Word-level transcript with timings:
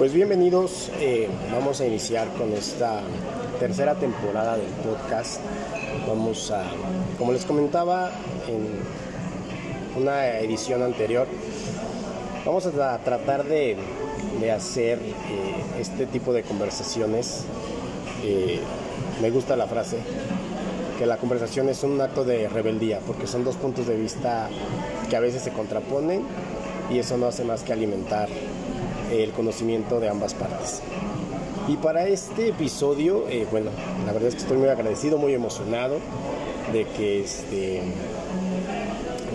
Pues 0.00 0.14
bienvenidos, 0.14 0.90
eh, 0.98 1.28
vamos 1.52 1.82
a 1.82 1.86
iniciar 1.86 2.26
con 2.32 2.54
esta 2.54 3.02
tercera 3.58 3.96
temporada 3.96 4.56
del 4.56 4.70
podcast. 4.82 5.42
Vamos 6.08 6.50
a, 6.50 6.64
como 7.18 7.34
les 7.34 7.44
comentaba 7.44 8.10
en 8.48 10.00
una 10.02 10.38
edición 10.38 10.82
anterior, 10.82 11.26
vamos 12.46 12.64
a 12.64 12.98
tratar 13.00 13.44
de, 13.44 13.76
hacer 14.50 15.00
eh, 15.00 15.78
este 15.78 16.06
tipo 16.06 16.32
de 16.32 16.44
conversaciones. 16.44 17.44
Eh, 18.24 18.58
me 19.20 19.30
gusta 19.30 19.54
la 19.54 19.66
frase, 19.66 19.98
que 20.98 21.04
la 21.04 21.18
conversación 21.18 21.68
es 21.68 21.82
un 21.82 22.00
acto 22.00 22.24
de 22.24 22.48
rebeldía, 22.48 23.00
porque 23.06 23.26
son 23.26 23.44
dos 23.44 23.56
puntos 23.56 23.86
de 23.86 23.96
vista 23.96 24.48
que 25.10 25.16
a 25.16 25.20
veces 25.20 25.42
se 25.42 25.50
contraponen 25.50 26.22
y 26.90 27.00
eso 27.00 27.18
no 27.18 27.26
hace 27.26 27.44
más 27.44 27.64
que 27.64 27.74
alimentar 27.74 28.30
el 29.10 29.32
conocimiento 29.32 30.00
de 30.00 30.08
ambas 30.08 30.34
partes. 30.34 30.80
Y 31.68 31.76
para 31.76 32.08
este 32.08 32.48
episodio, 32.48 33.26
eh, 33.28 33.46
bueno, 33.50 33.70
la 34.06 34.12
verdad 34.12 34.28
es 34.28 34.34
que 34.34 34.40
estoy 34.42 34.56
muy 34.56 34.68
agradecido, 34.68 35.18
muy 35.18 35.34
emocionado 35.34 35.98
de 36.72 36.84
que, 36.84 37.20
este, 37.20 37.82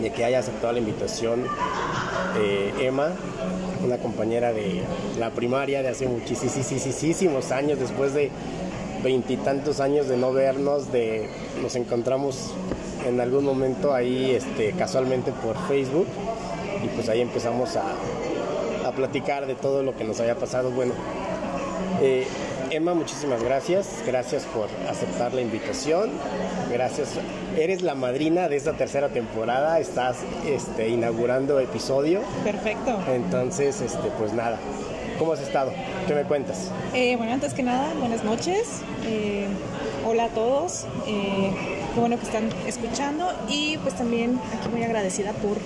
de 0.01 0.11
que 0.11 0.25
haya 0.25 0.39
aceptado 0.39 0.73
la 0.73 0.79
invitación 0.79 1.45
eh, 2.37 2.73
Emma, 2.81 3.13
una 3.83 3.97
compañera 3.97 4.51
de 4.51 4.81
la 5.17 5.29
primaria 5.29 5.81
de 5.81 5.89
hace 5.89 6.07
muchísimos 6.07 7.51
años, 7.51 7.79
después 7.79 8.13
de 8.13 8.31
veintitantos 9.03 9.79
años 9.79 10.07
de 10.07 10.17
no 10.17 10.33
vernos, 10.33 10.91
de 10.91 11.29
nos 11.61 11.75
encontramos 11.75 12.51
en 13.05 13.21
algún 13.21 13.45
momento 13.45 13.93
ahí 13.93 14.31
este, 14.31 14.71
casualmente 14.71 15.31
por 15.31 15.55
Facebook 15.67 16.07
y 16.83 16.87
pues 16.87 17.07
ahí 17.07 17.21
empezamos 17.21 17.75
a, 17.75 17.83
platicar 18.95 19.45
de 19.45 19.55
todo 19.55 19.83
lo 19.83 19.95
que 19.95 20.03
nos 20.03 20.19
haya 20.19 20.35
pasado. 20.35 20.71
Bueno, 20.71 20.93
eh, 22.01 22.25
Emma, 22.71 22.93
muchísimas 22.93 23.43
gracias. 23.43 24.03
Gracias 24.05 24.43
por 24.45 24.67
aceptar 24.89 25.33
la 25.33 25.41
invitación. 25.41 26.09
Gracias. 26.71 27.09
Eres 27.57 27.81
la 27.81 27.95
madrina 27.95 28.49
de 28.49 28.55
esta 28.55 28.73
tercera 28.73 29.09
temporada. 29.09 29.79
Estás 29.79 30.17
este, 30.45 30.89
inaugurando 30.89 31.59
episodio. 31.59 32.21
Perfecto. 32.43 32.97
Entonces, 33.07 33.81
este, 33.81 34.09
pues 34.17 34.33
nada. 34.33 34.57
¿Cómo 35.19 35.31
has 35.31 35.39
estado? 35.39 35.71
¿Qué 36.07 36.13
me 36.13 36.23
cuentas? 36.23 36.71
Eh, 36.93 37.15
bueno, 37.15 37.33
antes 37.33 37.53
que 37.53 37.63
nada, 37.63 37.93
buenas 37.99 38.23
noches. 38.23 38.81
Eh, 39.05 39.47
hola 40.05 40.25
a 40.25 40.29
todos. 40.29 40.85
qué 41.05 41.99
bueno 41.99 42.17
que 42.17 42.25
están 42.25 42.49
escuchando. 42.67 43.31
Y 43.47 43.77
pues 43.77 43.95
también 43.95 44.39
aquí 44.59 44.67
muy 44.69 44.83
agradecida 44.83 45.31
por 45.33 45.57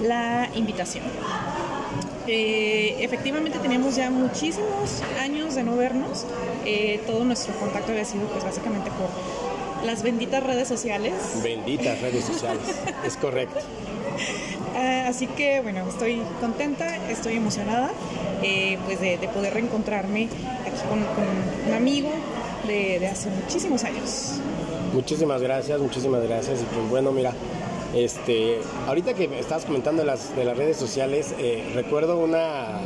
la 0.00 0.48
invitación. 0.54 1.04
Eh, 2.30 2.96
efectivamente 3.00 3.58
teníamos 3.58 3.96
ya 3.96 4.10
muchísimos 4.10 5.02
años 5.18 5.54
de 5.54 5.62
no 5.62 5.76
vernos. 5.76 6.26
Eh, 6.66 7.00
todo 7.06 7.24
nuestro 7.24 7.54
contacto 7.54 7.92
había 7.92 8.04
sido 8.04 8.26
pues 8.26 8.44
básicamente 8.44 8.90
por 8.90 9.08
las 9.86 10.02
benditas 10.02 10.42
redes 10.42 10.68
sociales. 10.68 11.14
Benditas 11.42 12.00
redes 12.02 12.24
sociales, 12.24 12.62
es 13.04 13.16
correcto. 13.16 13.60
Ah, 14.76 15.06
así 15.08 15.26
que 15.26 15.60
bueno, 15.60 15.88
estoy 15.88 16.22
contenta, 16.40 16.96
estoy 17.08 17.34
emocionada 17.34 17.90
eh, 18.42 18.78
pues 18.84 19.00
de, 19.00 19.18
poder 19.34 19.54
reencontrarme 19.54 20.28
aquí 20.64 20.82
con, 20.88 21.00
un 21.66 21.74
amigo 21.74 22.10
de, 22.66 23.00
de 23.00 23.06
hace 23.08 23.28
muchísimos 23.30 23.82
años. 23.82 24.34
Muchísimas 24.92 25.42
gracias, 25.42 25.80
muchísimas 25.80 26.22
gracias. 26.22 26.60
Y 26.60 26.64
pues 26.64 26.90
bueno, 26.90 27.10
mira, 27.10 27.32
este, 27.94 28.60
ahorita 28.86 29.14
que 29.14 29.38
estabas 29.38 29.64
comentando 29.64 30.02
de 30.02 30.06
las, 30.06 30.34
de 30.36 30.44
las 30.44 30.56
redes 30.56 30.76
sociales, 30.76 31.34
eh, 31.38 31.72
recuerdo 31.74 32.18
una, 32.18 32.80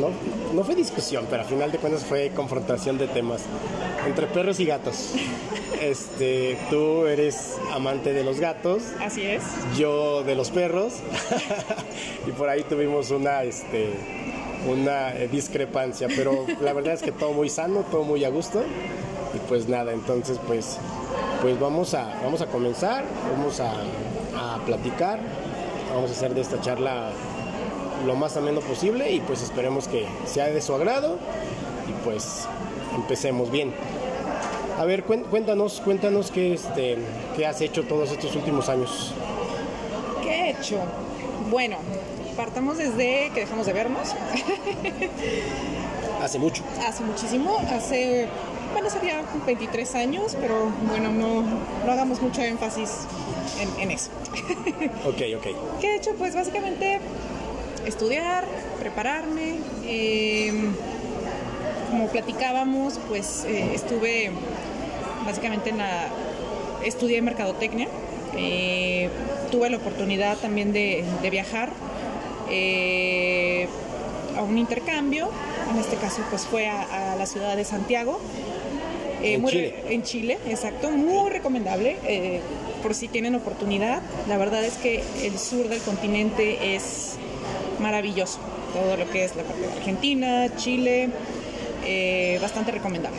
no, 0.00 0.10
no 0.54 0.64
fue 0.64 0.74
discusión, 0.74 1.26
pero 1.28 1.42
al 1.42 1.48
final 1.48 1.72
de 1.72 1.78
cuentas 1.78 2.04
fue 2.04 2.30
confrontación 2.30 2.98
de 2.98 3.08
temas 3.08 3.42
entre 4.06 4.26
perros 4.26 4.60
y 4.60 4.66
gatos. 4.66 5.12
Este, 5.82 6.56
tú 6.70 7.06
eres 7.06 7.58
amante 7.70 8.14
de 8.14 8.24
los 8.24 8.40
gatos. 8.40 8.82
Así 8.98 9.22
es. 9.22 9.42
Yo 9.76 10.22
de 10.22 10.34
los 10.34 10.50
perros. 10.50 10.94
y 12.26 12.30
por 12.30 12.48
ahí 12.48 12.62
tuvimos 12.62 13.10
una, 13.10 13.42
este, 13.42 13.92
una 14.66 15.10
discrepancia, 15.30 16.08
pero 16.16 16.46
la 16.62 16.72
verdad 16.72 16.94
es 16.94 17.02
que 17.02 17.12
todo 17.12 17.34
muy 17.34 17.50
sano, 17.50 17.84
todo 17.90 18.04
muy 18.04 18.24
a 18.24 18.30
gusto. 18.30 18.62
Y 19.34 19.38
pues 19.48 19.68
nada, 19.68 19.92
entonces 19.92 20.40
pues 20.46 20.78
pues 21.42 21.58
vamos 21.60 21.94
a, 21.94 22.14
vamos 22.22 22.40
a 22.40 22.46
comenzar, 22.46 23.04
vamos 23.36 23.60
a, 23.60 23.72
platicar, 24.66 25.20
vamos 25.94 26.10
a 26.10 26.12
hacer 26.12 26.34
de 26.34 26.40
esta 26.40 26.60
charla 26.60 27.10
lo 28.06 28.16
más 28.16 28.36
ameno 28.36 28.60
posible 28.60 29.12
y 29.12 29.20
pues 29.20 29.42
esperemos 29.42 29.86
que 29.86 30.06
sea 30.26 30.46
de 30.46 30.60
su 30.60 30.74
agrado 30.74 31.18
y 31.88 31.92
pues 32.04 32.46
empecemos 32.94 33.50
bien. 33.50 33.72
A 34.78 34.84
ver, 34.84 35.04
cuéntanos, 35.04 35.80
cuéntanos 35.80 36.30
qué, 36.30 36.52
este, 36.54 36.98
qué 37.36 37.46
has 37.46 37.60
hecho 37.60 37.84
todos 37.84 38.10
estos 38.10 38.34
últimos 38.36 38.68
años. 38.68 39.14
¿Qué 40.22 40.30
he 40.30 40.50
hecho? 40.50 40.78
Bueno, 41.50 41.76
partamos 42.36 42.76
desde 42.76 43.30
que 43.32 43.40
dejamos 43.40 43.66
de 43.66 43.72
vernos. 43.72 44.14
hace 46.22 46.38
mucho. 46.38 46.62
Hace 46.86 47.04
muchísimo, 47.04 47.56
hace 47.70 48.28
bueno, 48.76 48.90
sería 48.90 49.22
23 49.46 49.94
años, 49.94 50.36
pero 50.38 50.70
bueno, 50.90 51.10
no, 51.10 51.42
no 51.86 51.90
hagamos 51.90 52.20
mucho 52.20 52.42
énfasis 52.42 53.06
en, 53.80 53.90
eso. 53.90 54.10
ok, 55.06 55.22
ok. 55.38 55.80
¿Qué 55.80 55.92
he 55.92 55.96
hecho? 55.96 56.10
Pues 56.18 56.34
básicamente 56.34 57.00
estudiar, 57.86 58.44
prepararme. 58.78 59.60
Em, 59.86 60.74
como 61.90 62.08
platicábamos, 62.08 63.00
pues 63.08 63.46
eh, 63.46 63.70
estuve 63.72 64.30
básicamente 65.24 65.70
en 65.70 65.78
la... 65.78 66.08
Estudié 66.84 67.22
mercadotecnia. 67.22 67.88
Eh, 68.36 69.08
tuve 69.50 69.70
la 69.70 69.78
oportunidad 69.78 70.36
también 70.36 70.74
de, 70.74 71.02
viajar 71.30 71.70
eh, 72.50 73.68
a 74.36 74.42
un 74.42 74.58
intercambio. 74.58 75.30
En 75.72 75.78
este 75.78 75.96
caso, 75.96 76.20
pues 76.28 76.42
fue 76.42 76.68
a 76.68 77.16
la 77.16 77.24
ciudad 77.24 77.56
de 77.56 77.64
Santiago 77.64 78.20
eh, 79.26 79.34
en 79.34 79.46
Chile. 79.46 79.74
En 79.88 80.02
Chile, 80.02 80.38
exacto, 80.48 80.90
muy 80.90 81.30
recomendable. 81.30 81.96
Eh, 82.04 82.40
por 82.82 82.94
si 82.94 83.08
tienen 83.08 83.34
oportunidad, 83.34 84.02
la 84.28 84.36
verdad 84.38 84.64
es 84.64 84.74
que 84.74 85.02
el 85.22 85.38
sur 85.38 85.68
del 85.68 85.80
continente 85.80 86.74
es 86.74 87.16
maravilloso. 87.80 88.38
Todo 88.72 88.96
lo 88.96 89.10
que 89.10 89.24
es 89.24 89.36
la 89.36 89.42
parte 89.42 89.62
de 89.62 89.72
Argentina, 89.72 90.56
Chile, 90.56 91.10
eh, 91.84 92.38
bastante 92.40 92.72
recomendable. 92.72 93.18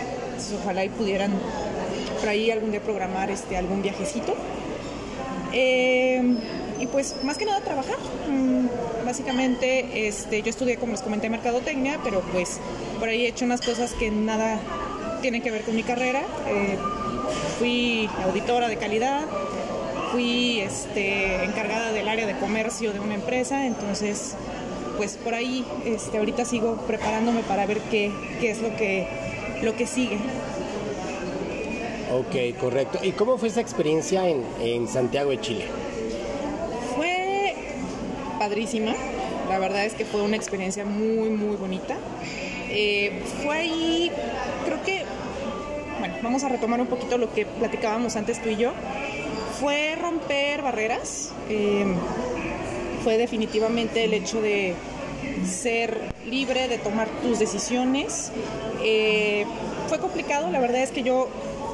ojalá 0.61 0.85
y 0.85 0.89
pudieran 0.89 1.31
por 2.19 2.29
ahí 2.29 2.51
algún 2.51 2.71
día 2.71 2.81
programar 2.81 3.29
este, 3.31 3.57
algún 3.57 3.81
viajecito. 3.81 4.35
y 6.79 6.85
pues 6.91 7.15
más 7.23 7.37
que 7.37 7.45
nada 7.45 7.61
trabajar. 7.61 7.97
Mm, 8.29 8.67
básicamente 9.05 10.07
este, 10.07 10.41
yo 10.43 10.49
estudié, 10.49 10.77
como 10.77 10.91
les 10.91 11.01
comenté, 11.01 11.29
mercadotecnia, 11.29 11.99
pero 12.03 12.21
pues 12.31 12.59
por 12.99 13.09
ahí 13.09 13.25
he 13.25 13.29
hecho 13.29 13.45
unas 13.45 13.61
cosas 13.61 13.93
que 13.93 14.11
nada 14.11 14.59
tiene 15.29 15.41
que 15.41 15.51
ver 15.51 15.63
con 15.63 15.75
mi 15.75 15.83
carrera. 15.83 16.21
Eh, 16.47 16.77
fui 17.59 18.09
auditora 18.23 18.69
de 18.69 18.77
calidad, 18.77 19.25
fui 20.13 20.61
este, 20.61 21.43
encargada 21.43 21.91
del 21.91 22.07
área 22.07 22.25
de 22.25 22.37
comercio 22.37 22.93
de 22.93 23.01
una 23.01 23.15
empresa, 23.15 23.65
entonces 23.65 24.35
pues 24.95 25.17
por 25.17 25.33
ahí 25.33 25.65
este, 25.85 26.17
ahorita 26.17 26.45
sigo 26.45 26.77
preparándome 26.87 27.41
para 27.41 27.65
ver 27.65 27.79
qué, 27.91 28.09
es 28.41 28.61
lo 28.61 28.73
que, 28.77 29.05
lo 29.63 29.75
que 29.75 29.85
sigue. 29.85 30.17
Ok, 32.13 32.57
correcto. 32.57 32.99
¿Y 33.03 33.11
cómo 33.11 33.37
fue 33.37 33.49
esa 33.49 33.59
experiencia 33.59 34.29
en, 34.29 34.87
Santiago 34.87 35.31
de 35.31 35.41
Chile? 35.41 35.65
Fue 36.95 37.53
padrísima. 38.39 38.93
La 39.49 39.59
verdad 39.59 39.83
es 39.83 39.93
que 39.93 40.05
fue 40.05 40.21
una 40.21 40.37
experiencia 40.37 40.85
muy, 40.85 41.29
muy 41.31 41.57
bonita. 41.57 41.97
Eh, 42.69 43.21
fue 43.43 43.57
ahí, 43.57 44.11
creo 44.65 44.83
que 44.83 45.03
bueno, 45.99 46.15
vamos 46.21 46.43
a 46.43 46.49
retomar 46.49 46.79
un 46.79 46.87
poquito 46.87 47.17
lo 47.17 47.33
que 47.33 47.45
platicábamos 47.45 48.15
antes 48.15 48.41
tú 48.41 48.49
y 48.49 48.57
yo, 48.57 48.71
fue 49.59 49.95
romper 49.99 50.61
barreras, 50.61 51.31
em, 51.49 51.95
fue 53.03 53.17
definitivamente 53.17 54.03
el 54.03 54.13
hecho 54.13 54.41
de 54.41 54.75
ser 55.45 55.99
libre, 56.25 56.67
de 56.67 56.77
tomar 56.77 57.07
tus 57.21 57.39
decisiones. 57.39 58.31
Eh, 58.83 59.45
fue 59.87 59.99
complicado, 59.99 60.51
la 60.51 60.59
verdad 60.59 60.83
es 60.83 60.91
que 60.91 61.03
yo 61.03 61.29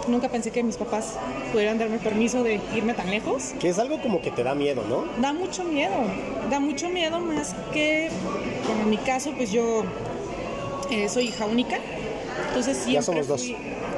nunca 0.07 0.29
pensé 0.29 0.51
que 0.51 0.63
mis 0.63 0.77
papás 0.77 1.15
pudieran 1.51 1.77
darme 1.77 1.97
permiso 1.97 2.43
de 2.43 2.59
irme 2.75 2.93
tan 2.93 3.09
lejos. 3.09 3.53
Que 3.59 3.69
es 3.69 3.79
algo 3.79 4.01
como 4.01 4.21
que 4.21 4.31
te 4.31 4.43
da 4.43 4.53
miedo, 4.53 4.83
¿no? 4.87 5.05
Da 5.21 5.33
mucho 5.33 5.63
miedo, 5.63 5.95
da 6.49 6.59
mucho 6.59 6.89
miedo 6.89 7.19
más 7.19 7.55
que, 7.73 8.09
como 8.67 8.83
en 8.83 8.89
mi 8.89 8.97
caso, 8.97 9.33
pues 9.35 9.51
yo 9.51 9.83
eh, 10.93 11.09
soy 11.09 11.25
hija 11.25 11.45
única. 11.45 11.77
Entonces 12.47 12.77
siempre 12.77 12.93
ya 12.93 13.01
somos 13.01 13.27
dos. 13.27 13.41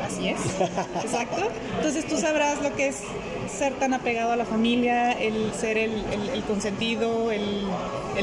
Así 0.06 0.30
es, 0.30 0.40
exacto. 1.04 1.50
Entonces 1.78 2.08
tú 2.08 2.18
sabrás 2.18 2.62
lo 2.62 2.76
que 2.76 2.88
es 2.90 2.98
ser 3.48 3.74
tan 3.74 3.94
apegado 3.94 4.32
a 4.32 4.36
la 4.36 4.46
familia, 4.46 5.12
el 5.12 5.54
ser 5.54 5.78
el, 5.78 6.44
consentido, 6.48 7.32
el, 7.32 7.66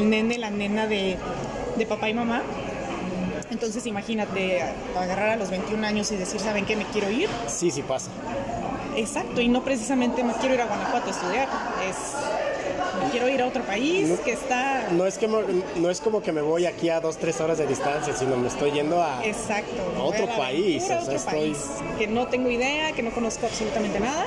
nene, 0.08 0.38
la 0.38 0.50
nena 0.50 0.86
de, 0.86 1.18
papá 1.88 2.08
y 2.08 2.14
mamá. 2.14 2.42
Entonces 3.50 3.86
imagínate 3.86 4.62
agarrar 4.96 5.30
a 5.30 5.36
los 5.36 5.50
21 5.50 5.86
años 5.86 6.10
y 6.12 6.16
decir, 6.16 6.40
¿saben 6.40 6.64
qué? 6.64 6.76
Me 6.76 6.84
quiero 6.84 7.10
ir. 7.10 7.28
Sí, 7.48 7.70
sí 7.70 7.82
pasa. 7.82 8.10
Exacto, 8.96 9.40
y 9.40 9.48
no 9.48 9.62
precisamente 9.62 10.22
me 10.22 10.34
quiero 10.34 10.54
ir 10.54 10.60
a 10.60 10.66
Guanajuato 10.66 11.08
a 11.08 11.10
estudiar, 11.10 11.48
es 11.88 11.96
quiero 13.10 13.28
ir 13.28 13.42
a 13.42 13.46
otro 13.46 13.62
país 13.62 14.10
que 14.24 14.32
está... 14.32 14.88
No 14.92 15.06
es, 15.06 15.18
que, 15.18 15.28
no 15.28 15.90
es 15.90 16.00
como 16.00 16.22
que 16.22 16.32
me 16.32 16.42
voy 16.42 16.66
aquí 16.66 16.88
a 16.88 17.00
dos, 17.00 17.16
tres 17.16 17.40
horas 17.40 17.58
de 17.58 17.66
distancia, 17.66 18.14
sino 18.14 18.36
me 18.36 18.48
estoy 18.48 18.72
yendo 18.72 19.02
a, 19.02 19.24
Exacto, 19.24 19.82
a 19.96 20.02
otro 20.02 20.26
país. 20.36 20.90
A 20.90 21.00
otro 21.00 21.18
país 21.20 21.58
que 21.98 22.06
no 22.06 22.26
tengo 22.28 22.50
idea, 22.50 22.92
que 22.92 23.02
no 23.02 23.10
conozco 23.10 23.46
absolutamente 23.46 24.00
nada. 24.00 24.26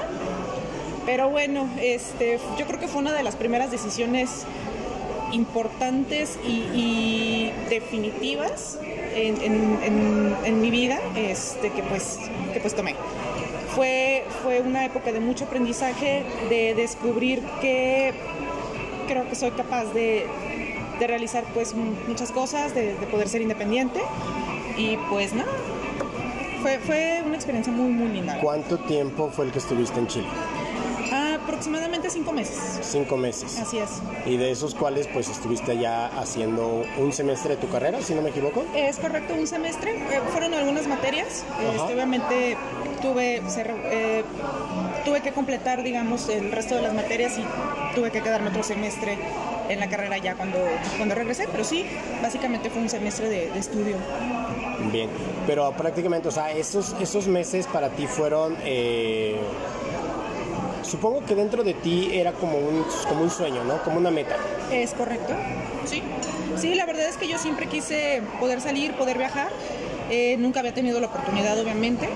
Pero 1.06 1.30
bueno, 1.30 1.70
este, 1.80 2.40
yo 2.58 2.66
creo 2.66 2.80
que 2.80 2.88
fue 2.88 3.02
una 3.02 3.14
de 3.14 3.22
las 3.22 3.36
primeras 3.36 3.70
decisiones 3.70 4.46
importantes 5.32 6.38
y, 6.44 7.52
definitivas 7.70 8.80
en, 9.14 10.62
mi 10.62 10.70
vida 10.70 11.00
este, 11.16 11.72
que, 11.72 11.84
pues, 11.84 12.20
que 12.54 12.60
pues 12.60 12.76
tomé. 12.76 12.96
Fue, 13.76 14.24
fue 14.42 14.62
una 14.62 14.86
época 14.86 15.12
de 15.12 15.20
mucho 15.20 15.46
aprendizaje, 15.46 16.24
de 16.50 16.76
descubrir 16.76 17.42
que 17.60 18.14
creo 19.06 19.28
que 19.28 19.36
soy 19.36 19.52
capaz 19.52 19.86
de, 19.94 20.26
de 21.00 21.08
realizar 21.08 21.44
pues 21.54 21.74
muchas 22.08 22.32
cosas, 22.32 22.74
de, 22.74 22.96
poder 23.12 23.30
ser 23.30 23.42
independiente 23.42 24.02
y 24.78 24.98
pues 25.10 25.34
nada, 25.34 25.52
fue, 26.62 26.80
fue 26.80 27.24
una 27.26 27.36
experiencia 27.36 27.72
muy 27.72 27.92
muy 27.92 28.10
linda. 28.10 28.40
¿Cuánto 28.42 28.78
tiempo 28.80 29.30
fue 29.30 29.46
el 29.46 29.52
que 29.52 29.60
estuviste 29.60 30.00
en 30.00 30.08
Chile? 30.08 30.28
aproximadamente 31.46 32.10
cinco 32.10 32.34
meses. 32.34 32.80
Cinco 32.82 33.18
meses. 33.18 33.58
Así 33.60 33.78
es. 33.78 34.02
Y 34.26 34.38
de 34.38 34.52
esos 34.52 34.74
cuales 34.76 35.08
pues 35.08 35.30
estuviste 35.30 35.72
allá 35.72 36.08
haciendo 36.20 36.84
un 36.98 37.14
semestre 37.14 37.56
de 37.56 37.62
tu 37.62 37.70
carrera, 37.70 38.02
si 38.02 38.14
no 38.14 38.22
me 38.22 38.30
equivoco. 38.30 38.66
Es 38.76 38.98
correcto, 38.98 39.34
un 39.36 39.48
semestre. 39.48 39.96
Eh, 39.96 40.22
fueron 40.32 40.54
algunas 40.54 40.88
materias. 40.88 41.46
Este, 41.62 41.94
obviamente 41.94 42.58
tuve, 43.02 43.42
eh, 43.58 44.24
tuve 45.06 45.22
que 45.22 45.32
completar, 45.32 45.84
digamos, 45.84 46.28
el 46.30 46.52
resto 46.52 46.76
de 46.76 46.82
las 46.82 46.94
materias 46.94 47.38
y 47.38 47.44
tuve 47.96 48.12
que 48.12 48.22
quedarme 48.22 48.50
otro 48.50 48.62
semestre 48.62 49.18
en 49.70 49.80
la 49.80 49.90
carrera 49.90 50.18
ya 50.18 50.36
cuando, 50.36 50.60
cuando 50.98 51.16
regresé, 51.16 51.48
pero 51.52 51.64
sí, 51.64 51.86
básicamente 52.22 52.70
fue 52.70 52.82
un 52.82 52.90
semestre 52.90 53.30
de, 53.30 53.58
estudio. 53.58 53.96
Bien, 54.92 55.10
pero 55.48 55.72
prácticamente, 55.72 56.28
o 56.28 56.32
sea, 56.32 56.52
esos, 56.52 56.96
esos 57.00 57.28
meses 57.28 57.66
para 57.68 57.90
ti 57.90 58.06
fueron... 58.06 58.56
Eh, 58.64 59.40
supongo 60.84 61.26
que 61.26 61.34
dentro 61.34 61.64
de 61.64 61.74
ti 61.74 62.12
era 62.14 62.34
como 62.34 62.60
un, 62.60 62.86
como 63.08 63.24
un 63.24 63.32
sueño, 63.32 63.64
¿no? 63.64 63.82
Como 63.82 63.98
una 63.98 64.12
meta. 64.12 64.36
Es 64.72 64.94
correcto, 64.94 65.34
sí. 65.86 66.04
Sí, 66.58 66.76
la 66.76 66.86
verdad 66.86 67.10
es 67.10 67.18
que 67.18 67.28
yo 67.28 67.38
siempre 67.38 67.68
quise 67.68 68.22
poder 68.40 68.62
salir, 68.62 68.94
poder 68.94 69.18
viajar. 69.18 69.50
Eh, 70.10 70.38
nunca 70.38 70.60
había 70.60 70.74
tenido 70.74 71.00
la 71.00 71.08
oportunidad, 71.08 71.60
obviamente. 71.60 72.08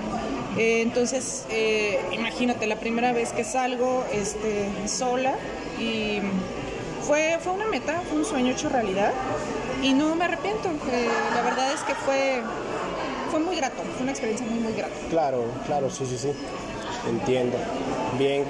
Eh, 0.58 0.82
entonces, 0.82 1.46
eh, 1.50 2.00
imagínate, 2.12 2.68
la 2.68 2.76
primera 2.76 3.12
vez 3.14 3.34
que 3.34 3.44
salgo 3.44 4.06
este, 4.14 4.68
sola 4.88 5.36
y 5.80 6.20
fue, 7.02 7.38
fue 7.42 7.54
una 7.54 7.68
meta, 7.68 8.02
fue 8.10 8.20
un 8.20 8.26
sueño 8.26 8.52
hecho 8.52 8.70
realidad 8.70 9.14
y 9.82 9.94
no 9.94 10.16
me 10.16 10.26
arrepiento. 10.26 10.70
la 11.34 11.42
verdad 11.42 11.74
es 11.74 11.82
que 11.82 11.96
fue, 11.96 12.42
fue 13.32 13.40
muy 13.40 13.56
grato, 13.56 13.82
fue 13.94 14.04
una 14.04 14.12
experiencia 14.12 14.46
muy, 14.46 14.60
muy 14.60 14.74
grata. 14.74 14.94
Claro, 15.10 15.46
claro, 15.66 15.90
sí, 15.90 16.06
sí, 16.06 16.18
sí. 16.18 16.32
Entiendo. 17.08 17.58
Bien. 18.18 18.44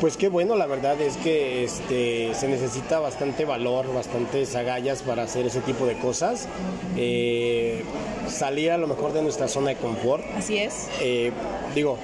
Pues 0.00 0.16
qué 0.16 0.28
bueno, 0.28 0.56
la 0.56 0.66
verdad 0.66 1.00
es 1.00 1.16
que 1.16 1.62
este, 1.62 2.34
se 2.34 2.48
necesita 2.48 2.98
bastante 2.98 3.44
valor, 3.44 3.94
bastantes 3.94 4.56
agallas 4.56 5.00
para 5.02 5.22
hacer 5.22 5.46
ese 5.46 5.60
tipo 5.60 5.86
de 5.86 5.96
cosas. 5.96 6.48
Eh, 6.96 7.84
salir 8.28 8.72
a 8.72 8.78
lo 8.78 8.88
mejor 8.88 9.12
de 9.12 9.22
nuestra 9.22 9.46
zona 9.46 9.68
de 9.68 9.76
confort. 9.76 10.24
Así 10.36 10.58
es. 10.58 10.88
Eh, 11.00 11.30
digo, 11.76 11.98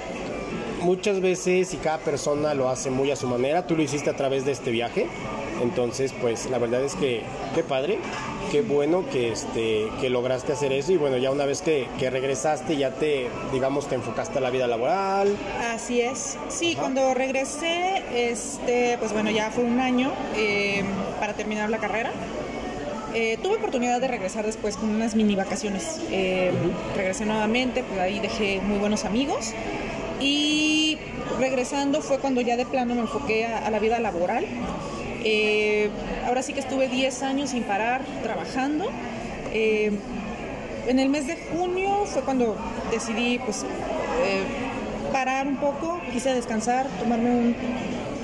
muchas 0.80 1.20
veces 1.20 1.74
y 1.74 1.76
cada 1.76 1.98
persona 1.98 2.54
lo 2.54 2.68
hace 2.68 2.90
muy 2.90 3.10
a 3.10 3.16
su 3.16 3.26
manera. 3.26 3.66
Tú 3.66 3.76
lo 3.76 3.82
hiciste 3.82 4.10
a 4.10 4.16
través 4.16 4.44
de 4.44 4.52
este 4.52 4.70
viaje. 4.70 5.06
Entonces, 5.62 6.14
pues 6.20 6.48
la 6.50 6.58
verdad 6.58 6.82
es 6.82 6.94
que 6.94 7.22
qué 7.54 7.62
padre, 7.62 7.98
qué 8.52 8.62
bueno 8.62 9.04
que, 9.10 9.32
este, 9.32 9.88
que 10.00 10.08
lograste 10.08 10.52
hacer 10.52 10.72
eso 10.72 10.92
y 10.92 10.96
bueno, 10.96 11.16
ya 11.16 11.30
una 11.30 11.46
vez 11.46 11.62
que, 11.62 11.88
regresaste 11.98 12.76
ya 12.76 12.92
te, 12.92 13.28
digamos, 13.52 13.88
te 13.88 13.96
enfocaste 13.96 14.38
a 14.38 14.40
la 14.40 14.50
vida 14.50 14.66
laboral. 14.66 15.36
Así 15.72 16.00
es. 16.00 16.38
Sí, 16.48 16.76
cuando 16.76 17.12
regresé, 17.14 18.02
este, 18.14 18.96
pues 18.98 19.12
bueno, 19.12 19.30
ya 19.30 19.50
fue 19.50 19.64
un 19.64 19.80
año 19.80 20.12
eh, 20.36 20.84
para 21.18 21.34
terminar 21.34 21.70
la 21.70 21.78
carrera. 21.78 22.12
Eh, 23.14 23.38
tuve 23.42 23.56
oportunidad 23.56 24.00
de 24.00 24.08
regresar 24.08 24.44
después 24.44 24.76
con 24.76 24.90
unas 24.90 25.14
mini 25.14 25.34
vacaciones. 25.34 26.00
Eh, 26.10 26.52
regresé 26.94 27.24
nuevamente, 27.24 27.82
pues 27.82 27.98
ahí 27.98 28.20
dejé 28.20 28.60
muy 28.60 28.78
buenos 28.78 29.04
amigos. 29.04 29.54
Y 30.20 30.98
regresando 31.38 32.00
fue 32.00 32.18
cuando 32.18 32.40
ya 32.40 32.56
de 32.56 32.66
plano 32.66 32.94
me 32.94 33.02
enfoqué 33.02 33.46
a 33.46 33.70
la 33.70 33.78
vida 33.78 34.00
laboral. 34.00 34.44
Eh, 35.24 35.90
ahora 36.26 36.42
sí 36.42 36.52
que 36.52 36.60
estuve 36.60 36.88
10 36.88 37.22
años 37.22 37.50
sin 37.50 37.62
parar 37.64 38.02
trabajando. 38.22 38.86
Eh, 39.52 39.92
en 40.86 40.98
el 40.98 41.08
mes 41.08 41.26
de 41.26 41.36
junio 41.36 42.04
fue 42.06 42.22
cuando 42.22 42.56
decidí 42.90 43.38
pues 43.38 43.62
eh, 43.62 44.42
parar 45.12 45.46
un 45.46 45.56
poco, 45.56 46.00
quise 46.12 46.32
descansar, 46.34 46.86
tomarme 46.98 47.30
un, 47.30 47.56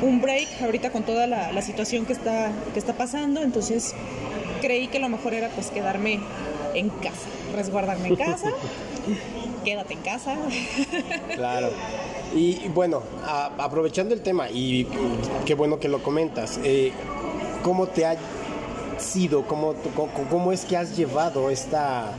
un 0.02 0.20
break 0.20 0.48
ahorita 0.62 0.90
con 0.90 1.02
toda 1.02 1.26
la, 1.26 1.52
la, 1.52 1.62
situación 1.62 2.06
que 2.06 2.12
está, 2.12 2.52
que 2.72 2.78
está 2.78 2.94
pasando, 2.94 3.42
entonces 3.42 3.94
creí 4.60 4.88
que 4.88 4.98
lo 4.98 5.08
mejor 5.08 5.34
era 5.34 5.48
pues 5.50 5.68
quedarme 5.68 6.20
en 6.74 6.88
casa, 6.88 7.28
resguardarme 7.54 8.08
en 8.08 8.16
casa, 8.16 8.48
quédate 9.64 9.94
en 9.94 10.00
casa. 10.00 10.36
Claro. 11.34 11.70
Y 12.34 12.68
bueno, 12.68 13.02
aprovechando 13.58 14.14
el 14.14 14.20
tema, 14.20 14.50
y 14.50 14.86
qué 15.44 15.54
bueno 15.54 15.78
que 15.78 15.88
lo 15.88 16.02
comentas, 16.02 16.58
eh, 16.64 16.92
¿cómo 17.62 17.86
te 17.86 18.06
ha 18.06 18.16
sido, 18.98 19.42
cómo, 19.46 19.74
cómo, 20.30 20.52
es 20.52 20.64
que 20.64 20.76
has 20.76 20.96
llevado 20.96 21.50
esta, 21.50 22.12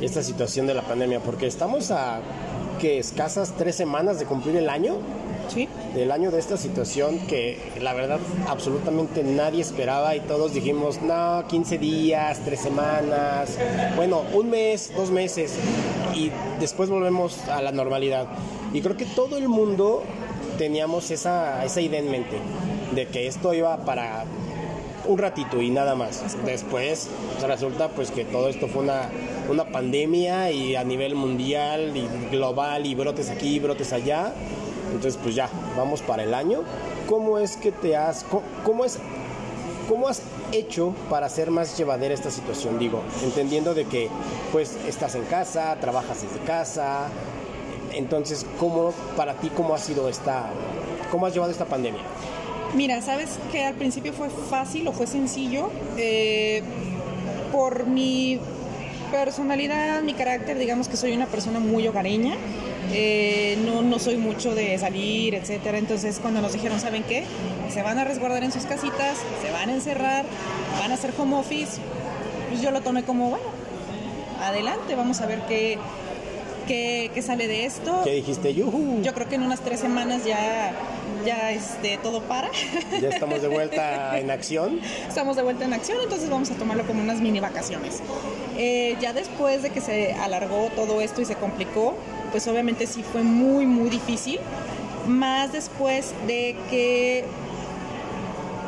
esta 0.00 0.22
situación 0.22 0.66
de 0.66 0.74
la 0.74 0.82
pandemia? 0.82 1.20
Porque 1.20 1.46
estamos 1.46 1.90
a 1.90 2.20
que 2.80 2.98
escasas 2.98 3.54
tres 3.56 3.76
semanas 3.76 4.18
de 4.18 4.24
cumplir 4.24 4.56
el 4.56 4.68
año. 4.68 4.96
Sí. 5.52 5.68
Del 5.94 6.10
año 6.10 6.30
de 6.30 6.38
esta 6.38 6.56
situación 6.56 7.18
que 7.26 7.58
la 7.80 7.92
verdad 7.92 8.18
absolutamente 8.48 9.22
nadie 9.22 9.60
esperaba 9.60 10.16
y 10.16 10.20
todos 10.20 10.54
dijimos, 10.54 11.02
no, 11.02 11.44
15 11.46 11.78
días, 11.78 12.40
tres 12.44 12.60
semanas, 12.60 13.58
bueno, 13.96 14.22
un 14.32 14.48
mes, 14.50 14.92
dos 14.96 15.10
meses 15.10 15.54
y 16.14 16.30
después 16.58 16.88
volvemos 16.88 17.38
a 17.48 17.60
la 17.60 17.72
normalidad. 17.72 18.28
Y 18.72 18.80
creo 18.80 18.96
que 18.96 19.04
todo 19.04 19.36
el 19.36 19.48
mundo 19.48 20.02
teníamos 20.56 21.10
esa, 21.10 21.64
esa 21.64 21.80
idea 21.80 22.00
en 22.00 22.10
mente, 22.10 22.38
de 22.94 23.06
que 23.08 23.26
esto 23.26 23.52
iba 23.52 23.84
para 23.84 24.24
un 25.06 25.18
ratito 25.18 25.60
y 25.60 25.70
nada 25.70 25.94
más. 25.94 26.22
Después 26.44 27.08
resulta 27.46 27.88
pues 27.88 28.10
que 28.10 28.24
todo 28.24 28.48
esto 28.48 28.68
fue 28.68 28.82
una, 28.82 29.10
una 29.48 29.64
pandemia 29.64 30.50
y 30.50 30.76
a 30.76 30.84
nivel 30.84 31.14
mundial 31.14 31.96
y 31.96 32.06
global 32.30 32.86
y 32.86 32.94
brotes 32.94 33.30
aquí, 33.30 33.58
brotes 33.58 33.92
allá. 33.92 34.32
Entonces 34.92 35.18
pues 35.22 35.34
ya, 35.34 35.48
vamos 35.76 36.02
para 36.02 36.22
el 36.22 36.34
año. 36.34 36.62
¿Cómo 37.08 37.38
es 37.38 37.56
que 37.56 37.72
te 37.72 37.96
has, 37.96 38.24
cómo, 38.64 38.84
es, 38.84 38.98
cómo 39.88 40.08
has 40.08 40.22
hecho 40.52 40.94
para 41.10 41.26
hacer 41.26 41.50
más 41.50 41.76
llevadera 41.76 42.14
esta 42.14 42.30
situación? 42.30 42.78
Digo, 42.78 43.02
entendiendo 43.22 43.74
de 43.74 43.84
que 43.86 44.08
pues 44.52 44.76
estás 44.86 45.14
en 45.14 45.24
casa, 45.24 45.76
trabajas 45.80 46.22
desde 46.22 46.44
casa, 46.44 47.08
entonces, 47.94 48.46
¿cómo 48.58 48.92
para 49.16 49.34
ti 49.34 49.50
cómo 49.54 49.74
ha 49.74 49.78
sido 49.78 50.08
esta, 50.08 50.50
cómo 51.10 51.26
has 51.26 51.34
llevado 51.34 51.52
esta 51.52 51.66
pandemia? 51.66 52.00
Mira, 52.74 53.02
sabes 53.02 53.38
que 53.50 53.64
al 53.64 53.74
principio 53.74 54.12
fue 54.12 54.30
fácil 54.30 54.88
o 54.88 54.92
fue 54.92 55.06
sencillo 55.06 55.70
eh, 55.98 56.62
por 57.52 57.86
mi 57.86 58.40
personalidad, 59.10 60.02
mi 60.02 60.14
carácter, 60.14 60.58
digamos 60.58 60.88
que 60.88 60.96
soy 60.96 61.12
una 61.12 61.26
persona 61.26 61.60
muy 61.60 61.86
hogareña. 61.86 62.34
Eh, 62.92 63.58
no, 63.64 63.82
no 63.82 63.98
soy 63.98 64.16
mucho 64.16 64.54
de 64.54 64.78
salir, 64.78 65.34
etcétera. 65.34 65.78
Entonces, 65.78 66.18
cuando 66.20 66.40
nos 66.40 66.52
dijeron, 66.52 66.78
¿saben 66.80 67.02
qué? 67.04 67.24
Se 67.72 67.82
van 67.82 67.98
a 67.98 68.04
resguardar 68.04 68.44
en 68.44 68.52
sus 68.52 68.64
casitas, 68.64 69.16
se 69.42 69.50
van 69.50 69.70
a 69.70 69.74
encerrar, 69.74 70.24
van 70.78 70.90
a 70.90 70.94
hacer 70.94 71.12
home 71.16 71.36
office. 71.36 71.80
Pues 72.50 72.60
yo 72.60 72.70
lo 72.70 72.82
tomé 72.82 73.02
como, 73.02 73.30
bueno, 73.30 73.46
adelante, 74.42 74.94
vamos 74.94 75.20
a 75.20 75.26
ver 75.26 75.40
qué, 75.48 75.78
qué, 76.66 77.22
sale 77.22 77.46
de 77.48 77.64
esto. 77.64 78.02
¿Qué 78.04 78.12
dijiste? 78.12 78.54
Yuhu. 78.54 79.02
Yo 79.02 79.14
creo 79.14 79.28
que 79.28 79.36
en 79.36 79.42
unas 79.42 79.60
tres 79.60 79.80
semanas 79.80 80.24
ya, 80.24 80.72
ya 81.24 81.50
este, 81.52 81.98
todo 81.98 82.22
para. 82.22 82.50
Ya 83.00 83.08
estamos 83.08 83.42
de 83.42 83.48
vuelta 83.48 84.18
en 84.18 84.30
acción. 84.30 84.80
Estamos 85.08 85.36
de 85.36 85.42
vuelta 85.42 85.64
en 85.64 85.72
acción, 85.72 85.98
entonces 86.02 86.28
vamos 86.28 86.50
a 86.50 86.54
tomarlo 86.54 86.86
como 86.86 87.02
unas 87.02 87.20
mini 87.20 87.40
vacaciones. 87.40 88.00
Eh, 88.56 88.96
ya 89.00 89.12
después 89.12 89.62
de 89.62 89.70
que 89.70 89.80
se 89.80 90.12
alargó 90.14 90.68
todo 90.74 91.00
esto 91.00 91.20
y 91.20 91.24
se 91.24 91.34
complicó, 91.34 91.94
pues 92.32 92.48
obviamente 92.48 92.86
sí 92.86 93.04
fue 93.04 93.22
muy, 93.22 93.66
muy 93.66 93.90
difícil. 93.90 94.40
Más 95.06 95.52
después 95.52 96.14
de 96.26 96.56
que, 96.70 97.24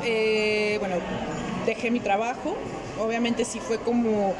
eh, 0.04 0.76
bueno, 0.78 0.96
dejé 1.66 1.90
mi 1.90 2.00
trabajo. 2.00 2.56
Obviamente 3.00 3.44
sí 3.44 3.58
fue 3.58 3.78
como, 3.78 4.34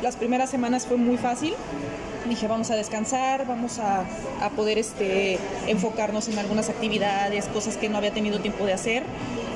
las 0.00 0.16
primeras 0.16 0.48
semanas 0.48 0.86
fue 0.86 0.96
muy 0.96 1.18
fácil. 1.18 1.54
Dije, 2.28 2.46
vamos 2.46 2.70
a 2.70 2.76
descansar, 2.76 3.46
vamos 3.46 3.78
a, 3.78 4.04
a 4.40 4.50
poder 4.50 4.78
este, 4.78 5.38
enfocarnos 5.66 6.28
en 6.28 6.38
algunas 6.38 6.68
actividades, 6.68 7.46
cosas 7.46 7.76
que 7.76 7.88
no 7.88 7.98
había 7.98 8.12
tenido 8.12 8.38
tiempo 8.38 8.64
de 8.64 8.74
hacer. 8.74 9.02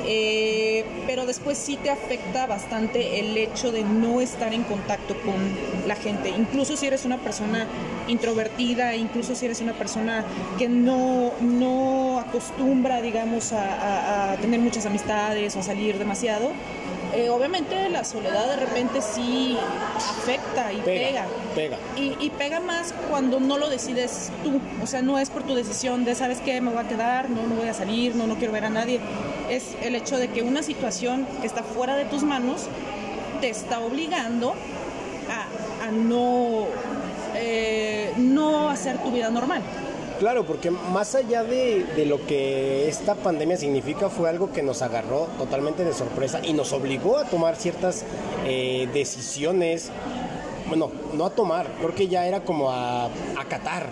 Eh, 0.06 0.84
pero 1.06 1.26
después 1.26 1.58
sí 1.58 1.76
te 1.76 1.90
afecta 1.90 2.46
bastante 2.46 3.20
el 3.20 3.36
hecho 3.36 3.72
de 3.72 3.84
no 3.84 4.20
estar 4.20 4.52
en 4.52 4.62
contacto 4.64 5.14
con 5.22 5.34
la 5.86 5.94
gente. 5.96 6.30
Incluso 6.30 6.76
si 6.76 6.86
eres 6.86 7.04
una 7.04 7.18
persona 7.18 7.66
introvertida, 8.08 8.94
incluso 8.96 9.34
si 9.34 9.46
eres 9.46 9.60
una 9.60 9.74
persona 9.74 10.24
que 10.58 10.68
no, 10.68 11.32
no 11.40 12.18
acostumbra, 12.20 13.00
digamos, 13.00 13.52
a, 13.52 14.32
a 14.32 14.36
tener 14.36 14.60
muchas 14.60 14.86
amistades 14.86 15.54
o 15.56 15.60
a 15.60 15.62
salir 15.62 15.98
demasiado, 15.98 16.52
eh, 17.14 17.28
obviamente 17.28 17.88
la 17.90 18.04
soledad 18.04 18.48
de 18.48 18.56
repente 18.56 19.02
sí 19.02 19.56
afecta 19.96 20.72
y 20.72 20.78
pega. 20.78 21.26
Pega. 21.54 21.76
Y, 21.96 22.16
y, 22.20 22.30
pega 22.30 22.60
más 22.60 22.94
cuando 23.10 23.38
no 23.38 23.58
lo 23.58 23.68
decides 23.68 24.30
tú. 24.42 24.60
O 24.82 24.86
sea, 24.86 25.02
no 25.02 25.18
es 25.18 25.28
por 25.28 25.42
tu 25.42 25.54
decisión 25.54 26.04
de, 26.04 26.14
¿sabes 26.14 26.40
qué? 26.40 26.60
Me 26.60 26.70
voy 26.70 26.82
a 26.82 26.88
quedar, 26.88 27.28
no, 27.28 27.46
no 27.46 27.56
voy 27.56 27.68
a 27.68 27.74
salir, 27.74 28.16
no, 28.16 28.26
no 28.26 28.36
quiero 28.36 28.52
ver 28.52 28.64
a 28.64 28.70
nadie. 28.70 29.00
Es 29.50 29.76
el 29.82 29.94
hecho 29.94 30.16
de 30.16 30.28
que 30.28 30.42
una 30.42 30.62
situación 30.62 31.26
que 31.40 31.46
está 31.46 31.62
fuera 31.62 31.96
de 31.96 32.06
tus 32.06 32.22
manos 32.22 32.68
te 33.40 33.50
está 33.50 33.80
obligando 33.80 34.54
a, 35.28 35.86
a 35.86 35.90
no, 35.90 36.66
eh, 37.34 38.12
no 38.16 38.70
hacer 38.70 38.98
tu 38.98 39.10
vida 39.10 39.30
normal. 39.30 39.62
Claro, 40.22 40.46
porque 40.46 40.70
más 40.70 41.16
allá 41.16 41.42
de, 41.42 41.84
de, 41.96 42.06
lo 42.06 42.24
que 42.28 42.88
esta 42.88 43.16
pandemia 43.16 43.56
significa, 43.56 44.08
fue 44.08 44.30
algo 44.30 44.52
que 44.52 44.62
nos 44.62 44.80
agarró 44.80 45.26
totalmente 45.36 45.84
de 45.84 45.92
sorpresa 45.92 46.38
y 46.44 46.52
nos 46.52 46.72
obligó 46.72 47.18
a 47.18 47.24
tomar 47.24 47.56
ciertas 47.56 48.04
eh, 48.46 48.88
decisiones. 48.94 49.90
Bueno, 50.68 50.92
no 51.14 51.26
a 51.26 51.30
tomar, 51.30 51.66
creo 51.80 51.96
que 51.96 52.06
ya 52.06 52.24
era 52.24 52.44
como 52.44 52.70
a 52.70 53.06
acatar 53.36 53.88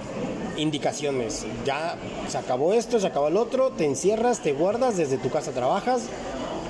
indicaciones. 0.56 1.46
Ya 1.64 1.96
se 2.28 2.38
acabó 2.38 2.74
esto, 2.74 3.00
se 3.00 3.08
acabó 3.08 3.26
el 3.26 3.36
otro, 3.36 3.70
te 3.70 3.84
encierras, 3.84 4.38
te 4.38 4.52
guardas, 4.52 4.96
desde 4.96 5.18
tu 5.18 5.30
casa 5.30 5.50
trabajas, 5.50 6.02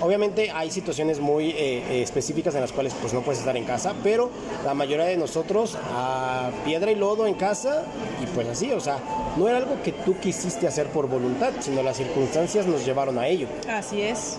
Obviamente 0.01 0.51
hay 0.51 0.71
situaciones 0.71 1.21
muy 1.21 1.51
eh, 1.51 2.03
específicas 2.03 2.55
en 2.55 2.63
las 2.63 2.73
cuales 2.73 2.95
pues 3.01 3.13
no 3.13 3.21
puedes 3.21 3.41
estar 3.41 3.57
en 3.57 3.65
casa, 3.65 3.95
pero 4.03 4.31
la 4.65 4.73
mayoría 4.73 5.05
de 5.05 5.17
nosotros 5.17 5.77
a 5.93 6.51
piedra 6.65 6.91
y 6.91 6.95
lodo 6.95 7.27
en 7.27 7.35
casa 7.35 7.85
y 8.23 8.27
pues 8.27 8.49
así, 8.49 8.73
o 8.73 8.81
sea, 8.81 8.99
no 9.37 9.49
era 9.49 9.59
algo 9.59 9.83
que 9.83 9.93
tú 9.93 10.19
quisiste 10.19 10.67
hacer 10.67 10.87
por 10.89 11.09
voluntad, 11.09 11.53
sino 11.61 11.83
las 11.83 11.99
circunstancias 11.99 12.67
nos 12.67 12.85
llevaron 12.85 13.19
a 13.19 13.27
ello. 13.29 13.47
Así 13.69 14.01
es. 14.01 14.39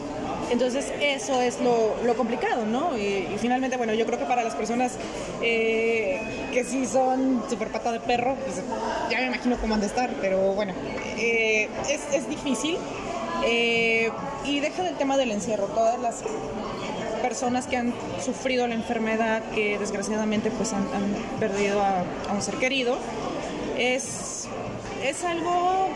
Entonces 0.52 0.92
eso 1.00 1.40
es 1.42 1.62
lo, 1.62 1.96
lo 2.06 2.16
complicado, 2.16 2.66
¿no? 2.66 2.98
Y, 2.98 3.02
y, 3.34 3.38
finalmente, 3.40 3.78
bueno, 3.78 3.94
yo 3.94 4.06
creo 4.06 4.20
que 4.20 4.26
para 4.26 4.44
las 4.44 4.54
personas 4.54 4.98
eh, 5.42 6.20
que 6.52 6.66
sí 6.66 6.86
son 6.86 7.44
super 7.50 7.70
pata 7.70 7.92
de 7.94 8.02
perro, 8.02 8.36
pues 8.44 8.58
ya 9.10 9.20
me 9.20 9.28
imagino 9.28 9.58
cómo 9.62 9.76
han 9.76 9.80
de 9.80 9.88
estar, 9.88 10.10
pero 10.20 10.54
bueno, 10.54 10.74
eh, 11.18 11.70
es, 11.90 12.02
es 12.14 12.30
difícil. 12.30 12.78
Eh, 13.46 14.12
y 14.46 14.60
deja 14.60 14.84
del 14.84 14.96
tema 14.96 15.18
del 15.18 15.32
encierro, 15.32 15.66
todas 15.68 16.00
las 16.00 16.24
personas 17.22 17.68
que 17.68 17.78
han 17.78 17.94
sufrido 18.24 18.68
la 18.68 18.76
enfermedad, 18.76 19.44
que 19.54 19.78
desgraciadamente 19.78 20.52
pues 20.52 20.74
han, 20.74 20.84
han 20.94 21.40
perdido 21.40 21.82
a, 21.82 22.04
a, 22.30 22.34
un 22.34 22.42
ser 22.42 22.56
querido, 22.56 22.98
es, 23.78 24.48
es 25.04 25.24
algo, 25.24 25.88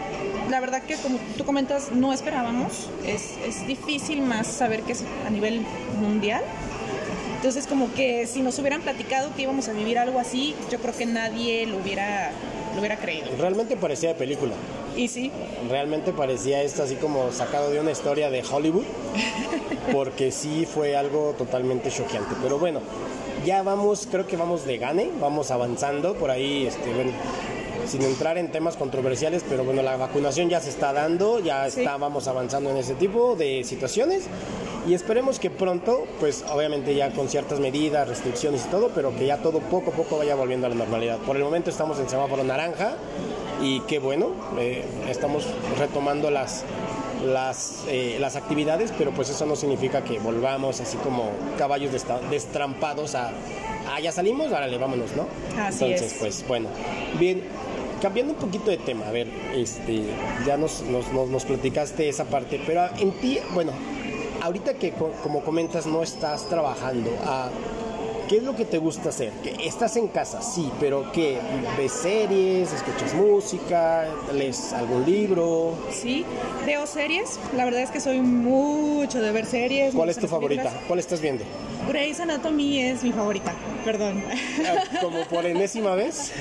la 0.50 0.60
verdad 0.60 0.84
que 0.84 0.96
como 0.96 1.18
tú 1.38 1.46
comentas, 1.46 1.92
no 1.92 2.14
esperábamos, 2.14 2.90
es, 3.06 3.34
es 3.46 3.68
difícil 3.68 4.22
más 4.22 4.48
saber 4.48 4.82
que 4.82 4.94
es 4.94 5.04
a 5.26 5.30
nivel 5.30 5.62
mundial. 6.00 6.44
Entonces 7.36 7.68
como 7.68 7.94
que 7.94 8.26
si 8.26 8.42
nos 8.42 8.58
hubieran 8.58 8.82
platicado 8.82 9.36
que 9.36 9.44
íbamos 9.44 9.68
a 9.68 9.74
vivir 9.74 10.00
algo 10.00 10.20
así, 10.20 10.56
yo 10.72 10.80
creo 10.80 10.96
que 10.96 11.06
nadie 11.06 11.68
lo 11.68 11.78
hubiera, 11.78 12.32
lo 12.74 12.80
hubiera 12.80 12.98
creído. 12.98 13.28
Realmente 13.38 13.78
parecía 13.78 14.10
de 14.10 14.16
película. 14.16 14.54
Y 15.06 15.08
sí. 15.08 15.32
Realmente 15.70 16.14
parecía 16.14 16.62
esto 16.64 16.84
así 16.84 16.96
como 16.96 17.32
sacado 17.32 17.70
de 17.70 17.80
una 17.80 17.92
historia 17.92 18.30
de 18.30 18.44
Hollywood, 18.44 18.86
porque 19.92 20.32
sí 20.32 20.66
fue 20.66 20.96
algo 20.96 21.36
totalmente 21.38 21.90
choqueante. 21.90 22.36
Pero 22.42 22.60
bueno, 22.60 22.80
ya 23.46 23.62
vamos, 23.62 24.08
creo 24.10 24.26
que 24.26 24.38
vamos 24.38 24.66
de 24.66 24.78
gane, 24.78 25.10
vamos 25.20 25.52
avanzando 25.52 26.16
por 26.16 26.32
ahí, 26.32 26.66
este, 26.68 26.94
bueno, 26.94 27.12
sin 27.88 28.02
entrar 28.04 28.38
en 28.38 28.52
temas 28.52 28.78
controversiales, 28.78 29.44
pero 29.48 29.64
bueno, 29.64 29.82
la 29.82 29.98
vacunación 29.98 30.50
ya 30.50 30.60
se 30.60 30.70
está 30.70 30.94
dando, 30.94 31.40
ya 31.40 31.70
sí. 31.70 31.82
está, 31.82 31.98
vamos 31.98 32.28
avanzando 32.28 32.70
en 32.70 32.78
ese 32.78 32.96
tipo 32.96 33.36
de 33.36 33.64
situaciones 33.64 34.24
y 34.88 34.94
esperemos 34.94 35.40
que 35.40 35.50
pronto, 35.50 36.06
pues 36.20 36.46
obviamente 36.52 36.96
ya 36.96 37.12
con 37.12 37.28
ciertas 37.28 37.60
medidas, 37.60 38.08
restricciones 38.08 38.66
y 38.66 38.70
todo, 38.70 38.92
pero 38.94 39.16
que 39.16 39.26
ya 39.26 39.38
todo 39.38 39.60
poco 39.60 39.92
a 39.92 39.94
poco 39.94 40.18
vaya 40.18 40.36
volviendo 40.36 40.68
a 40.68 40.70
la 40.70 40.76
normalidad. 40.76 41.18
Por 41.20 41.36
el 41.36 41.44
momento 41.44 41.70
estamos 41.70 42.00
en 42.00 42.08
semáforo 42.08 42.44
naranja 42.44 42.96
y 43.62 43.80
qué 43.82 44.00
bueno, 44.00 44.32
eh, 44.60 44.84
estamos 45.10 45.48
retomando 45.80 46.30
las, 46.32 46.64
las, 47.26 47.84
eh, 47.88 48.18
las 48.20 48.36
actividades, 48.36 48.94
pero 48.98 49.12
pues 49.12 49.30
eso 49.30 49.46
no 49.46 49.56
significa 49.56 50.04
que 50.04 50.20
volvamos 50.20 50.82
así 50.82 50.98
como 50.98 51.30
caballos 51.58 51.92
destrampados 52.30 53.16
a, 53.16 53.32
ah, 53.90 54.00
ya 54.00 54.12
salimos, 54.12 54.52
árale, 54.52 54.78
vámonos, 54.78 55.12
¿no? 55.16 55.28
Así 55.62 55.86
Entonces, 55.86 56.14
es. 56.14 56.20
pues 56.20 56.46
bueno, 56.48 56.70
bien, 57.20 57.44
cambiando 58.02 58.34
un 58.34 58.40
poquito 58.40 58.70
de 58.70 58.78
tema, 58.78 59.08
a 59.08 59.12
ver, 59.12 59.28
este, 59.54 60.04
ya 60.46 60.58
nos, 60.58 60.82
nos, 60.84 61.12
nos, 61.12 61.30
nos 61.30 61.46
platicaste 61.46 62.10
esa 62.10 62.26
parte, 62.26 62.62
pero 62.66 62.88
en 63.00 63.12
ti, 63.20 63.40
bueno, 63.54 63.72
ahorita 64.42 64.76
que 64.76 64.92
como 64.92 65.44
comentas 65.44 65.86
no 65.86 66.04
estás 66.04 66.48
trabajando, 66.50 67.10
uh, 67.10 67.50
¿qué 68.28 68.38
es 68.38 68.44
lo 68.44 68.56
que 68.56 68.66
te 68.66 68.78
gusta 68.78 69.10
hacer? 69.10 69.32
Que 69.44 69.68
estás 69.68 69.96
en 69.98 70.08
casa, 70.08 70.42
sí, 70.42 70.72
pero 70.80 71.12
¿qué? 71.12 71.38
¿Ves 71.78 71.92
series? 71.92 72.74
¿Escuchas 72.74 73.14
música? 73.14 74.06
¿Lees 74.34 74.74
algún 74.74 75.06
libro? 75.06 75.76
Sí, 75.92 76.26
veo 76.66 76.86
series. 76.88 77.40
La 77.56 77.66
verdad 77.66 77.82
es 77.82 77.92
que 77.92 78.00
soy 78.00 78.22
mucho 78.22 79.22
de 79.22 79.32
ver 79.32 79.46
series. 79.46 79.94
¿Cuál 79.94 80.10
es 80.10 80.18
tu 80.18 80.28
favorita? 80.28 80.64
Películas. 80.64 80.88
¿Cuál 80.88 81.00
estás 81.00 81.22
viendo? 81.22 81.44
Grey's 81.88 82.20
Anatomy 82.20 82.82
es 82.82 83.04
mi 83.04 83.12
favorita, 83.12 83.54
perdón. 83.84 84.24
¿Como 85.02 85.24
por 85.26 85.46
enésima 85.46 85.94
vez? 85.94 86.32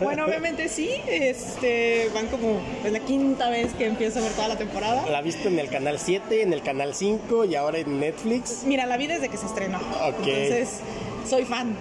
bueno, 0.00 0.24
obviamente 0.24 0.68
sí, 0.68 0.90
este, 1.08 2.08
van 2.14 2.28
como 2.28 2.60
es 2.84 2.92
la 2.92 3.00
quinta 3.00 3.50
vez 3.50 3.72
que 3.74 3.86
empiezo 3.86 4.20
a 4.20 4.22
ver 4.22 4.32
toda 4.32 4.48
la 4.48 4.56
temporada. 4.56 5.04
¿La 5.10 5.20
viste 5.20 5.48
en 5.48 5.58
el 5.58 5.68
canal 5.68 5.98
7, 5.98 6.42
en 6.42 6.52
el 6.52 6.62
canal 6.62 6.94
5 6.94 7.46
y 7.46 7.56
ahora 7.56 7.78
en 7.78 7.98
Netflix? 7.98 8.62
Mira, 8.64 8.86
la 8.86 8.96
vi 8.96 9.08
desde 9.08 9.28
que 9.28 9.36
se 9.36 9.46
estrenó. 9.46 9.78
Ok. 9.78 10.26
Entonces, 10.26 10.80
soy 11.26 11.44
fan. 11.44 11.76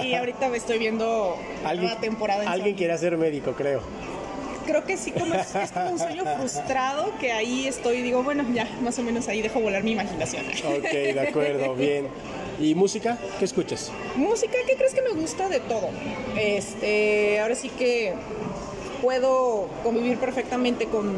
y 0.00 0.14
ahorita 0.14 0.48
me 0.48 0.56
estoy 0.56 0.78
viendo 0.78 1.36
¿Alguien, 1.64 1.90
la 1.90 2.00
temporada. 2.00 2.50
Alguien 2.50 2.76
quiere 2.76 2.96
ser 2.98 3.16
médico, 3.16 3.52
creo 3.52 3.82
creo 4.70 4.84
que 4.84 4.96
sí, 4.96 5.10
como 5.10 5.34
es, 5.34 5.54
es, 5.54 5.72
como 5.72 5.90
un 5.90 5.98
sueño 5.98 6.24
frustrado 6.36 7.12
que 7.18 7.32
ahí 7.32 7.66
estoy, 7.66 8.02
digo, 8.02 8.22
bueno, 8.22 8.44
ya 8.54 8.68
más 8.82 8.98
o 8.98 9.02
menos 9.02 9.26
ahí 9.28 9.42
dejo 9.42 9.60
volar 9.60 9.82
mi 9.82 9.92
imaginación. 9.92 10.46
Ok, 10.46 10.90
de 10.90 11.28
acuerdo, 11.28 11.74
bien. 11.76 12.08
¿Y 12.60 12.74
música? 12.74 13.18
¿Qué 13.38 13.44
escuchas? 13.44 13.90
Música, 14.16 14.52
¿qué 14.66 14.76
crees 14.76 14.94
que 14.94 15.02
me 15.02 15.10
gusta 15.10 15.48
de 15.48 15.60
todo? 15.60 15.88
Este, 16.36 17.40
ahora 17.40 17.54
sí 17.54 17.70
que 17.70 18.14
puedo 19.02 19.68
convivir 19.82 20.18
perfectamente 20.18 20.86
con, 20.86 21.16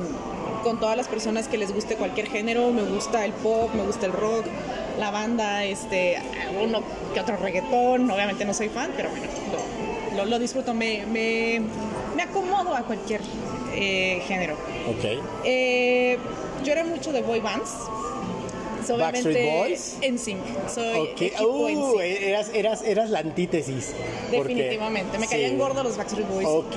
con 0.63 0.79
todas 0.79 0.97
las 0.97 1.09
personas 1.09 1.49
que 1.49 1.59
les 1.59 1.75
guste 1.75 1.97
cualquier 1.97 2.29
género. 2.29 2.71
Me 2.71 2.83
gusta 2.83 3.25
el 3.25 3.33
pop, 3.33 3.75
me 3.75 3.83
gusta 3.83 4.07
el 4.07 4.13
rock, 4.13 4.47
la 4.99 5.11
banda, 5.11 5.65
este, 5.65 6.19
uno 6.63 6.83
que 7.15 7.21
otro 7.21 7.37
reggaetón. 7.37 8.11
Obviamente 8.11 8.45
no 8.45 8.55
soy 8.55 8.69
fan, 8.69 8.91
pero 8.97 9.11
bueno, 9.11 9.27
lo, 10.17 10.25
lo, 10.27 10.39
disfruto. 10.39 10.75
Me, 10.75 11.05
me, 11.07 11.61
me 12.17 12.23
acomodo 12.23 12.75
a 12.75 12.83
cualquier 12.83 13.21
eh, 13.75 14.23
género. 14.27 14.55
Ok. 14.89 15.23
Eh, 15.45 16.19
yo 16.65 16.73
era 16.73 16.85
mucho 16.85 17.13
de 17.13 17.23
boy 17.23 17.41
bands. 17.41 17.71
Backstreet 18.89 19.53
Boys. 19.53 19.97
En 20.01 20.19
sync. 20.19 20.41
Soy 20.69 21.13
okay. 21.13 21.33
uh, 21.41 22.01
eras, 22.01 22.51
eras, 22.53 22.83
eras 22.83 23.11
la 23.11 23.21
antítesis. 23.21 23.95
Definitivamente. 24.31 25.11
Porque, 25.13 25.19
me 25.19 25.29
caían 25.29 25.53
sí. 25.53 25.57
gordos 25.57 25.85
los 25.85 25.97
Backstreet 25.97 26.29
Boys. 26.29 26.49
Ok. 26.49 26.77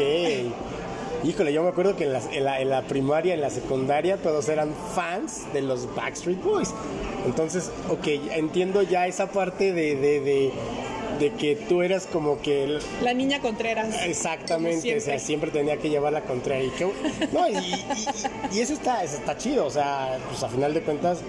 Híjole, 1.26 1.52
yo 1.52 1.64
me 1.64 1.70
acuerdo 1.70 1.96
que 1.96 2.04
en 2.04 2.14
la, 2.14 2.22
en, 2.32 2.44
la, 2.44 2.62
en 2.62 2.70
la, 2.70 2.84
primaria, 2.84 3.34
en 3.34 3.42
la 3.42 3.50
secundaria, 3.50 4.18
todos 4.18 4.48
eran 4.48 4.74
fans 4.94 5.52
de 5.54 5.62
los 5.62 5.94
Backstreet 5.96 6.42
Boys. 6.44 6.72
Entonces, 7.26 7.72
ok, 7.90 8.08
entiendo 8.32 8.84
ya 8.84 9.08
esa 9.08 9.28
parte 9.32 9.74
de, 9.74 9.96
de, 9.96 10.20
de 10.20 10.52
de 11.20 11.32
que 11.32 11.56
tú 11.56 11.82
eras 11.82 12.08
como 12.08 12.42
que 12.42 12.66
el... 12.66 12.80
la 13.02 13.14
niña 13.14 13.40
Contreras 13.40 13.96
exactamente 14.04 14.82
siempre. 14.82 15.02
o 15.02 15.06
sea 15.06 15.20
siempre 15.20 15.50
tenía 15.50 15.78
que 15.78 15.90
llevar 15.90 16.12
la 16.12 16.22
contra 16.22 16.62
y 16.62 16.70
que 16.72 16.86
no 17.32 17.48
y, 17.48 17.56
y, 17.56 17.86
y, 18.52 18.60
eso 18.60 18.74
está 18.74 19.02
eso 19.02 19.16
está 19.16 19.38
chido 19.38 19.66
o 19.66 19.70
sea 19.70 20.18
pues 20.30 20.44
a 20.44 20.50
final 20.50 20.74
de 20.74 20.82
cuentas 20.82 21.20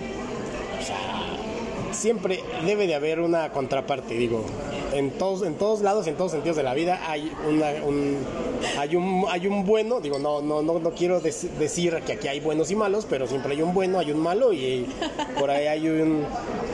o 0.80 0.84
sea 0.84 1.45
siempre 1.92 2.42
debe 2.64 2.86
de 2.86 2.94
haber 2.94 3.20
una 3.20 3.50
contraparte, 3.52 4.14
digo. 4.14 4.44
En 4.92 5.10
todos, 5.10 5.42
en 5.42 5.54
todos 5.56 5.82
lados, 5.82 6.06
en 6.06 6.14
todos 6.14 6.32
sentidos 6.32 6.56
de 6.56 6.62
la 6.62 6.72
vida 6.72 7.00
hay 7.06 7.30
un, 7.46 7.62
hay 8.78 8.96
un, 8.96 9.24
hay 9.28 9.46
un 9.46 9.66
bueno, 9.66 10.00
digo, 10.00 10.18
no, 10.18 10.40
no, 10.40 10.62
no, 10.62 10.78
no 10.78 10.90
quiero 10.92 11.20
dec- 11.20 11.50
decir 11.58 11.94
que 12.06 12.12
aquí 12.12 12.28
hay 12.28 12.40
buenos 12.40 12.70
y 12.70 12.76
malos, 12.76 13.06
pero 13.08 13.26
siempre 13.26 13.52
hay 13.54 13.62
un 13.62 13.74
bueno, 13.74 13.98
hay 13.98 14.10
un 14.12 14.20
malo 14.20 14.52
y 14.52 14.86
por 15.38 15.50
ahí 15.50 15.66
hay 15.66 15.88
un, 15.88 16.24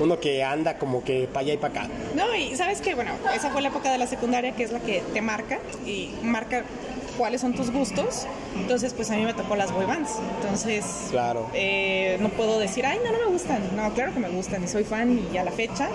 uno 0.01 0.21
que 0.21 0.45
anda 0.45 0.79
como 0.79 1.03
que 1.03 1.27
para 1.27 1.41
allá 1.41 1.55
y 1.55 1.57
para 1.57 1.83
acá. 1.83 1.89
No, 2.15 2.35
y 2.37 2.55
sabes 2.55 2.81
que, 2.81 2.95
bueno, 2.95 3.13
esa 3.35 3.51
fue 3.51 3.61
la 3.63 3.69
época 3.69 3.91
de 3.91 3.99
la 3.99 4.07
secundaria 4.07 4.53
que 4.55 4.63
es 4.63 4.73
la 4.73 4.81
que 4.81 5.03
te 5.13 5.21
marca 5.21 5.59
y 5.87 6.11
marca 6.23 6.65
cuáles 7.17 7.41
son 7.41 7.55
tus 7.55 7.71
gustos. 7.71 8.27
Entonces, 8.57 8.93
pues 8.95 9.11
a 9.11 9.17
mí 9.17 9.23
me 9.23 9.35
tocó 9.35 9.57
las 9.57 9.73
boy 9.73 9.85
bands. 9.87 10.11
Entonces, 10.41 10.85
Claro. 11.11 11.47
eh, 11.55 12.17
no 12.21 12.29
puedo 12.31 12.59
decir, 12.59 12.85
ay, 12.87 12.99
no, 13.05 13.13
no 13.13 13.19
me 13.19 13.27
gustan. 13.33 13.61
No, 13.77 13.93
claro 13.95 14.13
que 14.13 14.21
me 14.21 14.29
gustan 14.29 14.63
y 14.65 14.69
soy 14.69 14.85
fan 14.85 15.21
y 15.33 15.37
a 15.37 15.45
la 15.45 15.51
fecha. 15.53 15.89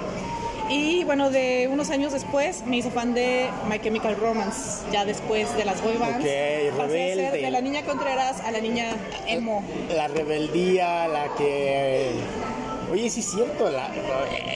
Y 0.69 1.05
bueno, 1.05 1.29
de 1.29 1.69
unos 1.71 1.89
años 1.91 2.12
después 2.12 2.63
me 2.65 2.75
hice 2.77 2.91
fan 2.91 3.13
de 3.13 3.50
My 3.69 3.79
Chemical 3.79 4.17
Romance, 4.17 4.83
ya 4.91 5.05
después 5.05 5.55
de 5.55 5.63
las 5.63 5.81
boy 5.81 5.95
bands. 5.95 6.17
Ok, 6.25 6.77
Pasé 6.77 7.12
a 7.13 7.15
ser 7.15 7.31
de 7.41 7.51
la 7.51 7.62
niña 7.62 7.83
Contreras 7.83 8.41
a 8.41 8.51
la 8.51 8.59
niña 8.59 8.97
emo. 9.27 9.63
La 9.95 10.09
rebeldía, 10.09 11.07
la 11.07 11.33
que... 11.38 12.12
Oye, 12.91 13.10
sí 13.10 13.20
es 13.20 13.32
cierto, 13.32 13.70
la- 13.70 13.91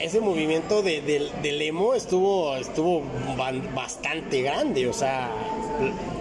ese 0.02 0.20
movimiento 0.20 0.82
de, 0.82 1.00
del- 1.02 1.30
del 1.42 1.60
emo 1.62 1.94
estuvo, 1.94 2.56
estuvo 2.56 3.02
bastante 3.74 4.40
grande, 4.42 4.88
o 4.88 4.92
sea, 4.92 5.30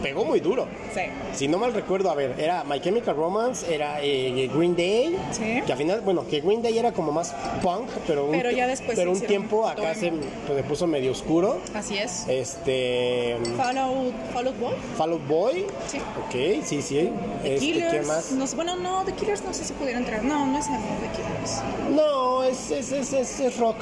pegó 0.04 0.26
muy 0.26 0.40
duro. 0.42 0.68
Sí. 0.94 1.02
Si 1.34 1.48
no 1.48 1.58
mal 1.58 1.74
recuerdo, 1.74 2.12
a 2.12 2.16
ver, 2.16 2.36
era 2.38 2.64
My 2.66 2.82
Chemical 2.82 3.16
Romance, 3.16 3.74
era 3.74 4.00
eh, 4.02 4.50
Green 4.54 4.76
Day, 4.76 5.18
Sí. 5.32 5.62
que 5.66 5.72
al 5.72 5.78
final, 5.78 6.02
bueno, 6.02 6.28
que 6.28 6.42
Green 6.42 6.62
Day 6.62 6.78
era 6.78 6.92
como 6.92 7.12
más 7.14 7.34
punk, 7.62 7.88
pero 8.06 8.26
un, 8.26 8.32
Pero 8.32 8.52
ya 8.52 8.68
después 8.68 8.98
pero 8.98 9.12
un 9.12 9.22
tiempo 9.22 9.66
acá 9.68 9.94
se, 9.96 10.12
pues, 10.12 10.58
se 10.58 10.64
puso 10.64 10.88
medio 10.88 11.12
oscuro. 11.14 11.60
Así 11.74 11.98
es. 11.98 12.26
Este, 12.28 13.38
Follow, 13.56 14.12
Follow 14.34 14.54
Boy. 14.60 14.74
Fall 14.98 15.12
Out 15.14 15.28
Boy, 15.28 15.66
Sí. 15.88 15.98
ok, 16.00 16.64
sí, 16.66 16.82
sí. 16.82 17.10
The 17.44 17.54
Este, 17.56 17.66
Killers. 17.66 17.92
¿Qué 17.94 18.02
más? 18.02 18.32
No 18.32 18.46
bueno, 18.56 18.76
no, 18.76 19.04
The 19.06 19.14
Killers 19.14 19.44
no 19.44 19.54
sé 19.54 19.64
si 19.64 19.74
pudiera 19.74 19.98
entrar. 20.00 20.24
No, 20.24 20.46
no 20.46 20.58
es 20.58 20.66
The 20.66 20.74
Killers. 21.16 21.62
No, 21.96 22.01
es, 22.44 22.72
es, 22.72 22.92
es, 22.92 23.14
es- 23.14 23.40
es 23.40 23.58
rock, 23.58 23.78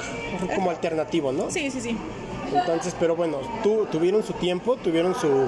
como 0.56 0.70
alternativo, 0.70 1.32
¿no? 1.32 1.50
Sí, 1.50 1.70
sí, 1.72 1.82
sí. 1.82 1.98
Entonces, 2.54 2.96
pero 3.00 3.16
bueno, 3.16 3.38
tu- 3.62 3.86
tuvieron 3.86 4.24
su 4.24 4.34
tiempo, 4.34 4.76
tuvieron 4.78 5.14
su, 5.16 5.48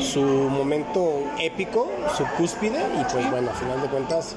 su 0.00 0.20
momento 0.22 1.22
épico, 1.38 1.88
su 2.16 2.24
cúspide, 2.36 2.78
y 3.00 3.04
pues 3.12 3.30
bueno, 3.30 3.50
a 3.50 3.54
final 3.54 3.80
de 3.80 3.88
cuentas, 3.88 4.34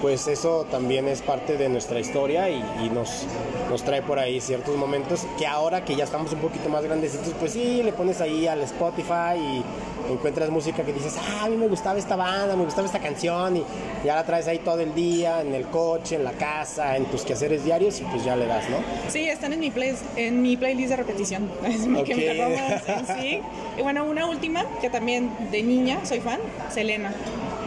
pues 0.00 0.26
eso 0.28 0.66
también 0.70 1.08
es 1.08 1.22
parte 1.22 1.56
de 1.56 1.68
nuestra 1.68 1.98
historia 2.00 2.48
y, 2.50 2.62
y 2.84 2.90
nos, 2.90 3.24
nos 3.70 3.82
trae 3.82 4.02
por 4.02 4.18
ahí 4.18 4.40
ciertos 4.40 4.76
momentos 4.76 5.26
que 5.38 5.46
ahora 5.46 5.84
que 5.84 5.96
ya 5.96 6.04
estamos 6.04 6.32
un 6.32 6.40
poquito 6.40 6.68
más 6.68 6.84
grandecitos, 6.84 7.32
pues 7.38 7.52
sí, 7.52 7.82
le 7.82 7.92
pones 7.92 8.20
ahí 8.20 8.46
al 8.46 8.62
Spotify 8.62 9.36
y 9.38 9.64
encuentras 10.10 10.50
música 10.50 10.82
que 10.82 10.92
dices, 10.92 11.16
ah, 11.18 11.44
a 11.44 11.48
mí 11.48 11.56
me 11.56 11.68
gustaba 11.68 11.98
esta 11.98 12.16
banda, 12.16 12.56
me 12.56 12.64
gustaba 12.64 12.86
esta 12.86 13.00
canción, 13.00 13.56
y 13.56 13.64
ya 14.04 14.14
la 14.14 14.24
traes 14.24 14.46
ahí 14.46 14.58
todo 14.58 14.80
el 14.80 14.94
día, 14.94 15.40
en 15.40 15.54
el 15.54 15.66
coche, 15.66 16.16
en 16.16 16.24
la 16.24 16.32
casa, 16.32 16.96
en 16.96 17.06
tus 17.06 17.22
quehaceres 17.22 17.64
diarios, 17.64 18.00
y 18.00 18.04
pues 18.04 18.24
ya 18.24 18.36
le 18.36 18.46
das, 18.46 18.68
¿no? 18.70 18.76
Sí, 19.08 19.28
están 19.28 19.52
en 19.52 19.60
mi, 19.60 19.70
play, 19.70 19.96
en 20.16 20.42
mi 20.42 20.56
playlist 20.56 20.90
de 20.90 20.96
repetición. 20.96 21.50
Es 21.66 21.86
mi. 21.86 22.04
Chemical 22.04 22.38
Romance 22.38 22.92
en 22.92 23.06
sí. 23.06 23.40
Y 23.76 23.82
bueno, 23.82 24.04
una 24.04 24.26
última, 24.26 24.64
que 24.80 24.88
también 24.88 25.30
de 25.50 25.62
niña 25.62 26.00
soy 26.04 26.20
fan, 26.20 26.38
Selena. 26.70 27.12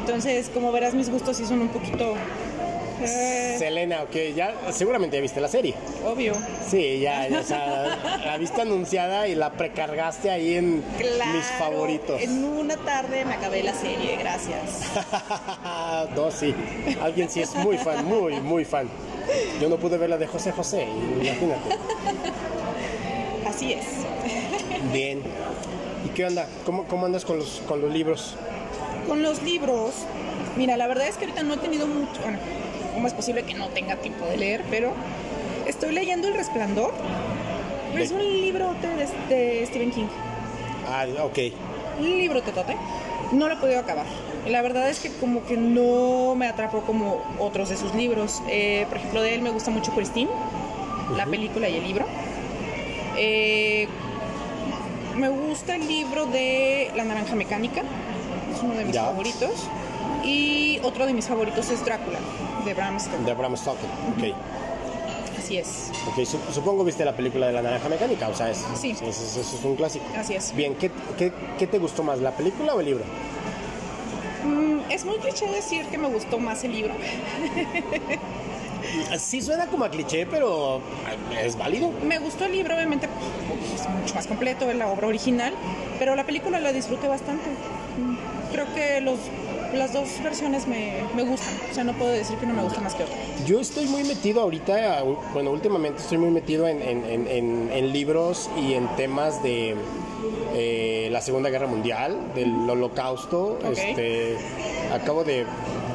Entonces, 0.10 0.50
como 0.52 0.72
verás, 0.72 0.96
mis 0.96 1.08
gustos 1.10 1.38
sí 1.38 1.46
son 1.46 1.62
un 1.62 1.68
poquito... 1.70 2.16
eh, 3.04 3.56
Selena, 3.60 4.02
ok, 4.02 4.16
ya 4.36 4.56
seguramente 4.72 5.16
ya 5.18 5.22
viste 5.22 5.40
la 5.40 5.48
serie. 5.48 5.76
obvio. 6.04 6.34
Sí, 6.68 7.00
ya, 7.00 7.28
ya, 7.28 7.40
o 7.42 7.44
sea, 7.44 8.20
la 8.26 8.38
viste 8.40 8.60
anunciada 8.62 9.28
y 9.28 9.36
la 9.36 9.52
precargaste 9.52 10.32
ahí 10.32 10.56
en 10.56 10.84
Claro. 10.98 11.32
mis 11.34 11.46
favoritos. 11.60 12.20
En 12.22 12.44
una 12.44 12.76
tarde 12.78 13.24
me 13.24 13.36
acabé 13.36 13.62
la 13.62 13.74
serie, 13.76 14.18
gracias. 14.18 14.82
no, 16.16 16.32
sí, 16.32 16.56
alguien 17.02 17.30
sí 17.30 17.42
es 17.42 17.54
muy 17.54 17.78
fan, 17.78 18.04
muy, 18.06 18.40
muy 18.42 18.66
fan. 18.66 18.90
Yo 19.62 19.70
no 19.70 19.78
pude 19.78 19.98
ver 20.00 20.10
la 20.10 20.18
de 20.18 20.26
José 20.26 20.52
José, 20.52 20.88
imagínate. 21.22 21.78
Así 23.48 23.74
es. 23.74 23.86
Bien. 24.92 25.22
¿Y 26.06 26.10
qué 26.10 26.26
onda? 26.26 26.48
¿Cómo, 26.66 26.86
cómo 26.86 27.06
andas 27.06 27.26
con 27.26 27.38
los, 27.38 27.62
con 27.68 27.80
los 27.82 27.92
libros? 27.94 28.36
Con 29.08 29.24
los 29.24 29.42
libros, 29.44 29.94
mira, 30.58 30.78
la 30.78 30.88
verdad 30.88 31.08
es 31.08 31.18
que 31.18 31.26
ahorita 31.26 31.44
no 31.44 31.56
he 31.56 31.58
tenido 31.58 31.88
mucho, 31.88 32.22
bueno, 32.22 32.38
¿cómo 32.94 33.08
es 33.08 33.14
posible 33.14 33.44
que 33.44 33.54
no 33.54 33.68
tenga 33.70 33.96
tiempo 33.96 34.26
de 34.26 34.38
leer? 34.38 34.64
Pero 34.70 34.94
estoy 35.66 35.94
leyendo 35.94 36.28
El 36.28 36.36
Resplandor. 36.36 36.94
Es 37.98 38.12
un 38.12 38.22
libro 38.22 38.76
de, 38.76 39.36
de 39.36 39.66
Stephen 39.66 39.92
King. 39.92 40.08
Ah, 40.88 41.06
ok. 41.24 41.38
Un 42.00 42.06
libro 42.06 42.42
totote. 42.42 42.76
No 43.32 43.48
lo 43.48 43.56
he 43.56 43.58
podido 43.58 43.80
acabar. 43.80 44.06
La 44.48 44.62
verdad 44.62 44.90
es 44.90 45.00
que 45.00 45.12
como 45.12 45.44
que 45.46 45.58
no 45.58 46.34
me 46.36 46.48
atrapó 46.48 46.82
como 46.82 47.22
otros 47.40 47.70
de 47.70 47.78
sus 47.78 47.94
libros. 47.94 48.42
Eh, 48.48 48.86
por 48.90 48.98
ejemplo, 48.98 49.22
de 49.22 49.36
él 49.36 49.42
me 49.42 49.50
gusta 49.50 49.70
mucho 49.70 49.92
Christine, 49.94 50.30
la 51.16 51.26
película 51.26 51.68
y 51.68 51.76
el 51.76 51.84
libro. 51.84 52.06
Eh, 53.18 53.88
me 55.18 55.30
gusta 55.30 55.76
el 55.76 55.88
libro 55.88 56.26
de 56.28 56.92
La 56.96 57.04
Naranja 57.04 57.36
Mecánica, 57.36 57.82
es 58.60 58.64
uno 58.64 58.76
de 58.76 58.86
mis 58.86 58.94
Ya. 58.96 59.06
favoritos. 59.06 59.52
Y 60.24 60.80
otro 60.84 61.06
de 61.06 61.14
mis 61.14 61.26
favoritos 61.28 61.70
es 61.70 61.84
Drácula, 61.86 62.20
de 62.66 62.74
Bram 62.74 63.00
Stoker. 63.00 63.20
De 63.22 63.34
Bram 63.34 63.56
Stoker, 63.58 63.86
ok. 64.18 64.36
Así 65.38 65.58
es, 65.58 65.90
Ok, 66.08 66.26
su- 66.26 66.54
supongo 66.54 66.84
viste 66.84 67.04
la 67.06 67.16
película 67.16 67.48
de 67.48 67.54
la 67.54 67.62
naranja 67.62 67.88
mecánica, 67.90 68.28
o 68.28 68.36
sea, 68.36 68.52
es, 68.52 68.64
Sí. 68.76 68.92
es- 69.02 69.38
es 69.38 69.60
un 69.64 69.76
clásico. 69.76 70.06
así 70.16 70.36
es. 70.36 70.54
Bien, 70.54 70.76
¿qué, 70.76 70.92
qué, 71.18 71.32
qué 71.58 71.66
te 71.68 71.80
gustó 71.80 72.04
más, 72.04 72.20
la 72.20 72.32
película 72.32 72.76
o 72.76 72.80
el 72.82 72.86
libro? 72.88 73.04
Mm, 74.46 74.92
es 74.92 75.06
muy 75.06 75.18
cliché 75.18 75.48
decir 75.48 75.86
que 75.86 75.98
me 75.98 76.08
gustó 76.10 76.38
más 76.40 76.64
el 76.64 76.74
libro. 76.74 76.94
Sí 79.20 79.42
suena 79.42 79.68
como 79.68 79.84
a 79.86 79.92
cliché, 79.92 80.26
pero 80.26 80.82
es 81.44 81.58
válido. 81.58 81.92
Me 82.04 82.18
gustó 82.18 82.46
el 82.46 82.54
libro, 82.54 82.74
obviamente 82.76 83.08
es 83.76 83.88
mucho 83.90 84.16
más 84.16 84.26
completo, 84.26 84.70
es 84.70 84.76
la 84.78 84.88
obra 84.88 85.08
original, 85.08 85.54
pero 86.00 86.16
la 86.16 86.24
película 86.24 86.60
la 86.60 86.72
disfruté 86.72 87.08
bastante. 87.08 87.44
Creo 88.60 88.74
que 88.76 89.00
los, 89.00 89.18
las 89.74 89.94
dos 89.94 90.10
versiones 90.22 90.68
me, 90.68 90.96
me 91.16 91.24
gustan, 91.24 91.54
o 91.72 91.74
sea, 91.74 91.86
no 91.86 91.94
puedo 91.94 92.12
decir 92.12 92.36
que 92.38 92.44
uno 92.46 92.56
me 92.56 92.64
gusta 92.64 92.82
más 92.82 92.94
que 92.94 93.04
otro. 93.04 93.16
Yo 93.46 93.62
estoy 93.62 93.86
muy 93.86 94.04
metido 94.04 94.42
ahorita, 94.42 95.02
bueno, 95.34 95.52
últimamente 95.52 96.02
estoy 96.02 96.18
muy 96.18 96.30
metido 96.30 96.68
en, 96.68 96.82
en- 96.82 97.06
en- 97.06 97.70
en- 97.72 97.94
libros 97.94 98.50
y 98.62 98.74
en 98.74 98.88
temas 98.98 99.42
de 99.44 99.76
eh, 100.56 101.08
la 101.10 101.22
Segunda 101.22 101.50
Guerra 101.50 101.68
Mundial, 101.68 102.18
del 102.36 102.70
Holocausto. 102.70 103.60
Ok. 103.64 103.78
Este, 103.78 104.36
acabo 104.94 105.24
de, 105.24 105.46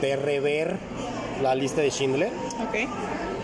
de 0.00 0.16
rever 0.16 0.78
la 1.42 1.54
lista 1.54 1.82
de 1.82 1.90
Schindler. 1.90 2.30
Ok. 2.66 2.88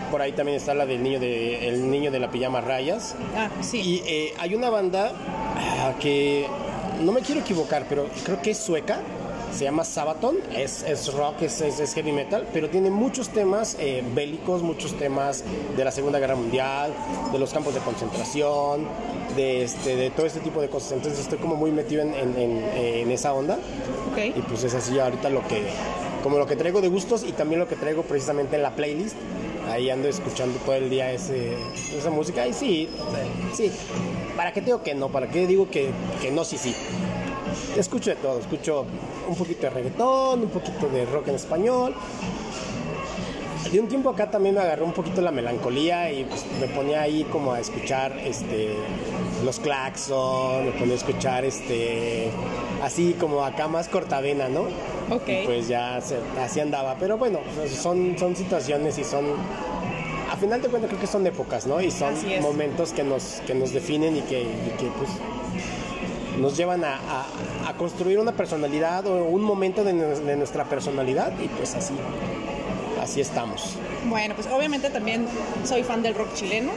Por 0.09 0.21
ahí 0.23 0.31
también 0.31 0.57
está 0.57 0.73
la 0.73 0.87
del 0.87 1.03
niño 1.03 1.19
de, 1.19 1.67
el 1.67 1.91
niño 1.91 2.09
de 2.09 2.19
la 2.19 2.31
pijama 2.31 2.59
rayas. 2.59 3.15
Ah, 3.37 3.49
sí. 3.61 3.79
Y 3.81 4.03
eh, 4.07 4.33
hay 4.39 4.55
una 4.55 4.71
banda 4.71 5.13
ah, 5.79 5.93
que 5.99 6.47
no 7.01 7.11
me 7.11 7.21
quiero 7.21 7.41
equivocar, 7.41 7.85
pero 7.89 8.07
creo 8.23 8.41
que 8.41 8.51
es 8.51 8.57
sueca. 8.57 8.99
Se 9.53 9.65
llama 9.65 9.83
Sabaton, 9.83 10.37
es, 10.55 10.81
es 10.83 11.11
rock, 11.13 11.41
es, 11.41 11.59
es- 11.59 11.81
es 11.81 11.93
heavy 11.93 12.13
metal, 12.13 12.47
pero 12.53 12.69
tiene 12.69 12.89
muchos 12.89 13.27
temas 13.29 13.75
eh, 13.81 14.01
bélicos, 14.15 14.61
muchos 14.63 14.93
temas 14.97 15.43
de 15.75 15.83
la 15.83 15.91
Segunda 15.91 16.19
Guerra 16.19 16.35
Mundial, 16.37 16.93
de 17.33 17.37
los 17.37 17.51
campos 17.51 17.73
de 17.73 17.81
concentración, 17.81 18.87
de, 19.35 19.63
este, 19.63 19.97
de 19.97 20.09
todo 20.09 20.25
este 20.25 20.39
tipo 20.39 20.61
de 20.61 20.69
cosas. 20.69 20.93
Entonces 20.93 21.19
estoy 21.19 21.37
como 21.37 21.55
muy 21.57 21.71
metido 21.71 22.01
en, 22.01 22.13
en- 22.13 22.37
en- 22.37 22.63
en 22.77 23.11
esa 23.11 23.33
onda 23.33 23.59
y 24.37 24.41
pues 24.43 24.63
es 24.63 24.73
así 24.73 24.97
ahorita 24.99 25.29
lo 25.29 25.45
que, 25.45 25.63
como 26.23 26.37
lo 26.37 26.45
que 26.47 26.55
traigo 26.55 26.79
de 26.79 26.87
gustos 26.87 27.23
y 27.27 27.33
también 27.33 27.59
lo 27.59 27.67
que 27.67 27.75
traigo 27.75 28.03
precisamente 28.03 28.55
en 28.55 28.61
la 28.61 28.73
playlist. 28.73 29.17
Ahí 29.71 29.89
ando 29.89 30.09
escuchando 30.09 30.59
todo 30.59 30.75
el 30.75 30.89
día 30.89 31.13
ese, 31.13 31.55
esa 31.97 32.09
música 32.09 32.45
y 32.45 32.51
sí, 32.51 32.89
sí. 33.53 33.71
¿Para 34.35 34.51
qué 34.51 34.59
digo 34.59 34.83
que 34.83 34.93
no? 34.93 35.07
¿Para 35.07 35.29
qué 35.29 35.47
digo 35.47 35.69
que, 35.69 35.91
que 36.21 36.29
no? 36.29 36.43
Sí, 36.43 36.57
sí. 36.57 36.75
Escucho 37.77 38.09
de 38.09 38.17
todo, 38.17 38.39
escucho 38.39 38.85
un 39.29 39.35
poquito 39.35 39.61
de 39.61 39.69
reggaetón, 39.69 40.41
un 40.41 40.49
poquito 40.49 40.89
de 40.89 41.05
rock 41.05 41.29
en 41.29 41.35
español. 41.35 41.95
De 43.71 43.79
un 43.79 43.87
tiempo 43.87 44.09
acá 44.09 44.29
también 44.29 44.55
me 44.55 44.61
agarró 44.61 44.83
un 44.83 44.91
poquito 44.91 45.21
la 45.21 45.31
melancolía 45.31 46.11
y 46.11 46.25
pues, 46.25 46.45
me 46.59 46.67
ponía 46.67 47.03
ahí 47.03 47.23
como 47.31 47.53
a 47.53 47.61
escuchar 47.61 48.19
este 48.25 48.75
los 49.43 49.59
claxon, 49.59 50.65
me 50.65 50.71
ponía 50.71 50.93
a 50.93 50.97
escuchar 50.97 51.45
este 51.45 52.29
así 52.83 53.15
como 53.19 53.43
acá 53.43 53.67
más 53.67 53.87
cortavena, 53.87 54.49
¿no? 54.49 54.61
Ok. 55.13 55.27
Y 55.27 55.45
pues 55.45 55.67
ya 55.67 55.99
se- 56.01 56.19
así 56.41 56.59
andaba. 56.59 56.95
Pero 56.99 57.17
bueno, 57.17 57.39
pues, 57.55 57.71
son, 57.73 58.15
son 58.17 58.35
situaciones 58.35 58.97
y 58.97 59.03
son. 59.03 59.25
A 60.31 60.37
final 60.37 60.61
de 60.61 60.69
cuentas 60.69 60.89
creo 60.89 61.01
que 61.01 61.07
son 61.07 61.27
épocas, 61.27 61.67
¿no? 61.67 61.81
Y 61.81 61.91
son 61.91 62.13
momentos 62.41 62.93
que 62.93 63.03
nos, 63.03 63.41
que 63.45 63.53
nos 63.53 63.73
definen 63.73 64.15
y 64.17 64.21
que, 64.21 64.41
y 64.41 64.71
que, 64.79 64.87
pues 64.97 65.09
nos 66.39 66.55
llevan 66.57 66.83
a, 66.85 66.95
a- 66.95 67.69
a 67.69 67.73
construir 67.77 68.17
una 68.17 68.31
personalidad 68.31 69.05
o 69.05 69.25
un 69.25 69.41
momento 69.43 69.83
de, 69.83 69.93
de 69.93 70.35
nuestra 70.37 70.63
personalidad 70.65 71.33
y 71.39 71.47
pues 71.49 71.75
así 71.75 71.93
así 73.01 73.19
estamos. 73.21 73.75
Bueno, 74.05 74.33
pues 74.35 74.47
obviamente 74.47 74.89
también 74.89 75.27
soy 75.65 75.83
fan 75.83 76.01
del 76.01 76.15
rock 76.15 76.33
chileno. 76.35 76.71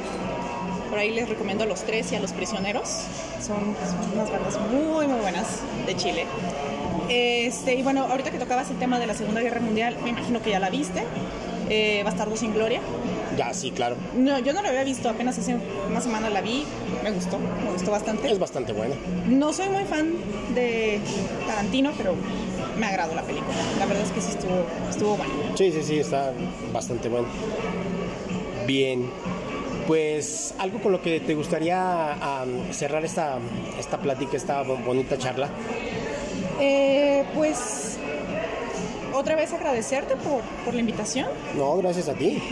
Por 0.94 1.00
ahí 1.00 1.10
les 1.10 1.28
recomiendo 1.28 1.64
a 1.64 1.66
los 1.66 1.80
tres 1.82 2.12
y 2.12 2.14
a 2.14 2.20
los 2.20 2.30
prisioneros. 2.32 2.88
Son, 3.44 3.56
son 3.58 4.12
unas 4.12 4.30
bandas 4.30 4.56
muy, 4.70 5.08
muy 5.08 5.18
buenas 5.18 5.58
de 5.86 5.96
Chile. 5.96 6.24
Este, 7.08 7.74
y 7.74 7.82
bueno, 7.82 8.04
ahorita 8.04 8.30
que 8.30 8.38
tocabas 8.38 8.70
el 8.70 8.78
tema 8.78 9.00
de 9.00 9.08
la 9.08 9.14
Segunda 9.14 9.40
Guerra 9.40 9.58
Mundial, 9.60 9.96
me 10.04 10.10
imagino 10.10 10.40
que 10.40 10.50
ya 10.50 10.60
la 10.60 10.70
viste. 10.70 11.02
Eh, 11.68 12.02
Bastardo 12.04 12.36
sin 12.36 12.54
Gloria. 12.54 12.80
Ya, 13.36 13.52
sí, 13.54 13.72
claro. 13.72 13.96
No, 14.14 14.38
yo 14.38 14.52
no 14.52 14.62
la 14.62 14.68
había 14.68 14.84
visto, 14.84 15.08
apenas 15.08 15.36
hace 15.36 15.56
una 15.90 16.00
semana 16.00 16.30
la 16.30 16.42
vi. 16.42 16.64
Me 17.02 17.10
gustó, 17.10 17.40
me 17.40 17.72
gustó 17.72 17.90
bastante. 17.90 18.30
Es 18.30 18.38
bastante 18.38 18.72
buena. 18.72 18.94
No 19.26 19.52
soy 19.52 19.70
muy 19.70 19.82
fan 19.86 20.12
de 20.54 21.00
Tarantino, 21.44 21.90
pero 21.98 22.14
me 22.78 22.86
agradó 22.86 23.16
la 23.16 23.22
película. 23.22 23.56
La 23.80 23.86
verdad 23.86 24.04
es 24.04 24.12
que 24.12 24.20
sí 24.20 24.30
estuvo, 24.30 24.64
estuvo 24.88 25.16
buena. 25.16 25.34
Sí, 25.56 25.72
sí, 25.72 25.82
sí, 25.82 25.98
está 25.98 26.32
bastante 26.72 27.08
buena. 27.08 27.26
Bien. 28.64 29.10
Pues 29.86 30.54
algo 30.58 30.80
con 30.80 30.92
lo 30.92 31.02
que 31.02 31.20
te 31.20 31.34
gustaría 31.34 32.16
um, 32.44 32.72
cerrar 32.72 33.04
esta, 33.04 33.38
esta 33.78 33.98
plática, 33.98 34.36
esta 34.36 34.62
bonita 34.62 35.18
charla. 35.18 35.48
Eh, 36.60 37.24
pues 37.34 37.98
otra 39.12 39.36
vez 39.36 39.52
agradecerte 39.52 40.16
por, 40.16 40.40
por, 40.64 40.74
la 40.74 40.80
invitación. 40.80 41.28
No, 41.56 41.76
gracias 41.76 42.08
a 42.08 42.14
ti. 42.14 42.42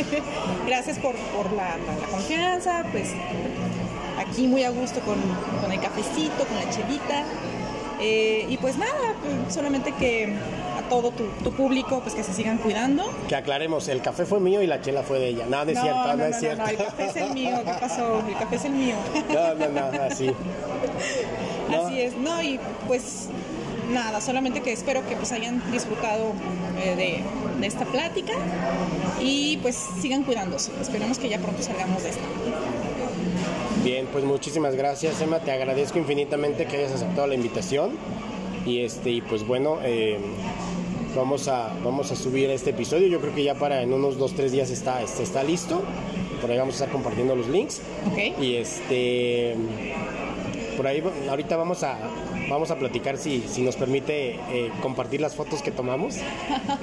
gracias 0.66 0.98
por, 0.98 1.14
por 1.14 1.52
la, 1.52 1.76
la, 1.78 1.96
la, 2.00 2.06
confianza, 2.08 2.84
pues 2.92 3.12
aquí 4.18 4.46
muy 4.46 4.62
a 4.64 4.70
gusto 4.70 5.00
con, 5.00 5.16
con 5.60 5.72
el 5.72 5.80
cafecito, 5.80 6.44
con 6.44 6.56
la 6.56 6.70
chelita. 6.70 7.24
Eh, 8.00 8.46
y 8.48 8.56
pues 8.58 8.76
nada, 8.76 9.14
pues 9.22 9.54
solamente 9.54 9.92
que 9.92 10.34
todo 10.88 11.10
tu, 11.10 11.24
tu, 11.42 11.52
público, 11.52 12.00
pues 12.00 12.14
que 12.14 12.22
se 12.22 12.32
sigan 12.32 12.58
cuidando. 12.58 13.04
Que 13.28 13.36
aclaremos, 13.36 13.88
el 13.88 14.02
café 14.02 14.24
fue 14.24 14.40
mío 14.40 14.62
y 14.62 14.66
la 14.66 14.80
chela 14.80 15.02
fue 15.02 15.18
de 15.18 15.28
ella. 15.28 15.46
No, 15.48 15.64
no 15.64 15.70
es 15.70 15.80
cierto, 15.80 16.06
no, 16.06 16.16
no, 16.16 16.24
es 16.24 16.38
cierto. 16.38 16.62
No, 16.62 16.68
el 16.68 16.76
café 16.76 17.06
es 17.06 17.16
el 17.16 17.32
mío, 17.32 17.56
¿qué 17.64 17.72
pasó? 17.80 18.22
El 18.26 18.34
café 18.34 18.56
es 18.56 18.64
el 18.64 18.72
mío. 18.72 18.96
No, 19.32 19.54
no, 19.54 19.68
no, 19.68 20.02
así. 20.02 20.30
Así 21.66 22.00
es, 22.00 22.16
no, 22.16 22.40
y 22.42 22.60
pues 22.86 23.28
nada, 23.90 24.20
solamente 24.20 24.60
que 24.60 24.72
espero 24.72 25.06
que 25.08 25.16
pues 25.16 25.32
hayan 25.32 25.60
disfrutado 25.72 26.32
eh, 26.80 26.94
de, 26.96 27.60
de, 27.60 27.66
esta 27.66 27.84
plática 27.84 28.34
y 29.20 29.56
pues 29.58 29.76
sigan 30.00 30.22
cuidándose. 30.22 30.70
Esperemos 30.80 31.18
que 31.18 31.28
ya 31.28 31.38
pronto 31.38 31.62
salgamos 31.62 32.04
de 32.04 32.10
esta. 32.10 32.22
Bien, 33.82 34.06
pues 34.10 34.24
muchísimas 34.24 34.74
gracias, 34.74 35.20
Emma. 35.20 35.40
Te 35.40 35.52
agradezco 35.52 35.98
infinitamente 35.98 36.66
que 36.66 36.76
hayas 36.76 36.92
aceptado 36.92 37.26
la 37.26 37.34
invitación. 37.34 37.92
Y 38.64 38.80
este, 38.80 39.10
y 39.10 39.20
pues 39.20 39.46
bueno, 39.46 39.78
eh, 39.82 40.18
vamos 41.16 41.48
a 41.48 41.72
vamos 41.82 42.12
a 42.12 42.16
subir 42.16 42.50
este 42.50 42.70
episodio. 42.70 43.08
Yo 43.08 43.20
creo 43.20 43.34
que 43.34 43.42
ya 43.42 43.54
para 43.54 43.82
en 43.82 43.92
unos 43.92 44.18
dos 44.18 44.34
tres 44.34 44.52
días 44.52 44.70
está, 44.70 45.02
este, 45.02 45.22
está 45.22 45.42
listo. 45.42 45.82
Por 46.40 46.50
ahí 46.50 46.58
vamos 46.58 46.74
a 46.74 46.84
estar 46.84 46.90
compartiendo 46.90 47.34
los 47.34 47.48
links. 47.48 47.80
Okay. 48.12 48.34
Y 48.40 48.56
este 48.56 49.56
por 50.76 50.86
ahí 50.86 51.02
ahorita 51.28 51.56
vamos 51.56 51.82
a 51.82 51.98
vamos 52.48 52.70
a 52.70 52.76
platicar 52.76 53.16
si, 53.16 53.40
si 53.48 53.62
nos 53.62 53.76
permite 53.76 54.34
eh, 54.50 54.70
compartir 54.82 55.20
las 55.20 55.34
fotos 55.34 55.62
que 55.62 55.72
tomamos. 55.72 56.16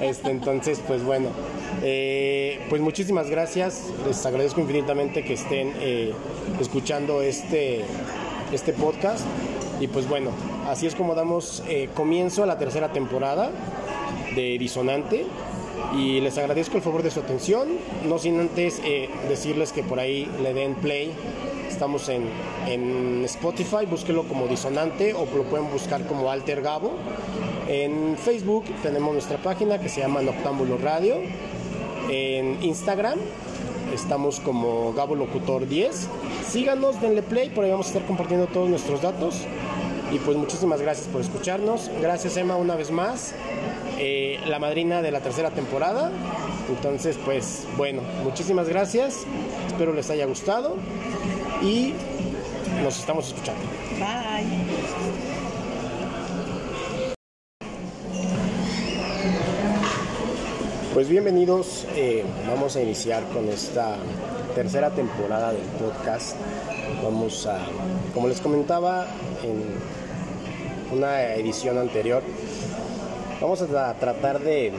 Este, 0.00 0.30
entonces, 0.30 0.80
pues 0.86 1.04
bueno, 1.04 1.28
eh, 1.82 2.60
pues 2.68 2.82
muchísimas 2.82 3.30
gracias. 3.30 3.84
Les 4.06 4.26
agradezco 4.26 4.60
infinitamente 4.60 5.24
que 5.24 5.34
estén 5.34 5.72
eh, 5.78 6.12
escuchando 6.60 7.22
este, 7.22 7.84
este 8.52 8.72
podcast. 8.72 9.24
Y 9.80 9.86
pues 9.86 10.08
bueno, 10.08 10.30
así 10.68 10.86
es 10.86 10.94
como 10.94 11.14
damos 11.14 11.62
eh, 11.68 11.88
comienzo 11.94 12.42
a 12.42 12.46
la 12.46 12.58
tercera 12.58 12.92
temporada 12.92 13.50
de 14.34 14.58
Disonante. 14.58 15.26
Y 15.96 16.20
les 16.20 16.38
agradezco 16.38 16.76
el 16.76 16.82
favor 16.82 17.02
de 17.02 17.10
su 17.10 17.20
atención. 17.20 17.68
No 18.08 18.18
sin 18.18 18.40
antes 18.40 18.80
decirles 19.28 19.72
que 19.72 19.82
por 19.82 19.98
ahí 19.98 20.28
le 20.42 20.54
den 20.54 20.74
play 20.76 21.12
Estamos 21.74 22.08
en, 22.08 22.22
en, 22.68 23.24
Spotify, 23.24 23.84
búsquelo 23.90 24.22
como 24.28 24.46
Disonante 24.46 25.12
o 25.12 25.26
lo 25.34 25.42
pueden 25.42 25.68
buscar 25.72 26.06
como 26.06 26.30
Alter 26.30 26.62
Gabo. 26.62 26.92
En 27.66 28.16
Facebook 28.16 28.64
tenemos 28.80 29.12
nuestra 29.12 29.38
página 29.38 29.80
que 29.80 29.88
se 29.88 30.00
llama 30.00 30.22
Noctámbulo 30.22 30.78
Radio. 30.78 31.16
En 32.08 32.62
Instagram 32.62 33.18
estamos 33.92 34.38
como 34.38 34.92
Gabo 34.92 35.16
Locutor 35.16 35.66
10. 35.66 36.08
Síganos, 36.48 37.00
denle 37.00 37.22
play, 37.22 37.50
por 37.50 37.64
ahí 37.64 37.72
vamos 37.72 37.86
a 37.86 37.88
estar 37.88 38.06
compartiendo 38.06 38.46
todos 38.46 38.68
nuestros 38.68 39.02
datos. 39.02 39.40
Y 40.12 40.18
pues 40.18 40.36
muchísimas 40.36 40.80
gracias 40.80 41.08
por 41.08 41.22
escucharnos. 41.22 41.90
Gracias 42.00 42.36
Emma 42.36 42.54
una 42.54 42.76
vez 42.76 42.92
más, 42.92 43.34
eh, 43.98 44.40
la 44.46 44.58
madrina 44.58 45.02
de 45.02 45.10
la 45.10 45.20
tercera 45.20 45.50
temporada. 45.50 46.10
Entonces 46.68 47.18
pues 47.24 47.66
bueno, 47.76 48.02
muchísimas 48.22 48.68
gracias. 48.68 49.24
Espero 49.66 49.92
les 49.92 50.10
haya 50.10 50.26
gustado 50.26 50.76
y 51.62 51.94
nos 52.82 52.98
estamos 52.98 53.28
escuchando. 53.28 53.62
Bye. 53.98 54.84
Pues 60.94 61.08
bienvenidos, 61.08 61.88
eh, 61.96 62.22
vamos 62.46 62.76
a 62.76 62.80
iniciar 62.80 63.24
con 63.30 63.48
esta 63.48 63.96
tercera 64.54 64.90
temporada 64.90 65.52
del 65.52 65.66
podcast. 65.66 66.36
Vamos 67.02 67.48
a, 67.48 67.66
como 68.14 68.28
les 68.28 68.40
comentaba 68.40 69.08
en 69.42 69.64
una 70.96 71.34
edición 71.34 71.78
anterior, 71.78 72.22
vamos 73.40 73.62
a 73.62 73.94
tratar 73.94 74.40
de, 74.40 74.72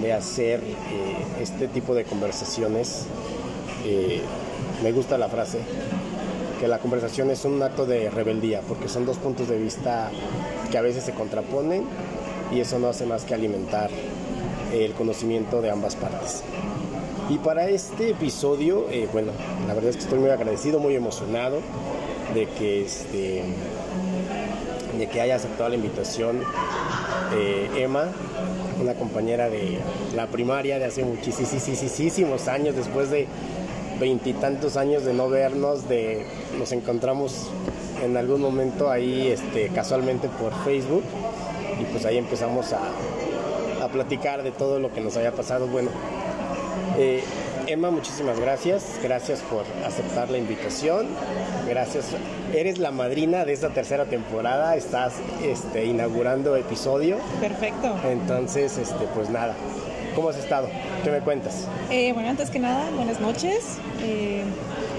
de 0.00 0.12
hacer 0.12 0.60
eh, 0.60 1.16
este 1.40 1.68
tipo 1.68 1.94
de 1.94 2.04
conversaciones. 2.04 3.06
Eh, 3.84 4.20
me 4.82 4.92
gusta 4.92 5.18
la 5.18 5.28
frase, 5.28 5.58
que 6.58 6.68
la 6.68 6.78
conversación 6.78 7.30
es 7.30 7.44
un 7.44 7.62
acto 7.62 7.86
de 7.86 8.10
rebeldía, 8.10 8.60
porque 8.66 8.88
son 8.88 9.06
dos 9.06 9.18
puntos 9.18 9.48
de 9.48 9.58
vista 9.58 10.10
que 10.70 10.78
a 10.78 10.82
veces 10.82 11.04
se 11.04 11.12
contraponen 11.12 11.84
y 12.52 12.60
eso 12.60 12.78
no 12.78 12.88
hace 12.88 13.06
más 13.06 13.24
que 13.24 13.34
alimentar 13.34 13.90
el 14.72 14.92
conocimiento 14.92 15.60
de 15.60 15.70
ambas 15.70 15.96
partes. 15.96 16.42
Y 17.28 17.38
para 17.38 17.68
este 17.68 18.10
episodio, 18.10 18.86
eh, 18.90 19.08
bueno, 19.12 19.32
la 19.68 19.74
verdad 19.74 19.90
es 19.90 19.96
que 19.96 20.02
estoy 20.02 20.18
muy 20.18 20.30
agradecido, 20.30 20.80
muy 20.80 20.96
emocionado 20.96 21.58
de 22.34 22.46
que, 22.46 22.82
este, 22.84 23.44
de 25.00 25.08
que 25.08 25.20
haya 25.20 25.36
aceptado 25.36 25.70
la 25.70 25.76
invitación 25.76 26.42
eh, 27.34 27.70
Emma, 27.76 28.08
una 28.80 28.94
compañera 28.94 29.48
de 29.48 29.78
la 30.14 30.26
primaria 30.26 30.78
de 30.78 30.84
hace 30.84 31.04
muchísimos 31.04 32.48
años, 32.48 32.76
después 32.76 33.10
de 33.10 33.26
veintitantos 33.98 34.76
años 34.76 35.04
de 35.04 35.14
no 35.14 35.30
vernos, 35.30 35.88
de 35.88 36.26
nos 36.58 36.72
encontramos 36.72 37.50
en 38.04 38.16
algún 38.16 38.42
momento 38.42 38.90
ahí 38.90 39.28
este, 39.28 39.68
casualmente 39.68 40.28
por 40.28 40.52
Facebook 40.64 41.04
y 41.80 41.84
pues 41.84 42.04
ahí 42.04 42.18
empezamos 42.18 42.72
a, 42.74 42.80
a 43.82 43.88
platicar 43.88 44.42
de 44.42 44.50
todo 44.50 44.78
lo 44.80 44.92
que 44.92 45.00
nos 45.00 45.16
había 45.16 45.32
pasado. 45.32 45.66
Bueno, 45.66 45.90
eh, 46.98 47.22
Emma, 47.70 47.90
muchísimas 47.92 48.40
gracias, 48.40 48.98
gracias 49.00 49.40
por 49.42 49.64
aceptar 49.86 50.28
la 50.28 50.38
invitación, 50.38 51.06
gracias, 51.68 52.06
eres 52.52 52.78
la 52.78 52.90
madrina 52.90 53.44
de 53.44 53.52
esta 53.52 53.70
tercera 53.70 54.06
temporada, 54.06 54.74
estás 54.74 55.14
este, 55.44 55.84
inaugurando 55.84 56.56
episodio. 56.56 57.18
Perfecto. 57.40 57.96
Entonces, 58.04 58.76
este, 58.76 59.06
pues 59.14 59.30
nada, 59.30 59.54
¿Cómo 60.14 60.28
has 60.28 60.36
estado? 60.36 60.68
¿Qué 61.04 61.10
me 61.10 61.20
cuentas? 61.20 61.68
Eh, 61.88 62.12
bueno, 62.12 62.28
antes 62.28 62.50
que 62.50 62.58
nada, 62.58 62.90
buenas 62.96 63.20
noches. 63.20 63.78
Eh, 64.02 64.42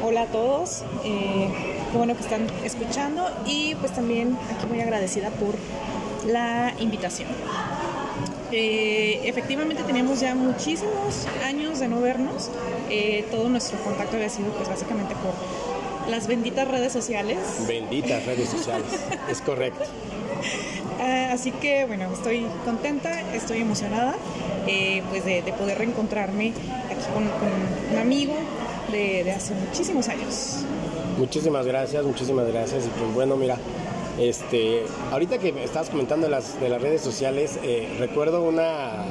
hola 0.01 0.21
a 0.21 0.25
todos. 0.27 0.83
Eh, 1.03 1.49
qué 1.91 1.97
bueno 1.97 2.15
que 2.15 2.21
están 2.21 2.47
escuchando 2.63 3.29
y 3.45 3.75
pues 3.75 3.91
también 3.93 4.37
aquí 4.55 4.65
muy 4.67 4.79
agradecida 4.79 5.29
por 5.31 5.55
la 6.25 6.73
invitación. 6.79 7.27
Efectivamente 8.51 9.83
teníamos 9.83 10.19
ya 10.19 10.35
muchísimos 10.35 11.27
años 11.45 11.79
de 11.79 11.87
no 11.87 12.01
vernos. 12.01 12.49
todo 13.31 13.49
nuestro 13.49 13.79
contacto 13.79 14.15
había 14.15 14.29
sido 14.29 14.49
pues 14.51 14.69
básicamente 14.69 15.15
por 15.15 15.33
las 16.09 16.27
benditas 16.27 16.67
redes 16.67 16.91
sociales. 16.91 17.37
Benditas 17.67 18.25
redes 18.25 18.49
sociales, 18.49 18.85
es 19.29 19.41
correcto. 19.41 19.85
Uh, 20.99 21.01
así 21.33 21.51
que 21.51 21.85
bueno, 21.85 22.11
estoy 22.13 22.45
contenta, 22.65 23.21
estoy 23.33 23.61
emocionada 23.61 24.15
eh, 24.67 25.03
pues 25.09 25.25
de, 25.25 25.41
de, 25.41 25.53
poder 25.53 25.77
reencontrarme 25.77 26.53
aquí 26.89 27.05
con, 27.13 27.27
con 27.27 27.49
un 27.91 27.97
amigo 27.99 28.35
de, 28.91 29.23
de, 29.23 29.31
hace 29.31 29.53
muchísimos 29.53 30.07
años. 30.09 30.57
Muchísimas 31.17 31.65
gracias, 31.65 32.03
muchísimas 32.03 32.47
gracias. 32.47 32.85
Y 32.85 32.89
pues 32.89 33.13
bueno, 33.13 33.35
mira, 33.37 33.57
este, 34.21 34.83
ahorita 35.11 35.37
que 35.37 35.49
estabas 35.63 35.89
comentando 35.89 36.27
de 36.27 36.31
las, 36.31 36.59
de 36.59 36.69
las 36.69 36.81
redes 36.81 37.01
sociales, 37.01 37.59
eh, 37.63 37.95
recuerdo 37.99 38.43
una, 38.43 39.05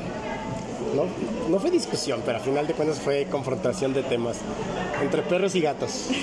no, 0.94 1.04
no 1.48 1.58
fue 1.58 1.70
discusión, 1.70 2.22
pero 2.24 2.38
a 2.38 2.40
final 2.40 2.66
de 2.66 2.74
cuentas 2.74 3.00
fue 3.00 3.26
confrontación 3.26 3.92
de 3.92 4.02
temas 4.02 4.38
entre 5.02 5.22
perros 5.22 5.54
y 5.54 5.60
gatos. 5.60 6.08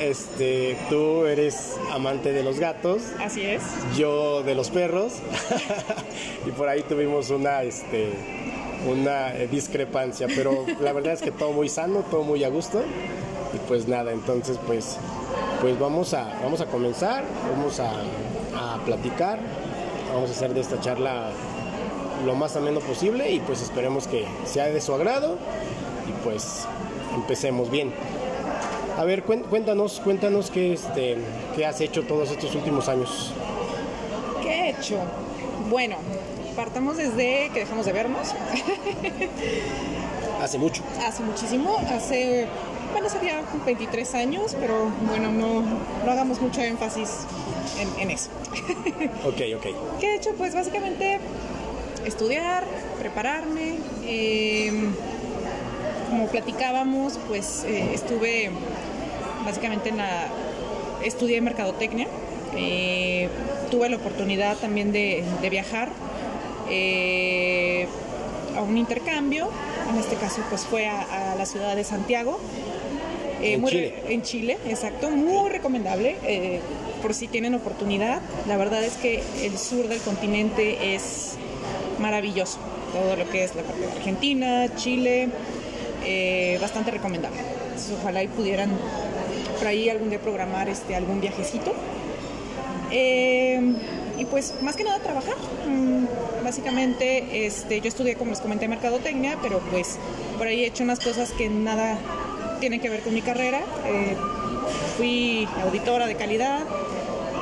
Este, 0.00 0.76
tú 0.90 1.24
eres 1.24 1.76
amante 1.92 2.32
de 2.32 2.42
los 2.42 2.58
gatos. 2.58 3.00
Así 3.20 3.42
es. 3.42 3.62
Yo 3.96 4.42
de 4.42 4.54
los 4.54 4.68
perros. 4.68 5.14
y 6.46 6.50
por 6.50 6.68
ahí 6.68 6.82
tuvimos 6.82 7.30
una, 7.30 7.62
este, 7.62 8.10
una 8.90 9.34
eh, 9.34 9.46
discrepancia, 9.46 10.26
pero 10.34 10.66
la 10.80 10.92
verdad 10.92 11.12
es 11.12 11.22
que 11.22 11.30
todo 11.30 11.52
muy 11.52 11.68
sano, 11.68 12.00
todo 12.10 12.22
muy 12.22 12.42
a 12.44 12.48
gusto. 12.48 12.82
Y 13.54 13.58
pues 13.68 13.86
nada, 13.86 14.12
entonces 14.12 14.58
pues, 14.66 14.98
pues 15.60 15.78
vamos, 15.78 16.12
a, 16.12 16.40
vamos 16.42 16.60
a 16.60 16.66
comenzar, 16.66 17.24
vamos 17.50 17.78
a, 17.78 17.92
a 18.56 18.78
platicar, 18.84 19.38
vamos 20.12 20.30
a 20.30 20.32
hacer 20.32 20.54
de 20.54 20.60
esta 20.60 20.80
charla 20.80 21.30
lo 22.24 22.34
más 22.34 22.56
ameno 22.56 22.80
posible 22.80 23.30
y 23.30 23.40
pues 23.40 23.62
esperemos 23.62 24.06
que 24.06 24.26
sea 24.44 24.66
de 24.66 24.80
su 24.80 24.94
agrado 24.94 25.36
y 26.08 26.12
pues 26.24 26.66
empecemos 27.14 27.70
bien. 27.70 27.92
A 28.96 29.04
ver, 29.04 29.24
cuéntanos, 29.24 30.00
cuéntanos 30.00 30.50
qué, 30.50 30.72
este, 30.72 31.16
qué 31.56 31.66
has 31.66 31.80
hecho 31.80 32.04
todos 32.04 32.30
estos 32.30 32.54
últimos 32.54 32.88
años. 32.88 33.32
¿Qué 34.40 34.48
he 34.48 34.70
hecho? 34.70 34.98
Bueno, 35.68 35.96
partamos 36.54 36.96
desde 36.96 37.50
que 37.52 37.60
dejamos 37.60 37.86
de 37.86 37.92
vernos. 37.92 38.28
hace 40.42 40.58
mucho. 40.58 40.82
Hace 41.04 41.24
muchísimo, 41.24 41.76
hace, 41.90 42.46
bueno, 42.92 43.08
sería 43.08 43.42
23 43.66 44.14
años, 44.14 44.56
pero 44.60 44.92
bueno, 45.08 45.32
no, 45.32 45.62
no 46.04 46.12
hagamos 46.12 46.40
mucho 46.40 46.60
énfasis 46.60 47.26
en, 47.78 48.00
en 48.00 48.10
eso. 48.10 48.30
ok, 49.24 49.40
ok. 49.56 49.98
¿Qué 50.00 50.06
he 50.06 50.16
hecho? 50.16 50.32
Pues 50.36 50.54
básicamente 50.54 51.20
estudiar, 52.04 52.64
prepararme. 52.98 53.78
Em, 54.06 54.94
como 56.10 56.28
platicábamos, 56.28 57.18
pues 57.26 57.64
eh, 57.64 57.90
estuve 57.92 58.50
básicamente 59.44 59.88
en 59.88 59.96
la... 59.98 60.28
estudié 61.02 61.40
mercadotecnia. 61.40 62.06
Eh, 62.56 63.28
tuve 63.70 63.88
la 63.88 63.96
oportunidad 63.96 64.56
también 64.58 64.92
de, 64.92 65.24
viajar 65.50 65.88
eh, 66.70 67.88
a 68.56 68.62
un 68.62 68.78
intercambio. 68.78 69.48
En 69.90 69.98
este 69.98 70.16
caso, 70.16 70.42
pues 70.48 70.62
fue 70.62 70.86
a, 70.86 71.34
la 71.36 71.46
ciudad 71.46 71.74
de 71.74 71.84
Santiago. 71.84 72.38
En, 73.52 73.64
Chile. 73.66 73.94
en 74.08 74.22
Chile, 74.22 74.58
exacto, 74.66 75.10
muy 75.10 75.50
recomendable 75.50 76.16
por 77.04 77.12
si 77.12 77.28
tienen 77.28 77.54
oportunidad. 77.54 78.22
La 78.48 78.56
verdad 78.56 78.82
es 78.82 78.94
que 78.94 79.22
el 79.42 79.58
sur 79.58 79.88
del 79.88 80.00
continente 80.00 80.94
es 80.94 81.36
maravilloso. 81.98 82.58
Todo 82.92 83.16
lo 83.16 83.28
que 83.28 83.44
es 83.44 83.54
la 83.54 83.62
parte 83.62 83.82
de 83.82 83.92
Argentina, 83.92 84.74
Chile, 84.76 85.28
eh, 86.04 86.58
bastante 86.60 86.90
recomendable. 86.90 87.38
ojalá 88.00 88.22
y 88.22 88.28
pudieran 88.28 88.70
por 89.58 89.66
ahí 89.66 89.88
algún 89.88 90.10
día 90.10 90.20
programar 90.20 90.68
este, 90.68 90.94
algún 90.94 91.20
viajecito. 91.20 91.74
Eh, 92.90 93.60
y 94.18 94.24
pues 94.26 94.54
más 94.62 94.76
que 94.76 94.84
nada 94.84 94.98
trabajar. 95.00 95.34
Mm, 95.66 96.06
básicamente 96.44 97.46
este, 97.46 97.80
yo 97.80 97.88
estudié, 97.88 98.14
como 98.14 98.30
les 98.30 98.40
comenté, 98.40 98.68
mercadotecnia, 98.68 99.38
pero 99.42 99.58
pues 99.70 99.98
por 100.38 100.46
ahí 100.46 100.64
he 100.64 100.68
hecho 100.68 100.84
unas 100.84 101.00
cosas 101.00 101.32
que 101.32 101.48
nada 101.48 101.98
tienen 102.64 102.80
que 102.80 102.88
ver 102.88 103.02
con 103.02 103.12
mi 103.12 103.20
carrera. 103.20 103.60
Eh, 103.84 104.16
fui 104.96 105.46
auditora 105.62 106.06
de 106.06 106.14
calidad, 106.14 106.62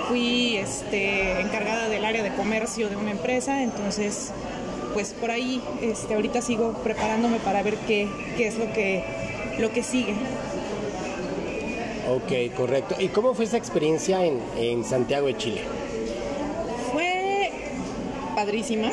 fui 0.09 0.57
este, 0.57 1.41
encargada 1.41 1.89
del 1.89 2.05
área 2.05 2.25
de 2.25 2.33
comercio 2.35 2.89
de 2.89 2.97
una 2.97 3.13
empresa, 3.13 3.63
entonces 3.63 4.33
pues 4.95 5.13
por 5.13 5.31
ahí 5.31 5.63
este, 5.81 6.15
ahorita 6.15 6.43
sigo 6.43 6.73
preparándome 6.83 7.39
para 7.39 7.63
ver 7.63 7.77
qué, 7.87 8.09
es 8.37 8.59
lo 8.59 8.73
que, 8.73 9.05
lo 9.61 9.71
que 9.71 9.85
sigue. 9.85 10.15
Ok, 12.11 12.57
correcto. 12.57 12.97
¿Y 12.99 13.07
cómo 13.07 13.33
fue 13.33 13.45
esa 13.45 13.59
experiencia 13.59 14.27
en, 14.27 14.85
Santiago 14.85 15.29
de 15.29 15.37
Chile? 15.37 15.61
Fue 16.93 17.53
padrísima. 18.35 18.91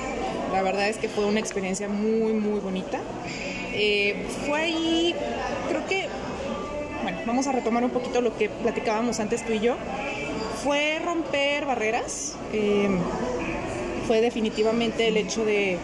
La 0.53 0.61
verdad 0.61 0.89
es 0.89 0.97
que 0.97 1.09
fue 1.09 1.25
una 1.25 1.39
experiencia 1.39 1.89
muy, 1.89 2.33
muy 2.33 2.59
bonita. 2.59 2.99
Eh, 3.81 4.25
fue 4.45 4.59
ahí, 4.59 5.15
creo 5.69 5.85
que, 5.87 6.07
bueno, 7.01 7.17
vamos 7.25 7.47
a 7.47 7.53
retomar 7.53 7.81
un 7.85 7.91
poquito 7.91 8.19
lo 8.19 8.35
que 8.35 8.49
platicábamos 8.49 9.21
antes 9.21 9.45
tú 9.45 9.53
y 9.53 9.61
yo. 9.61 9.75
Fue 10.63 10.99
romper 10.99 11.65
barreras. 11.65 12.35
Eh, 12.51 12.89
fue 14.05 14.19
definitivamente 14.19 15.07
el 15.07 15.15
hecho 15.15 15.45
de 15.45 15.77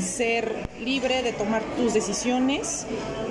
ser 0.00 0.56
libre, 0.80 1.22
de 1.22 1.32
tomar 1.32 1.62
tus 1.76 1.94
decisiones. 1.94 2.86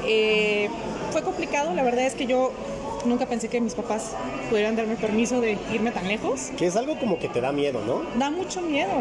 Eh, 0.07 0.69
fue 1.11 1.21
complicado, 1.21 1.73
la 1.73 1.83
verdad 1.83 2.05
es 2.05 2.13
que 2.13 2.25
yo 2.25 2.53
nunca 3.05 3.25
pensé 3.25 3.49
que 3.49 3.59
mis 3.59 3.73
papás 3.73 4.11
pudieran 4.49 4.75
darme 4.75 4.95
permiso 4.95 5.41
de 5.41 5.57
irme 5.73 5.91
tan 5.91 6.07
lejos. 6.07 6.51
Que 6.57 6.67
es 6.67 6.75
algo 6.77 6.97
como 6.99 7.19
que 7.19 7.27
te 7.27 7.41
da 7.41 7.51
miedo, 7.51 7.81
¿no? 7.85 8.03
Da 8.17 8.29
mucho 8.29 8.61
miedo, 8.61 8.91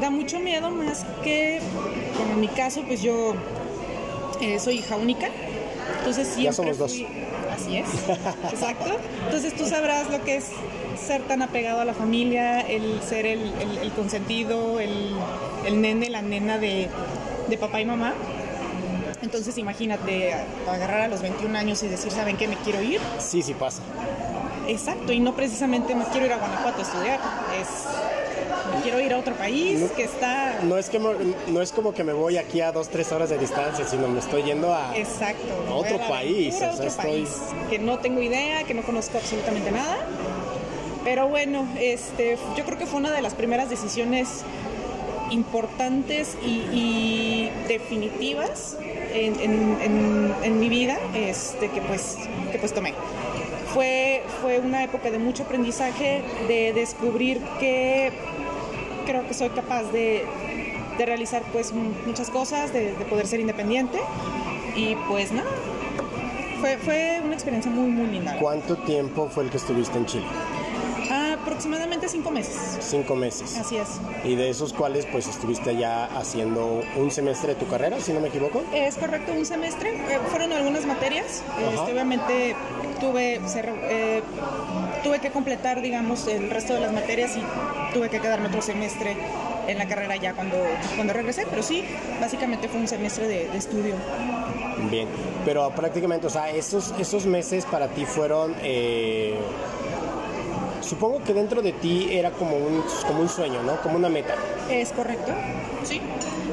da 0.00 0.10
mucho 0.10 0.40
miedo 0.40 0.70
más 0.70 1.06
que, 1.22 1.60
como 2.18 2.34
en 2.34 2.40
mi 2.40 2.48
caso, 2.48 2.82
pues 2.86 3.00
yo 3.02 3.34
eh, 4.42 4.58
soy 4.58 4.78
hija 4.78 4.96
única. 4.96 5.28
Entonces 5.98 6.26
siempre 6.26 6.44
ya 6.44 6.52
somos 6.52 6.78
dos. 6.78 6.92
Así 6.92 7.76
es, 7.76 7.88
exacto. 8.52 8.90
Entonces 9.26 9.54
tú 9.54 9.66
sabrás 9.66 10.10
lo 10.10 10.22
que 10.24 10.36
es 10.36 10.50
ser 10.96 11.22
tan 11.22 11.42
apegado 11.42 11.80
a 11.80 11.84
la 11.84 11.94
familia, 11.94 12.60
el 12.60 13.00
ser 13.02 13.26
el, 13.26 13.92
consentido, 13.94 14.80
el, 14.80 15.14
nene, 15.80 16.10
la 16.10 16.22
nena 16.22 16.58
de, 16.58 16.88
papá 17.60 17.80
y 17.80 17.84
mamá. 17.84 18.14
Entonces 19.22 19.56
imagínate 19.58 20.34
agarrar 20.68 21.02
a 21.02 21.08
los 21.08 21.22
21 21.22 21.56
años 21.56 21.82
y 21.82 21.88
decir, 21.88 22.10
¿saben 22.10 22.36
qué? 22.36 22.48
Me 22.48 22.56
quiero 22.56 22.82
ir. 22.82 23.00
Sí, 23.18 23.42
sí 23.42 23.54
pasa. 23.54 23.82
Exacto, 24.66 25.12
y 25.12 25.20
no 25.20 25.34
precisamente 25.34 25.94
me 25.94 26.04
quiero 26.06 26.26
ir 26.26 26.32
a 26.32 26.38
Guanajuato 26.38 26.78
a 26.78 26.82
estudiar, 26.82 27.20
es 27.60 27.68
quiero 28.82 29.00
ir 29.00 29.12
a 29.12 29.18
otro 29.18 29.34
país 29.34 29.90
que 29.96 30.04
está... 30.04 30.60
No 30.62 30.78
es, 30.78 30.88
que, 30.88 30.98
no 30.98 31.60
es 31.60 31.72
como 31.72 31.92
que 31.92 32.04
me 32.04 32.12
voy 32.12 32.36
aquí 32.36 32.60
a 32.60 32.72
dos, 32.72 32.88
tres 32.88 33.12
horas 33.12 33.30
de 33.30 33.38
distancia, 33.38 33.86
sino 33.86 34.08
me 34.08 34.20
estoy 34.20 34.42
yendo 34.42 34.74
a, 34.74 34.96
Exacto, 34.96 35.52
otro 35.70 35.98
país. 36.08 36.54
O 36.62 36.70
otro 36.70 36.90
país 36.96 37.28
que 37.70 37.78
no 37.78 37.98
tengo 37.98 38.22
idea, 38.22 38.64
que 38.64 38.74
no 38.74 38.82
conozco 38.82 39.18
absolutamente 39.18 39.70
nada. 39.70 39.98
Pero 41.04 41.28
bueno, 41.28 41.66
este, 41.78 42.38
yo 42.56 42.64
creo 42.64 42.78
que 42.78 42.86
fue 42.86 43.00
una 43.00 43.10
de 43.10 43.22
las 43.22 43.34
primeras 43.34 43.68
decisiones 43.68 44.44
importantes 45.30 46.36
y, 46.44 47.48
definitivas 47.66 48.76
en, 49.12 50.60
mi 50.60 50.68
vida 50.68 50.98
este, 51.14 51.68
que, 51.70 51.80
pues, 51.80 52.16
que 52.50 52.58
pues 52.58 52.72
tomé. 52.72 52.94
Fue, 53.72 54.22
fue 54.42 54.58
una 54.58 54.84
época 54.84 55.10
de 55.10 55.18
mucho 55.18 55.44
aprendizaje, 55.44 56.22
de 56.46 56.72
descubrir 56.74 57.40
que 57.58 58.12
creo 59.04 59.26
que 59.26 59.34
soy 59.34 59.50
capaz 59.50 59.84
de, 59.92 60.24
realizar 60.98 61.42
pues 61.52 61.72
muchas 61.72 62.30
cosas, 62.30 62.72
de, 62.72 62.92
poder 63.10 63.26
ser 63.26 63.40
independiente 63.40 63.98
y 64.76 64.94
pues 65.08 65.32
nada, 65.32 65.50
fue, 66.60 66.78
fue 66.78 67.20
una 67.24 67.34
experiencia 67.34 67.70
muy 67.70 67.90
muy 67.90 68.06
linda. 68.06 68.36
¿Cuánto 68.38 68.76
tiempo 68.76 69.28
fue 69.28 69.44
el 69.44 69.50
que 69.50 69.56
estuviste 69.56 69.98
en 69.98 70.06
Chile? 70.06 70.26
aproximadamente 71.42 72.08
cinco 72.08 72.30
meses. 72.30 72.78
Cinco 72.80 73.14
meses. 73.14 73.56
Así 73.58 73.76
es. 73.76 74.00
Y 74.24 74.34
de 74.36 74.50
esos 74.50 74.72
cuales 74.72 75.06
pues 75.06 75.26
estuviste 75.26 75.76
ya 75.76 76.06
haciendo 76.06 76.82
un 76.96 77.10
semestre 77.10 77.54
de 77.54 77.60
tu 77.60 77.66
carrera, 77.66 78.00
si 78.00 78.12
no 78.12 78.20
me 78.20 78.28
equivoco. 78.28 78.62
Es 78.72 78.96
correcto, 78.96 79.32
un 79.32 79.44
semestre. 79.44 79.90
Eh, 79.90 80.18
fueron 80.30 80.52
algunas 80.52 80.86
materias. 80.86 81.42
Este, 81.58 81.92
obviamente 81.92 82.56
tuve, 83.00 83.40
eh, 83.54 84.22
tuve 85.02 85.18
que 85.20 85.30
completar, 85.30 85.82
digamos, 85.82 86.26
el 86.26 86.50
resto 86.50 86.74
de 86.74 86.80
las 86.80 86.92
materias 86.92 87.36
y 87.36 87.40
tuve 87.92 88.08
que 88.08 88.20
quedarme 88.20 88.48
otro 88.48 88.62
semestre 88.62 89.16
en 89.68 89.78
la 89.78 89.86
carrera 89.86 90.16
ya 90.16 90.34
cuando, 90.34 90.56
cuando 90.96 91.12
regresé, 91.12 91.46
pero 91.48 91.62
sí, 91.62 91.84
básicamente 92.20 92.68
fue 92.68 92.80
un 92.80 92.88
semestre 92.88 93.28
de, 93.28 93.56
estudio. 93.56 93.94
Bien, 94.90 95.08
pero 95.44 95.70
prácticamente, 95.70 96.26
o 96.26 96.30
sea, 96.30 96.50
esos, 96.50 96.94
esos 96.98 97.26
meses 97.26 97.64
para 97.66 97.88
ti 97.88 98.04
fueron... 98.04 98.54
Eh, 98.62 99.36
supongo 100.80 101.22
que 101.22 101.32
dentro 101.32 101.62
de 101.62 101.72
ti 101.72 102.08
era 102.10 102.30
como 102.32 102.56
un, 102.56 102.82
como 103.06 103.20
un 103.20 103.28
sueño, 103.28 103.62
¿no? 103.62 103.80
Como 103.82 103.96
una 103.96 104.08
meta. 104.08 104.34
Es 104.68 104.92
correcto, 104.92 105.32
sí. 105.84 106.00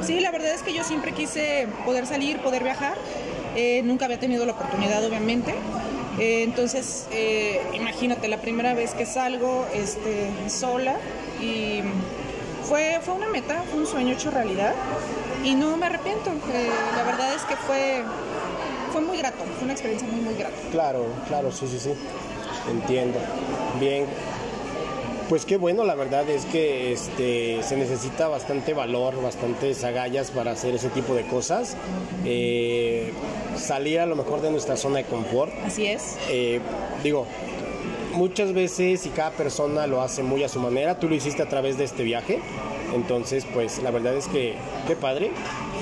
Sí, 0.06 0.19
la 0.19 0.32
verdad 0.32 0.54
es 0.54 0.63
que 0.63 0.73
yo 0.73 0.84
siempre 0.84 1.12
quise 1.12 1.67
poder 1.86 2.06
salir, 2.06 2.39
poder 2.39 2.63
viajar. 2.63 2.95
Eh, 3.56 3.82
nunca 3.84 4.06
había 4.06 4.19
tenido 4.19 4.45
la 4.45 4.54
oportunidad, 4.54 5.04
obviamente. 5.04 5.54
Eh, 6.19 6.43
entonces, 6.43 7.08
eh, 7.12 7.62
imagínate, 7.73 8.28
la 8.28 8.38
primera 8.38 8.73
vez 8.73 8.93
que 8.93 9.06
salgo 9.06 9.65
este, 9.73 10.30
sola 10.47 10.95
y 11.41 11.82
fue, 12.63 12.99
fue 13.02 13.15
una 13.15 13.30
meta, 13.30 13.63
fue 13.71 13.82
un 13.82 13.88
sueño 13.88 14.13
hecho 14.13 14.32
realidad 14.32 14.73
y 15.43 15.56
no 15.56 15.78
me 15.78 15.86
arrepiento. 15.86 16.32
la 16.95 17.04
verdad 17.04 17.34
es 17.34 17.43
que 17.43 17.56
fue, 17.56 18.04
fue 18.91 19.02
muy 19.02 19.17
grato, 19.17 19.43
fue 19.56 19.63
una 19.63 19.73
experiencia 19.73 20.08
muy, 20.08 20.21
muy 20.21 20.36
grata. 20.36 20.56
Claro, 20.71 21.06
claro, 21.28 21.52
sí, 21.52 21.67
sí, 21.67 21.80
sí. 21.80 21.93
Entiendo. 22.69 23.19
Bien. 23.80 24.06
Pues 25.30 25.45
qué 25.45 25.58
bueno, 25.58 25.84
la 25.84 25.93
verdad 25.93 26.28
es 26.28 26.45
que 26.45 26.91
este, 26.91 27.62
se 27.62 27.78
necesita 27.78 28.28
bastante 28.28 28.73
valor, 28.73 29.21
bastantes 29.21 29.84
agallas 29.84 30.32
para 30.32 30.52
hacer 30.52 30.73
ese 30.73 30.89
tipo 30.89 31.13
de 31.13 31.28
cosas. 31.28 31.78
Eh, 32.25 33.13
salir 33.56 33.99
a 33.99 34.08
lo 34.08 34.15
mejor 34.15 34.41
de 34.41 34.49
nuestra 34.49 34.75
zona 34.75 34.97
de 34.97 35.04
confort. 35.04 35.54
Así 35.63 35.86
es. 35.86 36.17
Eh, 36.30 36.60
digo, 37.04 37.28
muchas 38.19 38.51
veces 38.51 39.05
y 39.05 39.10
cada 39.12 39.32
persona 39.32 39.88
lo 39.88 40.01
hace 40.01 40.23
muy 40.23 40.43
a 40.43 40.49
su 40.49 40.60
manera. 40.60 40.99
Tú 40.99 41.08
lo 41.08 41.15
hiciste 41.15 41.41
a 41.41 41.47
través 41.47 41.77
de 41.77 41.86
este 41.86 42.03
viaje. 42.03 42.39
Entonces, 42.93 43.45
pues 43.53 43.82
la 43.82 43.91
verdad 43.91 44.13
es 44.15 44.27
que 44.27 44.55
qué 44.88 44.95
padre. 44.97 45.32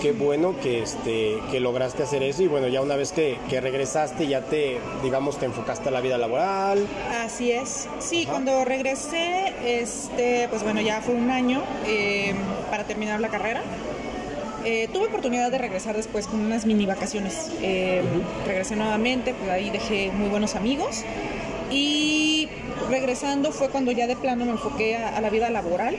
qué 0.04 0.12
bueno 0.12 0.54
que, 0.62 0.84
este, 0.84 1.39
que 1.50 1.60
lograste 1.60 2.04
hacer 2.04 2.21
eso 2.21 2.43
y 2.43 2.47
bueno, 2.47 2.67
ya 2.67 2.82
una 2.82 2.95
vez 2.95 3.12
que, 3.12 3.39
que 3.50 3.60
regresaste 3.60 4.28
ya 4.28 4.41
te, 4.41 4.78
digamos, 5.02 5.39
te 5.39 5.47
enfocaste 5.47 5.89
a 5.89 5.91
la 5.91 6.02
vida 6.02 6.19
laboral. 6.19 6.86
Así 7.26 7.52
es. 7.52 7.88
Sí, 7.97 8.28
cuando 8.28 8.63
regresé, 8.63 9.54
este, 9.65 10.47
pues 10.50 10.62
bueno, 10.62 10.80
ya 10.82 11.02
fue 11.02 11.15
un 11.15 11.32
año 11.32 11.63
eh, 11.88 12.36
para 12.69 12.84
terminar 12.84 13.19
la 13.19 13.30
carrera. 13.30 13.63
Eh, 14.63 14.88
tuve 14.93 15.08
oportunidad 15.08 15.50
de 15.50 15.58
regresar 15.58 15.95
después 15.95 16.28
con 16.28 16.41
unas 16.41 16.67
mini 16.67 16.86
vacaciones. 16.86 17.50
Eh, 17.63 18.04
regresé 18.45 18.76
nuevamente, 18.76 19.34
pues 19.34 19.50
ahí 19.50 19.71
dejé 19.71 20.12
muy 20.12 20.30
buenos 20.30 20.56
amigos. 20.56 21.04
Y 21.69 22.27
regresando 22.89 23.52
fue 23.52 23.69
cuando 23.69 23.91
ya 23.91 24.08
de 24.08 24.15
plano 24.15 24.45
me 24.45 24.52
enfoqué 24.52 24.97
a, 24.97 25.19
la 25.21 25.30
vida 25.30 25.50
laboral. 25.50 25.95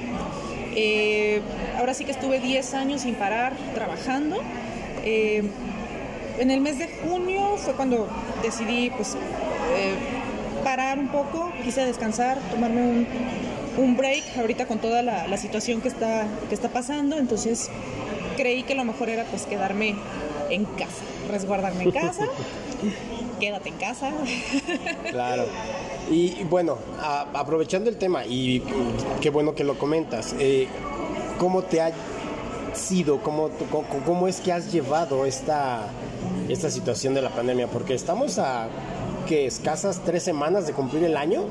Eh, 0.74 1.40
ahora 1.78 1.94
sí 1.94 2.04
que 2.04 2.12
estuve 2.12 2.40
10 2.40 2.74
años 2.74 3.02
sin 3.02 3.14
parar 3.14 3.54
trabajando. 3.74 4.38
Eh, 5.04 5.42
en 6.38 6.50
el 6.50 6.60
mes 6.60 6.78
de 6.78 6.88
junio 7.02 7.56
fue 7.56 7.74
cuando 7.74 8.08
decidí 8.42 8.90
pues 8.90 9.14
eh, 9.14 9.94
parar 10.62 10.98
un 10.98 11.08
poco, 11.08 11.50
quise 11.64 11.84
descansar, 11.84 12.38
tomarme 12.50 12.82
un, 12.82 13.06
un 13.76 13.96
break 13.96 14.22
ahorita 14.38 14.66
con 14.66 14.78
toda 14.78 15.02
la, 15.02 15.26
la, 15.26 15.36
situación 15.36 15.80
que 15.80 15.88
está, 15.88 16.26
que 16.48 16.54
está 16.54 16.68
pasando, 16.68 17.16
entonces 17.18 17.70
creí 18.36 18.62
que 18.62 18.74
lo 18.74 18.84
mejor 18.84 19.08
era 19.08 19.24
pues 19.24 19.46
quedarme 19.46 19.96
en 20.50 20.64
casa, 20.64 21.02
resguardarme 21.28 21.84
en 21.84 21.90
casa, 21.90 22.24
quédate 23.38 23.68
en 23.70 23.76
casa. 23.76 24.12
Claro. 25.10 25.44
Y 26.10 26.44
bueno, 26.44 26.78
aprovechando 27.34 27.90
el 27.90 27.96
tema, 27.96 28.24
y 28.24 28.62
qué 29.20 29.30
bueno 29.30 29.54
que 29.54 29.64
lo 29.64 29.78
comentas, 29.78 30.34
eh, 30.38 30.66
¿cómo 31.38 31.62
te 31.62 31.80
ha 31.80 31.92
sido, 32.74 33.20
cómo, 33.20 33.50
cómo, 33.70 33.86
cómo, 34.04 34.28
es 34.28 34.40
que 34.40 34.52
has 34.52 34.72
llevado 34.72 35.26
esta, 35.26 35.86
esta 36.48 36.70
situación 36.70 37.14
de 37.14 37.22
la 37.22 37.30
pandemia? 37.30 37.66
Porque 37.66 37.94
estamos 37.94 38.38
a 38.38 38.68
que 39.28 39.46
escasas 39.46 40.00
tres 40.04 40.22
semanas 40.22 40.66
de 40.66 40.72
cumplir 40.72 41.04
el 41.04 41.16
año. 41.16 41.44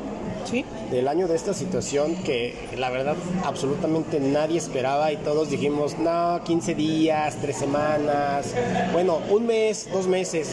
Sí. 0.46 0.66
Del 0.92 1.08
año 1.08 1.28
de 1.28 1.36
esta 1.36 1.54
situación 1.54 2.16
que 2.24 2.56
la 2.78 2.90
verdad 2.90 3.16
absolutamente 3.44 4.20
nadie 4.20 4.58
esperaba 4.58 5.12
y 5.12 5.18
todos 5.18 5.50
dijimos, 5.50 5.98
no, 6.00 6.42
15 6.44 6.74
días, 6.74 7.38
tres 7.42 7.58
semanas, 7.58 8.54
bueno, 8.94 9.20
un 9.30 9.46
mes, 9.46 9.90
dos 9.92 10.08
meses 10.08 10.52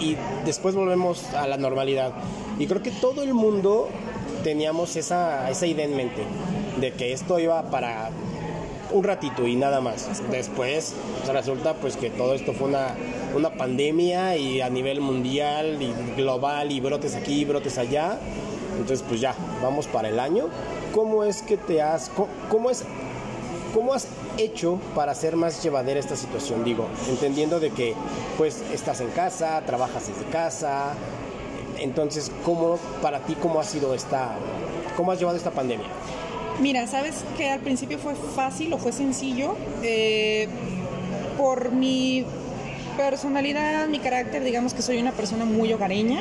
y 0.00 0.16
después 0.44 0.74
volvemos 0.74 1.22
a 1.34 1.46
la 1.46 1.58
normalidad. 1.58 2.12
Y 2.58 2.66
creo 2.66 2.82
que 2.82 2.90
todo 2.90 3.22
el 3.22 3.34
mundo 3.34 3.88
teníamos 4.42 4.96
esa, 4.96 5.50
esa 5.50 5.66
idea 5.66 5.84
en 5.84 5.96
mente 5.96 6.24
de 6.80 6.92
que 6.92 7.12
esto 7.12 7.38
iba 7.38 7.70
para 7.70 8.10
un 8.90 9.04
ratito 9.04 9.46
y 9.46 9.54
nada 9.56 9.80
más. 9.80 10.08
Después 10.30 10.94
pues, 11.20 11.32
resulta 11.32 11.74
pues 11.74 11.96
que 11.96 12.10
todo 12.10 12.34
esto 12.34 12.52
fue 12.54 12.68
una, 12.68 12.94
una 13.34 13.50
pandemia 13.50 14.36
y 14.36 14.60
a 14.60 14.68
nivel 14.70 15.00
mundial 15.00 15.78
y 15.80 15.92
global 16.16 16.70
y 16.72 16.80
brotes 16.80 17.14
aquí, 17.14 17.44
brotes 17.44 17.78
allá. 17.78 18.18
Entonces 18.78 19.04
pues 19.06 19.20
ya, 19.20 19.34
vamos 19.62 19.86
para 19.86 20.08
el 20.08 20.18
año. 20.18 20.48
¿Cómo 20.92 21.24
es 21.24 21.42
que 21.42 21.56
te 21.56 21.82
has, 21.82 22.08
cómo, 22.10 22.28
cómo 22.48 22.70
es, 22.70 22.84
cómo 23.74 23.94
has 23.94 24.08
hecho 24.38 24.78
para 24.94 25.12
hacer 25.12 25.36
más 25.36 25.62
llevadera 25.62 26.00
esta 26.00 26.16
situación? 26.16 26.64
Digo, 26.64 26.86
entendiendo 27.08 27.60
de 27.60 27.70
que 27.70 27.94
pues 28.36 28.62
estás 28.72 29.00
en 29.00 29.08
casa, 29.08 29.62
trabajas 29.66 30.08
desde 30.08 30.30
casa, 30.30 30.94
entonces, 31.78 32.30
¿cómo 32.44 32.78
para 33.02 33.20
ti 33.20 33.34
cómo 33.40 33.60
ha 33.60 33.64
sido 33.64 33.94
esta, 33.94 34.36
cómo 34.96 35.12
has 35.12 35.18
llevado 35.18 35.36
esta 35.36 35.50
pandemia? 35.50 35.86
Mira, 36.60 36.86
sabes 36.86 37.16
que 37.36 37.50
al 37.50 37.60
principio 37.60 37.98
fue 37.98 38.14
fácil 38.14 38.72
o 38.72 38.78
fue 38.78 38.92
sencillo 38.92 39.56
eh, 39.82 40.48
por 41.36 41.72
mi 41.72 42.24
personalidad, 42.96 43.86
mi 43.88 43.98
carácter, 43.98 44.42
digamos 44.42 44.74
que 44.74 44.82
soy 44.82 44.98
una 44.98 45.12
persona 45.12 45.44
muy 45.44 45.72
hogareña. 45.72 46.20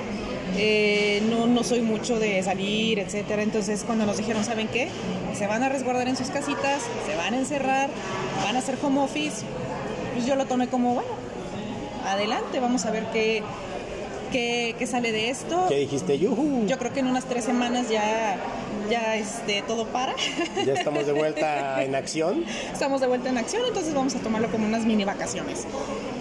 Eh, 0.57 1.21
no, 1.29 1.47
no 1.47 1.63
soy 1.63 1.81
mucho 1.81 2.19
de 2.19 2.41
salir, 2.43 2.99
etcétera. 2.99 3.41
Entonces, 3.41 3.83
cuando 3.85 4.05
nos 4.05 4.17
dijeron, 4.17 4.43
¿saben 4.43 4.67
qué? 4.67 4.89
Se 5.37 5.47
van 5.47 5.63
a 5.63 5.69
resguardar 5.69 6.07
en 6.07 6.15
sus 6.15 6.29
casitas, 6.29 6.81
se 7.05 7.15
van 7.15 7.33
a 7.33 7.37
encerrar, 7.37 7.89
van 8.43 8.55
a 8.55 8.59
hacer 8.59 8.77
home 8.81 9.01
office. 9.01 9.43
Pues 10.13 10.25
yo 10.25 10.35
lo 10.35 10.45
tomé 10.45 10.67
como, 10.67 10.93
bueno, 10.93 11.09
adelante, 12.05 12.59
vamos 12.59 12.85
a 12.85 12.91
ver 12.91 13.05
qué, 13.11 13.43
qué, 14.31 14.75
qué 14.77 14.87
sale 14.87 15.11
de 15.11 15.29
esto. 15.29 15.65
¿Qué 15.67 15.79
dijiste? 15.79 16.17
Yuhu. 16.17 16.65
Yo 16.67 16.77
creo 16.77 16.93
que 16.93 17.01
en 17.01 17.07
unas 17.07 17.25
tres 17.25 17.43
semanas 17.43 17.89
ya, 17.89 18.37
ya 18.89 19.17
este, 19.17 19.61
todo 19.63 19.87
para. 19.87 20.13
Ya 20.65 20.73
estamos 20.73 21.05
de 21.05 21.11
vuelta 21.11 21.83
en 21.83 21.95
acción. 21.95 22.45
Estamos 22.71 23.01
de 23.01 23.07
vuelta 23.07 23.29
en 23.29 23.37
acción, 23.37 23.63
entonces 23.67 23.93
vamos 23.93 24.15
a 24.15 24.19
tomarlo 24.19 24.49
como 24.49 24.65
unas 24.65 24.85
mini 24.85 25.03
vacaciones. 25.03 25.65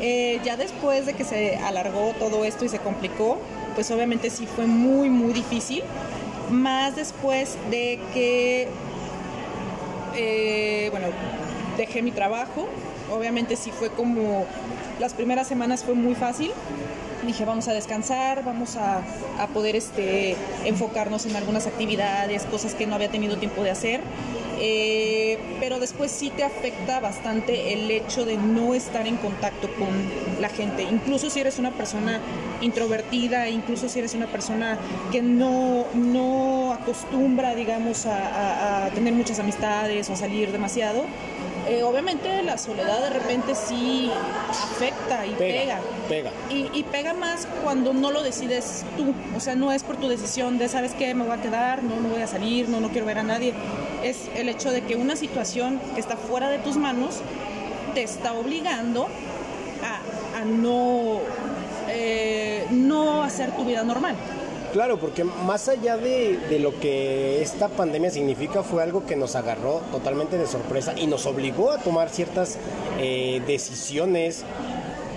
Eh, 0.06 0.38
ya 0.44 0.58
después 0.58 1.06
de 1.06 1.14
que 1.14 1.24
se 1.24 1.56
alargó 1.56 2.12
todo 2.18 2.44
esto 2.44 2.66
y 2.66 2.68
se 2.68 2.78
complicó, 2.78 3.38
pues 3.74 3.90
obviamente 3.90 4.28
sí 4.28 4.46
fue 4.46 4.66
muy, 4.66 5.08
muy 5.08 5.32
difícil. 5.32 5.82
Más 6.50 6.94
después 6.94 7.56
de 7.70 7.98
que, 8.12 8.68
eh, 10.14 10.88
bueno, 10.90 11.06
dejé 11.78 12.02
mi 12.02 12.10
trabajo. 12.10 12.68
Obviamente 13.10 13.56
sí 13.56 13.70
fue 13.70 13.88
como, 13.88 14.44
las 15.00 15.14
primeras 15.14 15.46
semanas 15.48 15.82
fue 15.82 15.94
muy 15.94 16.14
fácil 16.14 16.52
dije 17.26 17.46
vamos 17.46 17.68
a 17.68 17.72
descansar, 17.72 18.44
vamos 18.44 18.76
a, 18.76 19.02
a, 19.38 19.46
poder 19.54 19.76
este, 19.76 20.36
enfocarnos 20.66 21.24
en 21.24 21.34
algunas 21.36 21.66
actividades, 21.66 22.44
cosas 22.44 22.74
que 22.74 22.86
no 22.86 22.94
había 22.94 23.08
tenido 23.10 23.38
tiempo 23.38 23.62
de 23.62 23.70
hacer. 23.70 24.02
Eh, 24.66 25.38
pero 25.60 25.78
después 25.78 26.10
sí 26.10 26.30
te 26.30 26.42
afecta 26.42 26.98
bastante 26.98 27.74
el 27.74 27.90
hecho 27.90 28.24
de 28.24 28.38
no 28.38 28.72
estar 28.72 29.06
en 29.06 29.18
contacto 29.18 29.68
con 29.74 29.90
la 30.40 30.48
gente, 30.48 30.84
incluso 30.84 31.28
si 31.28 31.40
eres 31.40 31.58
una 31.58 31.70
persona 31.70 32.18
introvertida, 32.62 33.50
incluso 33.50 33.90
si 33.90 33.98
eres 33.98 34.14
una 34.14 34.26
persona 34.26 34.78
que 35.12 35.20
no, 35.20 35.84
no 35.92 36.72
acostumbra, 36.72 37.54
digamos, 37.54 38.06
a, 38.06 38.16
a, 38.16 38.86
a 38.86 38.90
tener 38.92 39.12
muchas 39.12 39.38
amistades 39.38 40.08
o 40.08 40.14
a 40.14 40.16
salir 40.16 40.50
demasiado 40.50 41.04
eh, 41.66 41.82
obviamente 41.82 42.42
la 42.42 42.58
soledad 42.58 43.00
de 43.00 43.10
repente 43.10 43.54
sí 43.54 44.10
afecta 44.50 45.26
y 45.26 45.30
pega. 45.30 45.80
Pega. 46.08 46.30
Y, 46.50 46.68
y, 46.74 46.82
pega 46.82 47.14
más 47.14 47.48
cuando 47.62 47.94
no 47.94 48.10
lo 48.10 48.22
decides 48.22 48.84
tú. 48.98 49.14
O 49.34 49.40
sea, 49.40 49.54
no 49.54 49.72
es 49.72 49.82
por 49.82 49.96
tu 49.96 50.08
decisión 50.08 50.58
de, 50.58 50.68
¿sabes 50.68 50.92
qué? 50.92 51.14
Me 51.14 51.24
voy 51.24 51.32
a 51.32 51.40
quedar, 51.40 51.82
no, 51.82 52.00
no 52.00 52.10
voy 52.10 52.20
a 52.20 52.26
salir, 52.26 52.68
no, 52.68 52.80
no 52.80 52.90
quiero 52.90 53.06
ver 53.06 53.18
a 53.18 53.22
nadie. 53.22 53.54
Es 54.04 54.28
el 54.36 54.50
hecho 54.50 54.70
de 54.70 54.82
que 54.82 54.96
una 54.96 55.16
situación 55.16 55.80
que 55.94 56.00
está 56.00 56.18
fuera 56.18 56.50
de 56.50 56.58
tus 56.58 56.76
manos 56.76 57.22
te 57.94 58.02
está 58.02 58.34
obligando 58.34 59.08
a, 59.82 60.40
a 60.40 60.44
no, 60.44 61.20
eh, 61.88 62.66
no 62.70 63.22
hacer 63.22 63.52
tu 63.52 63.64
vida 63.64 63.82
normal. 63.82 64.14
Claro, 64.74 64.98
porque 64.98 65.24
más 65.24 65.68
allá 65.68 65.96
de, 65.96 66.36
de, 66.50 66.58
lo 66.58 66.78
que 66.80 67.40
esta 67.40 67.68
pandemia 67.68 68.10
significa, 68.10 68.62
fue 68.62 68.82
algo 68.82 69.06
que 69.06 69.16
nos 69.16 69.36
agarró 69.36 69.80
totalmente 69.90 70.36
de 70.36 70.46
sorpresa 70.46 70.92
y 70.98 71.06
nos 71.06 71.24
obligó 71.24 71.70
a 71.70 71.78
tomar 71.78 72.10
ciertas 72.10 72.58
eh, 72.98 73.40
decisiones. 73.46 74.44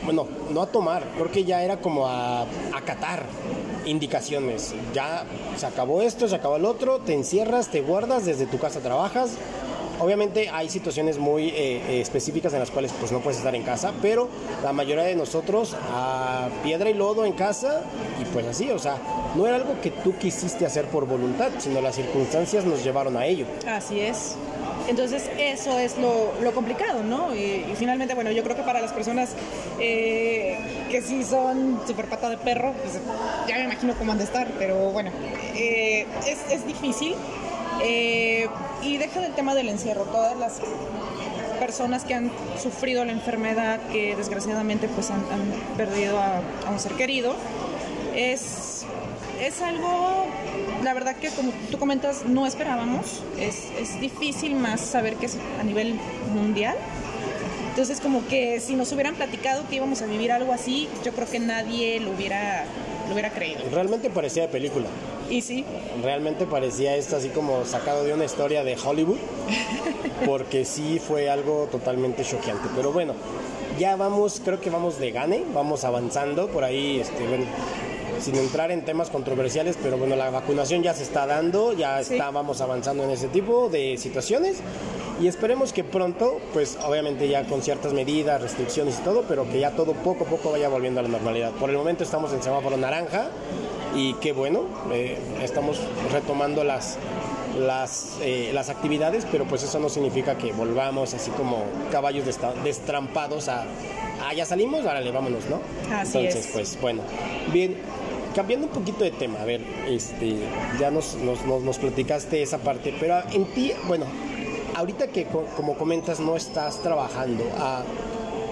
Bueno, 0.05 0.27
no 0.51 0.61
a 0.61 0.67
tomar, 0.67 1.03
creo 1.15 1.29
que 1.29 1.43
ya 1.43 1.61
era 1.61 1.81
como 1.81 2.07
a 2.07 2.43
acatar 2.73 3.25
indicaciones. 3.87 4.73
Ya 4.93 5.25
se 5.55 5.65
acabó 5.65 6.01
esto, 6.01 6.27
se 6.27 6.35
acabó 6.35 6.57
el 6.57 6.65
otro, 6.65 6.99
te 6.99 7.13
encierras, 7.13 7.69
te 7.69 7.81
guardas, 7.81 8.25
desde 8.25 8.45
tu 8.45 8.59
casa 8.59 8.79
trabajas, 8.79 9.37
Obviamente 9.99 10.49
hay 10.49 10.69
situaciones 10.69 11.17
muy 11.17 11.49
eh, 11.49 12.01
específicas 12.01 12.53
en 12.53 12.59
las 12.59 12.69
cuales 12.69 12.93
pues 12.99 13.11
no 13.11 13.19
puedes 13.19 13.37
estar 13.37 13.55
en 13.55 13.63
casa, 13.63 13.93
pero 14.01 14.29
la 14.63 14.71
mayoría 14.71 15.05
de 15.05 15.15
nosotros 15.15 15.75
a 15.91 16.49
piedra 16.63 16.89
y 16.89 16.93
lodo 16.93 17.25
en 17.25 17.33
casa 17.33 17.81
y 18.21 18.25
pues 18.25 18.45
así, 18.45 18.69
o 18.69 18.77
sea, 18.77 18.97
no 19.35 19.47
era 19.47 19.55
algo 19.55 19.81
que 19.81 19.89
tú 19.89 20.15
quisiste 20.17 20.65
hacer 20.67 20.85
por 20.85 21.07
voluntad, 21.07 21.49
sino 21.57 21.81
las 21.81 21.95
circunstancias 21.95 22.63
nos 22.63 22.83
llevaron 22.83 23.17
a 23.17 23.25
ello. 23.25 23.47
Así 23.67 23.99
es. 23.99 24.35
Entonces 24.87 25.29
eso 25.37 25.77
es 25.77 25.97
lo, 25.97 26.33
lo 26.41 26.53
complicado, 26.53 27.03
¿no? 27.03 27.35
Y, 27.35 27.65
finalmente, 27.75 28.13
bueno, 28.13 28.31
yo 28.31 28.43
creo 28.43 28.55
que 28.55 28.63
para 28.63 28.81
las 28.81 28.93
personas 28.93 29.31
eh, 29.79 30.57
que 30.89 31.01
sí 31.01 31.23
son 31.23 31.81
super 31.85 32.05
pata 32.05 32.29
de 32.29 32.37
perro, 32.37 32.73
pues 32.73 32.99
ya 33.47 33.57
me 33.57 33.65
imagino 33.65 33.93
cómo 33.97 34.13
han 34.13 34.17
de 34.17 34.23
estar, 34.23 34.47
pero 34.57 34.91
bueno, 34.91 35.11
eh, 35.55 36.05
es, 36.25 36.51
es 36.51 36.65
difícil. 36.65 37.15
Eh, 37.83 38.47
y 38.81 38.97
deja 38.97 39.19
del 39.21 39.33
tema 39.33 39.53
del 39.53 39.69
encierro, 39.69 40.03
todas 40.05 40.37
las 40.37 40.59
personas 41.59 42.05
que 42.05 42.13
han 42.13 42.31
sufrido 42.61 43.03
la 43.05 43.11
enfermedad, 43.11 43.79
que 43.91 44.15
desgraciadamente 44.15 44.87
pues 44.87 45.11
han, 45.11 45.19
han 45.31 45.75
perdido 45.75 46.19
a, 46.19 46.41
a, 46.65 46.71
un 46.71 46.79
ser 46.79 46.93
querido, 46.93 47.35
es, 48.15 48.85
es 49.41 49.61
algo, 49.61 50.25
la 50.87 50.93
verdad 50.93 51.17
que 51.17 51.27
como 51.31 51.51
tú 51.69 51.77
comentas, 51.77 52.23
no 52.25 52.47
esperábamos, 52.47 53.21
es, 53.37 53.67
es 53.77 53.99
difícil 53.99 54.55
más 54.55 54.79
saber 54.79 55.15
que 55.15 55.25
es 55.25 55.37
a 55.59 55.63
nivel 55.63 55.95
mundial. 56.33 56.77
Entonces 57.71 57.99
como 57.99 58.25
que 58.25 58.61
si 58.61 58.73
nos 58.73 58.93
hubieran 58.93 59.15
platicado 59.15 59.67
que 59.67 59.75
íbamos 59.75 60.01
a 60.01 60.05
vivir 60.05 60.31
algo 60.31 60.53
así, 60.53 60.87
yo 61.03 61.11
creo 61.11 61.29
que 61.29 61.39
nadie 61.39 61.99
lo 61.99 62.11
hubiera, 62.11 62.63
lo 63.05 63.11
hubiera 63.11 63.31
creído. 63.31 63.59
Realmente 63.69 64.09
parecía 64.09 64.43
de 64.43 64.47
película. 64.47 64.85
Y 65.29 65.41
sí. 65.41 65.65
Realmente 66.01 66.45
parecía 66.45 66.95
esto 66.95 67.17
así 67.17 67.27
como 67.27 67.65
sacado 67.65 68.05
de 68.05 68.13
una 68.13 68.23
historia 68.23 68.63
de 68.63 68.77
Hollywood, 68.77 69.19
porque 70.25 70.63
sí 70.63 71.01
fue 71.05 71.29
algo 71.29 71.67
totalmente 71.69 72.23
choqueante. 72.23 72.69
Pero 72.77 72.93
bueno, 72.93 73.13
ya 73.77 73.97
vamos, 73.97 74.41
creo 74.41 74.61
que 74.61 74.69
vamos 74.69 74.99
de 74.99 75.11
gane, 75.11 75.43
vamos 75.53 75.83
avanzando 75.83 76.47
por 76.47 76.63
ahí, 76.63 77.01
este, 77.01 77.27
bueno, 77.27 77.43
sin 78.21 78.35
entrar 78.35 78.71
en 78.71 78.83
temas 78.85 79.09
controversiales, 79.09 79.77
pero 79.81 79.97
bueno, 79.97 80.15
la 80.15 80.29
vacunación 80.29 80.83
ya 80.83 80.93
se 80.93 81.03
está 81.03 81.25
dando, 81.25 81.73
ya 81.73 82.03
Sí. 82.03 82.13
está, 82.13 82.31
vamos 82.31 82.61
avanzando 82.61 83.03
en 83.03 83.11
ese 83.11 83.27
tipo 83.27 83.69
de 83.69 83.97
situaciones 83.97 84.57
y 85.21 85.27
esperemos 85.27 85.73
que 85.73 85.83
pronto, 85.83 86.39
pues 86.53 86.77
obviamente 86.85 87.27
ya 87.27 87.43
con 87.45 87.61
ciertas 87.61 87.93
medidas, 87.93 88.41
restricciones 88.41 88.99
y 88.99 89.01
todo, 89.03 89.23
pero 89.27 89.47
que 89.49 89.59
ya 89.59 89.71
todo 89.71 89.93
poco 89.93 90.25
a 90.25 90.27
poco 90.27 90.51
vaya 90.51 90.69
volviendo 90.69 90.99
a 90.99 91.03
la 91.03 91.09
normalidad. 91.09 91.51
Por 91.53 91.69
el 91.69 91.77
momento 91.77 92.03
estamos 92.03 92.31
en 92.33 92.43
semáforo 92.43 92.77
naranja 92.77 93.29
y 93.95 94.13
qué 94.15 94.31
bueno, 94.33 94.65
eh, 94.91 95.17
estamos 95.43 95.79
retomando 96.11 96.63
las 96.63 96.97
las, 97.57 98.17
eh, 98.21 98.51
las 98.53 98.69
actividades, 98.69 99.25
pero 99.31 99.45
pues 99.45 99.63
eso 99.63 99.79
no 99.79 99.89
significa 99.89 100.37
que 100.37 100.51
volvamos 100.51 101.15
así 101.15 101.31
como 101.31 101.63
caballos 101.91 102.23
destrampados 102.63 103.47
a, 103.47 103.63
ah, 104.21 104.33
ya 104.35 104.45
salimos, 104.45 104.85
árale, 104.85 105.11
vámonos, 105.11 105.45
¿no? 105.49 105.59
Así 105.95 106.19
Entonces, 106.19 106.45
es. 106.45 106.51
pues 106.51 106.77
bueno, 106.81 107.01
bien, 107.51 107.77
cambiando 108.37 108.67
un 108.67 108.71
poquito 108.71 109.03
de 109.03 109.09
tema, 109.09 109.41
a 109.41 109.45
ver, 109.45 109.61
este, 109.87 110.35
ya 110.79 110.91
nos, 110.91 111.15
nos, 111.15 111.43
nos, 111.47 111.63
nos 111.63 111.79
platicaste 111.79 112.43
esa 112.43 112.59
parte, 112.59 112.93
pero 112.99 113.17
en 113.33 113.45
ti, 113.45 113.71
bueno, 113.87 114.05
ahorita 114.75 115.07
que 115.07 115.25
co- 115.25 115.45
como 115.55 115.75
comentas 115.75 116.19
no 116.19 116.35
estás 116.35 116.83
trabajando, 116.83 117.43
ah, 117.57 117.81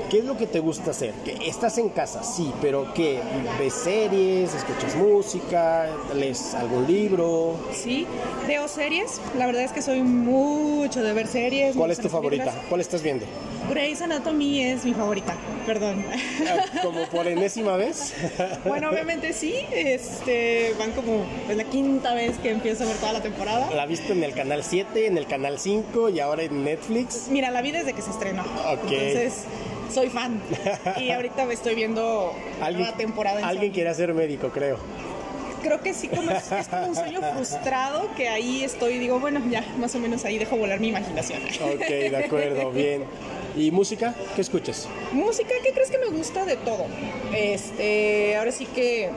¿qué 0.09 0.17
es 0.19 0.25
lo 0.25 0.37
que 0.37 0.47
te 0.47 0.59
gusta 0.59 0.89
hacer? 0.89 1.11
Que 1.23 1.37
estás 1.47 1.77
en 1.77 1.89
casa, 1.89 2.23
sí, 2.23 2.51
pero 2.63 2.91
¿qué? 2.95 3.19
¿Ves 3.59 3.75
series? 3.75 4.55
¿Escuchas 4.55 4.95
música? 4.95 5.85
¿Lees 6.15 6.55
algún 6.55 6.87
libro? 6.87 7.55
Sí, 7.71 8.07
veo 8.47 8.67
series. 8.67 9.21
La 9.37 9.45
verdad 9.45 9.61
es 9.65 9.71
que 9.71 9.83
soy 9.83 10.01
mucho 10.01 11.03
de 11.03 11.13
ver 11.13 11.27
series. 11.27 11.75
¿Cuál 11.75 11.91
es 11.91 11.99
tu 11.99 12.09
favorita? 12.09 12.51
¿Cuál 12.69 12.81
estás 12.81 13.03
viendo? 13.03 13.27
Grey's 13.69 14.01
Anatomy 14.01 14.61
es 14.63 14.85
mi 14.85 14.93
favorita, 14.93 15.35
perdón. 15.65 16.05
Ah, 16.47 16.81
¿Como 16.83 17.07
por 17.07 17.27
enésima 17.27 17.75
vez? 17.77 18.13
bueno, 18.65 18.89
obviamente 18.89 19.33
sí, 19.33 19.55
este, 19.73 20.73
van 20.77 20.91
como 20.91 21.25
es 21.49 21.57
la 21.57 21.63
quinta 21.63 22.13
vez 22.13 22.37
que 22.37 22.51
empiezo 22.51 22.83
a 22.83 22.87
ver 22.87 22.97
toda 22.97 23.13
la 23.13 23.21
temporada. 23.21 23.69
La 23.73 23.85
viste 23.85 24.13
en 24.13 24.23
el 24.23 24.33
canal 24.33 24.63
7, 24.63 25.07
en 25.07 25.17
el 25.17 25.25
canal 25.25 25.57
5 25.59 26.09
y 26.09 26.19
ahora 26.19 26.43
en 26.43 26.63
Netflix. 26.63 27.27
Mira, 27.29 27.49
la 27.49 27.61
vi 27.61 27.71
desde 27.71 27.93
que 27.93 28.01
se 28.01 28.11
estrenó. 28.11 28.43
Ok. 28.43 28.91
Entonces, 28.91 29.45
soy 29.93 30.09
fan. 30.09 30.39
Y 30.99 31.11
ahorita 31.11 31.45
me 31.45 31.53
estoy 31.53 31.75
viendo 31.75 32.33
Alguien, 32.61 32.85
la 32.87 32.95
temporada 32.95 33.39
en 33.39 33.45
alguien 33.45 33.71
Sony. 33.71 33.73
quiere 33.73 33.93
ser 33.95 34.13
médico, 34.13 34.49
creo. 34.49 34.77
Creo 35.65 35.81
que 35.81 35.95
sí, 35.95 36.07
como 36.09 36.29
es, 36.29 36.51
es 36.51 36.67
como 36.67 36.87
un 36.89 36.95
sueño 36.95 37.21
frustrado 37.33 38.07
que 38.15 38.29
ahí 38.29 38.63
estoy, 38.63 38.99
digo, 38.99 39.19
bueno, 39.19 39.41
ya, 39.49 39.65
más 39.79 39.95
o 39.95 39.99
menos 39.99 40.23
ahí 40.23 40.37
dejo 40.37 40.57
volar 40.57 40.79
mi 40.79 40.89
imaginación. 40.89 41.41
Ok, 41.43 41.79
de 41.87 42.23
acuerdo, 42.23 42.69
bien. 42.71 43.03
¿Y 43.55 43.71
música? 43.71 44.13
¿Qué 44.35 44.41
escuchas? 44.41 44.87
Música, 45.11 45.49
¿qué 45.63 45.71
crees 45.71 45.89
que 45.89 45.97
me 45.97 46.07
gusta 46.15 46.45
de 46.45 46.55
todo? 46.57 46.85
Este, 47.33 48.35
ahora 48.37 48.51
sí 48.51 48.67
que 48.67 49.09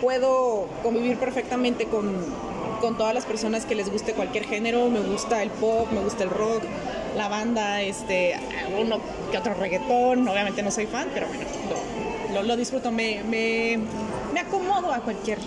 puedo 0.00 0.68
convivir 0.82 1.18
perfectamente 1.18 1.84
con, 1.84 2.14
con 2.80 2.96
todas 2.96 3.14
las 3.14 3.26
personas 3.26 3.66
que 3.66 3.74
les 3.74 3.90
guste 3.90 4.12
cualquier 4.14 4.44
género. 4.46 4.88
Me 4.88 5.00
gusta 5.00 5.42
el 5.42 5.50
pop, 5.50 5.90
me 5.92 6.00
gusta 6.00 6.24
el 6.24 6.30
rock, 6.30 6.62
la 7.16 7.28
banda, 7.28 7.82
este, 7.82 8.36
uno 8.80 9.00
que 9.30 9.36
otro 9.36 9.52
reggaetón. 9.54 10.26
Obviamente 10.28 10.62
no 10.62 10.70
soy 10.70 10.86
fan, 10.86 11.08
pero 11.12 11.26
bueno, 11.26 11.42
lo, 12.30 12.34
lo- 12.36 12.42
lo 12.42 12.56
disfruto. 12.56 12.90
Me, 12.92 13.22
me, 13.24 13.78
me 14.32 14.40
acomodo 14.40 14.92
a 14.92 15.00
cualquier 15.00 15.38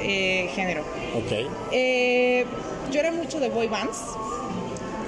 eh, 0.00 0.48
género. 0.54 0.82
Ok. 1.16 1.48
Eh, 1.72 2.44
yo 2.92 3.00
era 3.00 3.10
mucho 3.12 3.40
de 3.40 3.48
boy 3.48 3.68
bands. 3.68 3.98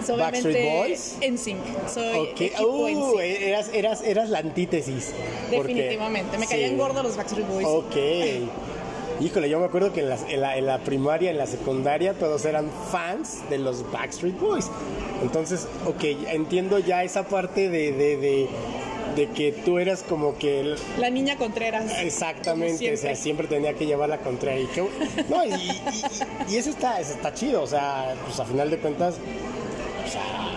So, 0.06 0.16
Backstreet 0.16 0.64
Boys. 0.64 1.16
NSYNC. 1.20 1.58
Soy 1.92 2.18
Ok. 2.18 2.40
equipo 2.40 2.62
Uh, 2.66 3.20
eras, 3.20 3.70
eras, 3.72 4.02
eras 4.02 4.30
la 4.30 4.38
antítesis. 4.38 5.12
porque- 5.54 5.74
Definitivamente, 5.74 6.38
me 6.38 6.46
caían 6.46 6.70
sí. 6.70 6.76
gordos 6.76 7.02
los 7.04 7.16
Backstreet 7.16 7.46
Boys. 7.46 7.66
Ok. 7.66 7.96
Híjole, 9.20 9.50
yo 9.50 9.58
me 9.60 9.66
acuerdo 9.66 9.92
que 9.92 10.00
en 10.00 10.08
la, 10.08 10.16
en, 10.30 10.40
la, 10.40 10.56
en 10.56 10.64
la 10.64 10.78
primaria, 10.78 11.30
en 11.30 11.36
la 11.36 11.46
secundaria, 11.46 12.14
todos 12.14 12.46
eran 12.46 12.70
fans 12.90 13.40
de 13.50 13.58
los 13.58 13.84
Backstreet 13.92 14.40
Boys. 14.40 14.70
Entonces, 15.22 15.68
ok, 15.84 16.02
entiendo 16.28 16.78
ya 16.78 17.04
esa 17.04 17.24
parte 17.28 17.68
de, 17.68 17.92
de, 17.92 18.16
de, 18.16 18.48
de 19.16 19.28
que 19.28 19.52
tú 19.52 19.78
eras 19.78 20.02
como 20.02 20.36
que 20.38 20.60
el- 20.60 20.76
La 20.98 21.10
niña 21.10 21.36
Contreras. 21.36 21.90
Exactamente, 22.00 22.92
o 22.92 22.96
sea, 22.96 23.14
siempre. 23.16 23.46
tenía 23.48 23.74
que 23.74 23.86
llevar 23.86 24.08
la 24.08 24.18
contraria. 24.18 24.62
Y, 24.64 24.68
no, 25.30 25.44
y, 25.44 25.50
y- 25.52 26.54
y 26.54 26.56
eso, 26.56 26.70
está, 26.70 27.00
eso 27.00 27.12
está 27.14 27.32
chido, 27.34 27.62
o 27.62 27.66
sea, 27.66 28.14
pues 28.26 28.38
a 28.40 28.44
final 28.44 28.70
de 28.70 28.78
cuentas, 28.78 29.16
o 30.06 30.10
sea, 30.10 30.49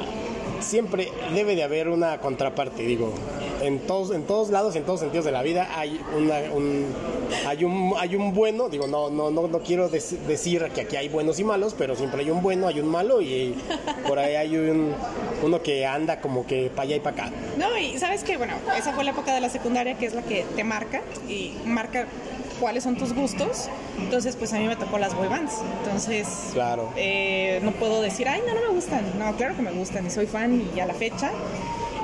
siempre 0.64 1.11
debe 1.34 1.55
de 1.55 1.64
haber 1.64 1.89
una 1.89 2.20
contraparte, 2.20 2.84
digo. 2.84 3.14
En 3.61 3.80
todos, 3.80 4.11
en 4.14 4.24
todos 4.24 4.49
lados, 4.49 4.76
en 4.76 4.84
todos 4.84 4.99
sentidos 4.99 5.26
de 5.26 5.32
la 5.32 5.41
vida 5.41 5.70
hay 5.78 5.99
una, 6.18 6.36
un, 6.53 6.86
hay 7.47 7.64
un, 7.64 7.93
hay 7.97 8.16
un 8.16 8.34
bueno, 8.34 8.68
digo, 8.68 8.88
no, 8.88 9.09
no, 9.09 9.32
no, 9.32 9.47
no 9.47 9.59
quiero 9.59 9.89
dec- 9.89 10.18
decir 10.28 10.70
que 10.76 10.82
aquí 10.82 10.95
hay 10.97 11.07
buenos 11.07 11.39
y 11.39 11.45
malos, 11.45 11.74
pero 11.78 11.95
siempre 11.95 12.22
hay 12.24 12.30
un 12.32 12.41
bueno, 12.41 12.68
hay 12.68 12.82
un 12.82 12.88
malo 12.89 13.22
y 13.22 13.55
por 14.07 14.20
ahí 14.20 14.36
hay 14.36 14.57
un, 14.57 14.93
uno 15.43 15.61
que 15.61 15.86
anda 15.86 16.20
como 16.20 16.45
que 16.45 16.70
para 16.70 16.84
allá 16.84 16.95
y 16.97 16.99
para 16.99 17.26
acá. 17.28 17.32
No, 17.57 17.78
y 17.78 17.97
sabes 17.99 18.24
que, 18.24 18.36
bueno, 18.36 18.53
esa 18.78 18.91
fue 18.91 19.03
la 19.05 19.11
época 19.11 19.34
de 19.34 19.39
la 19.39 19.49
secundaria 19.49 19.97
que 19.97 20.07
es 20.07 20.14
la 20.14 20.24
que 20.24 20.43
te 20.55 20.64
marca 20.66 21.01
y 21.30 21.53
marca 21.66 22.05
cuáles 22.60 22.84
son 22.84 22.95
tus 22.97 23.14
gustos. 23.14 23.70
Entonces, 23.99 24.36
pues 24.36 24.54
a 24.54 24.58
mí 24.58 24.66
me 24.66 24.76
tocó 24.76 24.97
las 24.97 25.16
boy 25.16 25.28
bands. 25.28 25.54
Entonces, 25.84 26.28
Claro. 26.54 26.89
eh, 26.95 27.60
no 27.64 27.72
puedo 27.72 28.01
decir, 28.01 28.28
ay, 28.28 28.41
no, 28.47 28.54
no 28.54 28.62
me 28.62 28.74
gustan. 28.76 29.01
No, 29.18 29.36
claro 29.36 29.56
que 29.56 29.62
me 29.62 29.72
gustan 29.72 30.06
y 30.06 30.10
soy 30.10 30.26
fan 30.28 30.68
y 30.76 30.80
a 30.80 30.86
la 30.86 30.93
fecha. 30.93 31.32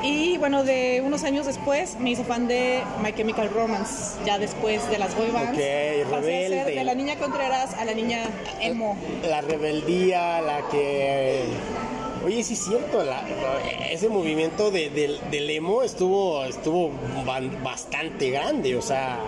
Y 0.02 0.38
bueno, 0.38 0.64
de 0.64 1.02
unos 1.06 1.24
años 1.26 1.45
después 1.45 1.97
me 2.00 2.12
hice 2.12 2.24
fan 2.24 2.47
de 2.47 2.82
My 3.04 3.12
Chemical 3.12 3.50
Romance, 3.50 4.18
ya 4.26 4.39
después 4.39 4.89
de 4.89 4.97
las 4.97 5.14
boy 5.18 5.30
bands. 5.30 5.50
Ok, 5.52 6.10
Pasé 6.10 6.45
a 6.45 6.50
ser 6.50 6.66
de 6.68 6.84
la 6.86 6.95
niña 6.95 7.16
Contreras 7.18 7.74
a 7.74 7.84
la 7.84 7.93
niña 7.93 8.24
emo. 8.62 8.95
la 9.28 9.41
rebeldía, 9.41 10.39
la 10.41 10.62
que... 10.70 11.43
Oye, 12.26 12.43
sí 12.43 12.54
es 12.54 12.64
cierto, 12.66 13.04
la- 13.04 13.24
ese 13.91 14.08
movimiento 14.10 14.72
de, 14.72 14.89
del- 14.89 15.20
del 15.32 15.50
emo 15.50 15.84
estuvo, 15.84 16.43
estuvo 16.45 16.91
bastante 17.64 18.30
grande, 18.30 18.76
o 18.76 18.82
sea, 18.82 19.20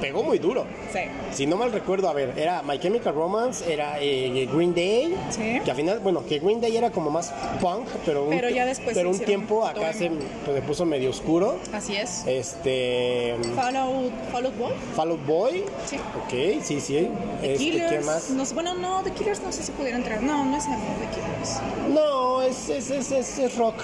pegó 0.00 0.22
muy 0.22 0.38
duro. 0.38 0.64
Sí. 0.92 1.00
Si 1.32 1.46
no 1.46 1.56
mal 1.56 1.72
recuerdo, 1.72 2.08
a 2.08 2.12
ver, 2.12 2.34
era 2.38 2.62
My 2.62 2.78
Chemical 2.78 3.14
Romance, 3.14 3.70
era 3.72 3.96
eh, 4.00 4.48
Green 4.52 4.74
Day, 4.74 5.14
Sí. 5.30 5.60
que 5.64 5.70
al 5.70 5.76
final, 5.76 5.98
bueno, 6.00 6.24
que 6.26 6.38
Green 6.38 6.60
Day 6.60 6.76
era 6.76 6.90
como 6.90 7.10
más 7.10 7.32
punk, 7.60 7.86
pero 8.06 8.24
un, 8.24 8.30
Pero 8.30 8.48
ya 8.50 8.64
después 8.66 8.96
pero 8.96 9.10
un 9.10 9.18
tiempo 9.18 9.64
acá 9.66 9.92
se, 9.92 10.10
pues, 10.10 10.56
se 10.56 10.62
puso 10.62 10.84
medio 10.84 11.10
oscuro. 11.10 11.56
Así 11.72 11.96
es. 11.96 12.24
Este... 12.26 13.34
Follow, 13.54 14.10
Follow 14.32 14.52
Boy. 14.52 14.72
Fall 14.94 15.10
Out 15.10 15.26
Boy. 15.26 15.64
Sí. 15.86 15.96
Ok, 15.96 16.62
sí, 16.62 16.80
sí. 16.80 17.08
The 17.40 17.52
Este, 17.52 17.64
¿Qué 17.64 17.70
Killers. 17.72 18.06
más? 18.06 18.30
No 18.30 18.44
sé- 18.44 18.54
bueno, 18.54 18.74
no, 18.74 19.02
The 19.02 19.10
Killers 19.12 19.40
no 19.42 19.52
sé 19.52 19.62
si 19.62 19.72
pudiera 19.72 19.96
entrar. 19.96 20.22
No, 20.22 20.44
no 20.44 20.56
es 20.56 20.64
emo, 20.66 20.76
The 21.00 21.14
Killers. 21.20 21.60
No, 21.94 22.42
es, 22.42 22.68
es, 22.68 22.90
es, 22.90 23.10
es- 23.12 23.38
es 23.38 23.56
rock 23.56 23.76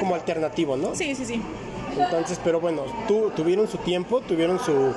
como 0.00 0.14
alternativo, 0.14 0.76
¿no? 0.76 0.94
Sí, 0.94 1.14
sí, 1.14 1.24
sí. 1.24 1.40
Entonces, 1.98 2.40
pero 2.42 2.60
bueno, 2.60 2.82
tu- 3.08 3.30
tuvieron 3.30 3.68
su 3.68 3.78
tiempo, 3.78 4.20
tuvieron 4.20 4.58
su, 4.58 4.92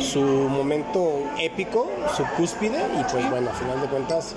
su 0.00 0.20
momento 0.20 1.24
épico, 1.38 1.88
su 2.16 2.24
cúspide, 2.36 2.78
y 2.98 3.04
pues 3.12 3.30
bueno, 3.30 3.50
a 3.50 3.52
final 3.54 3.80
de 3.80 3.86
cuentas, 3.88 4.34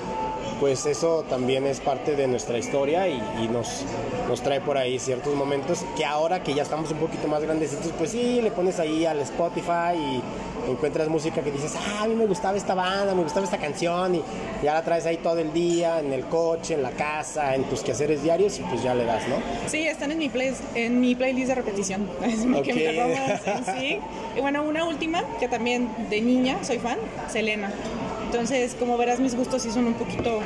pues 0.59 0.85
eso 0.85 1.23
también 1.29 1.65
es 1.65 1.79
parte 1.79 2.15
de 2.15 2.27
nuestra 2.27 2.57
historia 2.57 3.07
y, 3.07 3.21
nos, 3.51 3.83
nos 4.27 4.41
trae 4.41 4.61
por 4.61 4.77
ahí 4.77 4.99
ciertos 4.99 5.33
momentos 5.35 5.83
que 5.97 6.05
ahora 6.05 6.43
que 6.43 6.53
ya 6.53 6.63
estamos 6.63 6.91
un 6.91 6.97
poquito 6.97 7.27
más 7.27 7.41
grandecitos, 7.43 7.91
pues 7.97 8.11
sí, 8.11 8.41
le 8.41 8.51
pones 8.51 8.79
ahí 8.79 9.05
al 9.05 9.19
Spotify 9.21 9.95
y 9.97 10.21
encuentras 10.67 11.07
música 11.09 11.41
que 11.41 11.51
dices, 11.51 11.73
ah, 11.75 12.03
a 12.03 12.07
mí 12.07 12.15
me 12.15 12.25
gustaba 12.25 12.57
esta 12.57 12.73
banda, 12.73 13.13
me 13.13 13.23
gustaba 13.23 13.45
esta 13.45 13.57
canción, 13.57 14.15
y 14.15 14.23
ya 14.63 14.73
la 14.73 14.83
traes 14.83 15.05
ahí 15.05 15.17
todo 15.17 15.39
el 15.39 15.53
día, 15.53 15.99
en 15.99 16.13
el 16.13 16.25
coche, 16.25 16.73
en 16.73 16.83
la 16.83 16.91
casa, 16.91 17.55
en 17.55 17.63
tus 17.65 17.81
quehaceres 17.81 18.23
diarios, 18.23 18.59
y 18.59 18.63
pues 18.63 18.83
ya 18.83 18.93
le 18.93 19.05
das, 19.05 19.27
¿no? 19.27 19.35
Sí, 19.67 19.87
están 19.87 20.11
en 20.11 20.17
mi, 20.17 20.29
play, 20.29 20.53
en 20.75 20.99
mi 20.99 21.15
playlist 21.15 21.49
de 21.49 21.55
repetición. 21.55 22.09
Es 22.23 22.45
mi 22.45 22.57
Ok. 22.57 22.65
Chemical 22.65 22.95
Romance 22.97 23.51
en 23.51 23.65
sí. 23.65 23.99
Y 24.37 24.41
bueno, 24.41 24.63
una 24.63 24.85
última, 24.85 25.23
que 25.39 25.47
también 25.47 25.89
de 26.09 26.21
niña 26.21 26.57
soy 26.63 26.79
fan, 26.79 26.97
Selena. 27.29 27.71
Entonces, 28.25 28.75
como 28.79 28.97
verás, 28.97 29.19
mis 29.19 29.35
gustos 29.35 29.61
sí 29.61 29.71
son 29.71 29.87
un 29.87 29.93
poquito... 29.93 30.39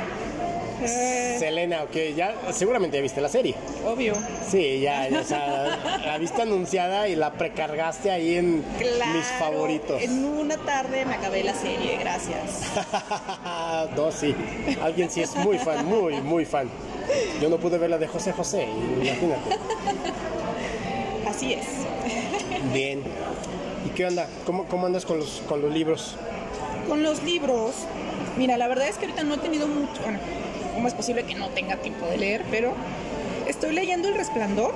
eh, 0.82 1.36
Selena, 1.38 1.82
ok, 1.84 1.96
ya 2.16 2.34
seguramente 2.52 2.96
ya 2.96 3.02
viste 3.02 3.20
la 3.20 3.28
serie. 3.28 3.54
obvio. 3.86 4.14
Sí, 4.48 4.80
ya, 4.80 5.08
ya, 5.08 5.20
o 5.20 5.24
sea, 5.24 6.00
la 6.04 6.18
viste 6.18 6.42
anunciada 6.42 7.08
y 7.08 7.16
la 7.16 7.32
precargaste 7.32 8.10
ahí 8.10 8.36
en 8.36 8.64
Claro. 8.78 9.12
mis 9.12 9.26
favoritos. 9.38 10.02
En 10.02 10.24
una 10.24 10.56
tarde 10.58 11.04
me 11.04 11.14
acabé 11.14 11.42
la 11.44 11.54
serie, 11.54 11.96
gracias. 11.98 12.62
no, 13.96 14.10
sí, 14.12 14.34
alguien 14.82 15.10
sí 15.10 15.22
es 15.22 15.34
muy 15.36 15.58
fan, 15.58 15.84
muy, 15.86 16.20
muy 16.20 16.44
fan. 16.44 16.68
Yo 17.40 17.48
no 17.48 17.56
pude 17.58 17.78
ver 17.78 17.90
la 17.90 17.98
de 17.98 18.06
José 18.06 18.32
José, 18.32 18.64
imagínate. 18.64 19.56
Así 21.28 21.54
es. 21.54 21.66
Bien. 22.72 23.02
¿Y 23.86 23.90
qué 23.90 24.06
onda? 24.06 24.28
¿Cómo, 24.44 24.64
cómo 24.66 24.86
andas 24.86 25.04
con 25.04 25.18
los, 25.18 25.42
con 25.48 25.62
los 25.62 25.72
libros? 25.72 26.16
Con 26.88 27.02
los 27.02 27.22
libros, 27.22 27.72
Mira, 28.36 28.56
la 28.56 28.68
verdad 28.68 28.86
es 28.88 28.96
que 28.96 29.06
ahorita 29.06 29.24
no 29.24 29.34
he 29.34 29.38
tenido 29.38 29.66
mucho, 29.66 30.00
bueno, 30.02 30.20
¿cómo 30.78 30.86
es 30.86 30.94
posible 30.94 31.24
que 31.24 31.34
no 31.34 31.48
tenga 31.48 31.74
tiempo 31.78 32.06
de 32.06 32.16
leer? 32.18 32.44
Pero 32.52 32.72
estoy 33.48 33.72
leyendo 33.74 34.06
El 34.06 34.14
Resplandor. 34.14 34.72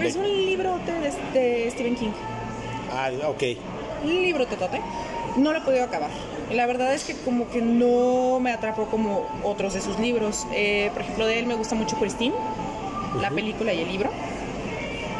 Es 0.00 0.14
un 0.14 0.28
libro 0.28 0.78
de, 0.86 1.10
de 1.40 1.70
Stephen 1.72 1.96
King. 1.96 2.10
Ah, 2.92 3.10
ok. 3.26 3.42
Un 4.04 4.22
libro 4.22 4.46
totote. 4.46 4.80
No 5.36 5.50
lo 5.52 5.58
he 5.58 5.60
podido 5.62 5.82
acabar. 5.82 6.10
La 6.52 6.66
verdad 6.66 6.94
es 6.94 7.02
que 7.02 7.14
como 7.16 7.48
que 7.50 7.60
no 7.60 8.38
me 8.38 8.52
atrapó 8.52 8.86
como 8.86 9.26
otros 9.42 9.74
de 9.74 9.80
sus 9.80 9.98
libros. 9.98 10.46
Eh, 10.52 10.90
por 10.92 11.02
ejemplo, 11.02 11.26
de 11.26 11.40
él 11.40 11.46
me 11.46 11.54
gusta 11.54 11.74
mucho 11.74 11.96
Christine, 11.96 12.34
la 13.20 13.30
película 13.30 13.72
y 13.72 13.80
el 13.80 13.88
libro. 13.90 14.10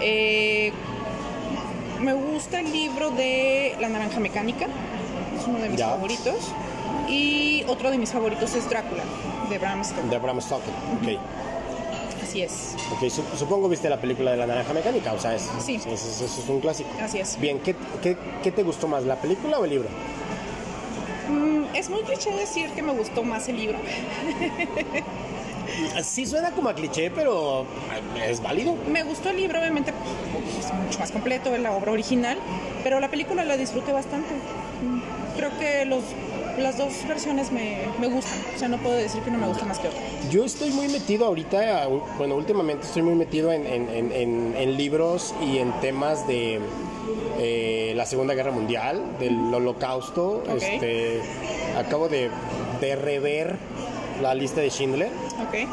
Eh, 0.01 0.73
me 2.01 2.13
gusta 2.13 2.61
el 2.61 2.71
libro 2.73 3.11
de 3.11 3.75
La 3.81 3.89
Naranja 3.89 4.21
Mecánica, 4.21 4.67
es 5.39 5.47
uno 5.47 5.59
de 5.59 5.69
mis 5.71 5.79
Ya. 5.79 5.89
favoritos. 5.89 6.53
Y 7.09 7.65
otro 7.67 7.91
de 7.91 7.99
mis 7.99 8.11
favoritos 8.13 8.55
es 8.55 8.69
Drácula, 8.69 9.03
de 9.53 9.59
Bram 9.59 9.85
Stoker. 9.85 10.05
De 10.11 10.19
Bram 10.19 10.41
Stoker. 10.41 10.75
Ok. 11.01 11.19
Así 12.23 12.43
es, 12.43 12.75
Ok, 12.93 13.11
su- 13.11 13.37
supongo 13.37 13.69
viste 13.69 13.91
la 13.91 14.01
película 14.01 14.31
de 14.31 14.37
la 14.39 14.47
naranja 14.47 14.73
mecánica, 14.73 15.13
o 15.13 15.19
sea, 15.19 15.35
es, 15.35 15.51
Sí. 15.59 15.75
es- 15.75 15.87
es- 15.87 16.21
eso 16.23 16.41
es 16.43 16.49
un 16.49 16.61
clásico. 16.61 16.89
así 17.03 17.19
es. 17.19 17.39
Bien, 17.39 17.59
¿qué, 17.59 17.75
qué, 18.03 18.17
qué 18.43 18.53
te 18.53 18.63
gustó 18.63 18.89
más, 18.89 19.05
la 19.05 19.17
película 19.17 19.59
o 19.59 19.65
el 19.65 19.71
libro? 19.71 19.89
Mm, 21.29 21.75
es 21.75 21.91
muy 21.91 22.03
cliché 22.03 22.31
decir 22.31 22.71
que 22.71 22.83
me 22.83 22.93
gustó 22.93 23.23
más 23.23 23.49
el 23.49 23.57
libro. 23.57 23.79
Sí 26.03 26.27
suena 26.27 26.51
como 26.51 26.69
a 26.69 26.75
cliché, 26.75 27.11
pero 27.11 27.65
es 28.29 28.43
válido. 28.43 28.77
Me 28.91 29.05
gustó 29.05 29.31
el 29.31 29.37
libro, 29.39 29.59
obviamente 29.59 29.93
pues, 29.93 30.67
es 30.67 30.73
mucho 30.75 30.99
más 30.99 31.11
completo, 31.11 31.57
la 31.57 31.73
obra 31.73 31.93
original, 31.93 32.37
pero 32.83 33.01
la 33.01 33.09
película 33.09 33.45
la 33.45 33.57
disfruté 33.57 33.93
bastante. 33.93 34.35
Mm, 34.83 35.01
Creo 35.37 35.59
que 35.59 35.87
los, 35.87 36.03
las 36.59 36.79
dos 36.79 36.93
versiones 37.09 37.51
me, 37.53 37.79
me 38.01 38.09
gustan, 38.09 38.39
o 38.55 38.59
sea, 38.59 38.69
no 38.69 38.79
puedo 38.79 38.95
decir 38.97 39.23
que 39.23 39.31
no 39.31 39.39
me 39.39 39.47
gusta 39.47 39.65
más 39.65 39.79
que 39.79 39.89
otra. 39.89 40.01
Yo 40.31 40.45
estoy 40.45 40.71
muy 40.71 40.89
metido 40.89 41.27
ahorita, 41.27 41.89
bueno, 42.19 42.35
últimamente 42.37 42.87
estoy 42.87 43.03
muy 43.03 43.15
metido 43.15 43.53
en, 43.53 43.67
en- 43.67 43.89
en- 43.89 44.13
en- 44.13 44.55
en 44.57 44.77
libros 44.77 45.35
y 45.45 45.59
en 45.59 45.73
temas 45.81 46.27
de 46.27 46.61
eh, 47.39 47.93
la 47.97 48.07
Segunda 48.07 48.35
Guerra 48.35 48.53
Mundial, 48.53 49.03
del 49.19 49.53
Holocausto. 49.53 50.43
Este, 50.57 51.21
acabo 51.79 52.09
de, 52.09 52.31
de 52.81 52.97
rever 52.97 53.57
la 54.21 54.35
lista 54.35 54.61
de 54.61 54.71
Schindler. 54.71 55.11
Ok. 55.49 55.69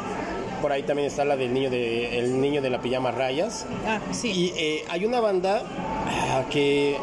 Por 0.62 0.72
ahí 0.72 0.82
también 0.82 1.08
está 1.08 1.24
la 1.24 1.36
del 1.36 1.54
niño 1.54 1.70
de, 1.70 2.18
el 2.18 2.40
niño 2.40 2.60
de 2.60 2.70
la 2.70 2.80
pijama 2.82 3.10
rayas. 3.10 3.66
Ah, 3.86 3.98
sí. 4.12 4.30
Y 4.30 4.52
eh, 4.56 4.84
hay 4.90 5.04
una 5.06 5.20
banda 5.20 5.62
ah, 6.32 6.44
que 6.50 6.96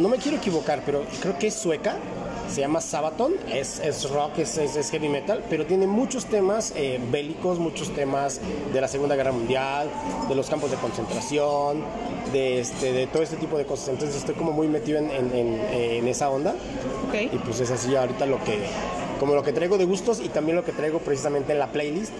no 0.00 0.08
me 0.08 0.16
quiero 0.18 0.38
equivocar, 0.38 0.82
pero 0.84 1.04
creo 1.20 1.38
que 1.38 1.48
es 1.48 1.54
sueca. 1.54 1.96
Se 2.48 2.60
llama 2.62 2.80
Sabaton, 2.80 3.34
es, 3.52 3.80
es 3.80 4.08
rock, 4.10 4.38
es, 4.38 4.56
es- 4.56 4.76
es 4.76 4.90
heavy 4.90 5.08
metal, 5.08 5.42
pero 5.50 5.66
tiene 5.66 5.86
muchos 5.86 6.26
temas 6.26 6.72
eh, 6.76 6.98
bélicos, 7.10 7.58
muchos 7.58 7.90
temas 7.94 8.40
de 8.72 8.80
la 8.80 8.88
Segunda 8.88 9.14
Guerra 9.16 9.32
Mundial, 9.32 9.88
de 10.28 10.34
los 10.34 10.48
campos 10.48 10.70
de 10.70 10.76
concentración, 10.76 11.82
de, 12.32 12.60
este, 12.60 12.92
de 12.92 13.06
todo 13.08 13.22
este 13.22 13.36
tipo 13.36 13.58
de 13.58 13.66
cosas. 13.66 13.88
Entonces 13.88 14.16
estoy 14.16 14.36
como 14.36 14.52
muy 14.52 14.68
metido 14.68 14.98
en, 14.98 15.10
en- 15.10 15.34
en- 15.34 15.60
en 15.72 16.08
esa 16.08 16.30
onda 16.30 16.54
y 17.12 17.26
Ok. 17.36 17.42
pues 17.44 17.60
es 17.60 17.70
así 17.70 17.94
ahorita 17.94 18.24
lo 18.26 18.42
que, 18.44 18.58
como 19.20 19.34
lo 19.34 19.42
que 19.42 19.52
traigo 19.52 19.76
de 19.76 19.84
gustos 19.84 20.20
y 20.20 20.28
también 20.28 20.56
lo 20.56 20.64
que 20.64 20.72
traigo 20.72 21.00
precisamente 21.00 21.52
en 21.52 21.58
la 21.58 21.72
playlist. 21.72 22.12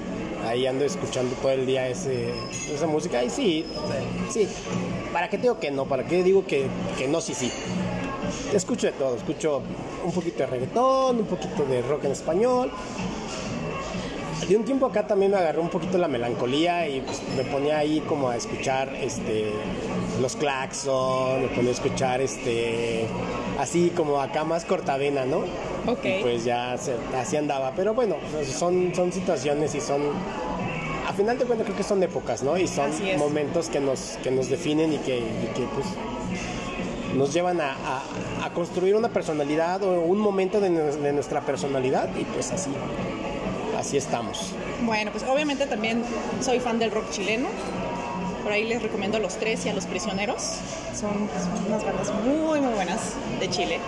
Ahí 0.46 0.66
ando 0.66 0.84
escuchando 0.84 1.34
todo 1.36 1.50
el 1.52 1.66
día 1.66 1.88
ese, 1.88 2.30
esa 2.72 2.86
música 2.86 3.24
y 3.24 3.30
sí, 3.30 3.60
eh, 3.60 4.30
sí. 4.30 4.48
¿Para 5.12 5.30
qué 5.30 5.38
digo 5.38 5.58
que 5.58 5.70
no? 5.70 5.86
¿Para 5.86 6.04
qué 6.04 6.22
digo 6.22 6.44
que, 6.46 6.66
que 6.98 7.08
no? 7.08 7.20
Sí, 7.20 7.32
sí. 7.34 7.50
Escucho 8.52 8.86
de 8.86 8.92
todo, 8.92 9.16
escucho 9.16 9.62
un 10.06 10.12
poquito 10.12 10.38
de 10.38 10.46
reggaetón, 10.46 11.18
un 11.20 11.26
poquito 11.26 11.64
de 11.64 11.82
rock 11.82 12.04
en 12.04 12.12
español. 12.12 12.70
De 14.48 14.56
un 14.56 14.64
tiempo 14.64 14.86
acá 14.86 15.06
también 15.06 15.32
me 15.32 15.38
agarró 15.38 15.62
un 15.62 15.70
poquito 15.70 15.98
la 15.98 16.08
melancolía 16.08 16.86
y 16.88 17.00
pues, 17.00 17.20
me 17.36 17.42
ponía 17.44 17.78
ahí 17.78 18.00
como 18.00 18.28
a 18.28 18.36
escuchar 18.36 18.94
este 18.94 19.50
los 20.20 20.36
claxon, 20.36 21.42
me 21.42 21.48
ponía 21.48 21.70
a 21.70 21.72
escuchar 21.74 22.20
este 22.20 23.06
así 23.58 23.90
como 23.96 24.20
acá 24.20 24.44
más 24.44 24.64
cortavena, 24.64 25.24
¿no? 25.24 25.38
Ok. 25.90 26.04
Y 26.04 26.22
pues 26.22 26.44
ya 26.44 26.76
se- 26.78 26.94
así 27.18 27.36
andaba, 27.36 27.72
pero 27.74 27.94
bueno, 27.94 28.16
son, 28.56 28.92
son 28.94 29.12
situaciones 29.12 29.74
y 29.74 29.80
son 29.80 30.02
a 31.08 31.12
final 31.12 31.38
de 31.38 31.44
cuentas 31.44 31.64
creo 31.66 31.76
que 31.76 31.82
son 31.84 32.02
épocas, 32.02 32.42
¿no? 32.42 32.56
Y 32.58 32.68
son 32.68 32.90
momentos 33.18 33.68
que 33.68 33.80
nos, 33.80 34.18
que 34.22 34.30
nos 34.30 34.48
definen 34.48 34.92
y 34.92 34.98
que, 34.98 35.18
y 35.18 35.46
que, 35.54 35.62
pues 35.74 35.86
nos 37.16 37.32
llevan 37.32 37.60
a, 37.60 37.74
construir 38.54 38.94
una 38.94 39.08
personalidad 39.08 39.82
o 39.82 40.00
un 40.00 40.18
momento 40.18 40.60
de, 40.60 40.70
nu- 40.70 40.92
de 41.02 41.12
nuestra 41.12 41.40
personalidad 41.42 42.08
y 42.16 42.24
pues 42.24 42.52
así, 42.52 42.70
así 43.78 43.96
estamos. 43.96 44.52
Bueno, 44.82 45.10
pues 45.10 45.24
obviamente 45.24 45.66
también 45.66 46.02
soy 46.40 46.60
fan 46.60 46.78
del 46.78 46.90
rock 46.90 47.10
chileno. 47.10 47.48
Por 48.42 48.52
ahí 48.52 48.64
les 48.64 48.80
recomiendo 48.82 49.16
a 49.16 49.20
los 49.20 49.34
tres 49.36 49.66
y 49.66 49.68
a 49.68 49.74
los 49.74 49.86
prisioneros. 49.86 50.40
Son, 50.98 51.28
unas 51.66 51.84
bandas 51.84 52.12
muy, 52.24 52.60
muy 52.60 52.74
buenas 52.74 53.00
de 53.40 53.50
Chile. 53.50 53.78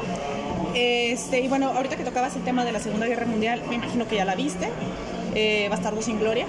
Este, 0.74 1.40
y 1.40 1.48
bueno, 1.48 1.70
ahorita 1.70 1.96
que 1.96 2.04
tocabas 2.04 2.34
el 2.36 2.42
tema 2.42 2.64
de 2.64 2.72
la 2.72 2.80
Segunda 2.80 3.06
Guerra 3.06 3.26
Mundial, 3.26 3.62
me 3.68 3.76
imagino 3.76 4.06
que 4.08 4.16
ya 4.16 4.24
la 4.24 4.34
viste. 4.34 4.68
Eh, 5.34 5.68
Bastardo 5.70 6.02
sin 6.02 6.18
Gloria. 6.18 6.46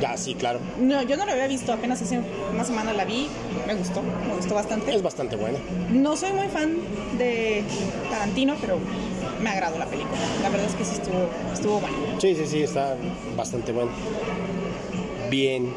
Ya, 0.00 0.16
sí, 0.16 0.34
claro, 0.34 0.60
No, 0.78 1.00
yo 1.02 1.16
no 1.16 1.24
la 1.24 1.32
había 1.32 1.46
visto, 1.46 1.72
apenas 1.72 2.02
hace 2.02 2.20
una 2.52 2.64
semana 2.64 2.92
la 2.92 3.04
vi. 3.04 3.28
Me 3.66 3.74
gustó, 3.74 4.02
me 4.02 4.34
gustó 4.36 4.54
bastante. 4.54 4.94
es 4.94 5.02
bastante 5.02 5.36
buena. 5.36 5.58
No 5.90 6.16
soy 6.16 6.32
muy 6.32 6.48
fan 6.48 6.76
de 7.18 7.64
Tarantino, 8.10 8.56
pero 8.60 8.78
me 9.42 9.48
agradó 9.50 9.78
la 9.78 9.86
película. 9.86 10.18
La 10.42 10.50
verdad 10.50 10.66
es 10.66 10.74
que 10.74 10.84
sí 10.84 10.96
estuvo, 10.96 11.28
estuvo 11.52 11.80
buena. 11.80 11.96
Sí, 12.20 12.34
sí, 12.34 12.46
sí, 12.46 12.62
está 12.62 12.94
bastante 13.36 13.72
bueno. 13.72 13.90
Bien, 15.30 15.72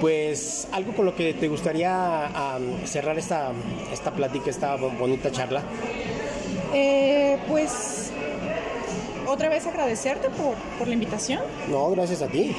pues 0.00 0.66
algo 0.72 0.92
con 0.92 1.04
lo 1.06 1.14
que 1.14 1.32
te 1.34 1.48
gustaría 1.48 2.28
cerrar 2.84 3.16
esta, 3.18 3.52
esta 3.92 4.10
plática, 4.12 4.50
esta 4.50 4.76
bo- 4.76 4.90
bonita 4.90 5.30
charla. 5.30 5.62
Eh, 6.74 7.38
pues 7.48 7.95
otra 9.26 9.48
vez 9.48 9.66
agradecerte 9.66 10.28
por, 10.30 10.54
por 10.78 10.88
la 10.88 10.94
invitación. 10.94 11.42
No, 11.68 11.90
gracias 11.90 12.22
a 12.22 12.28
ti. 12.28 12.54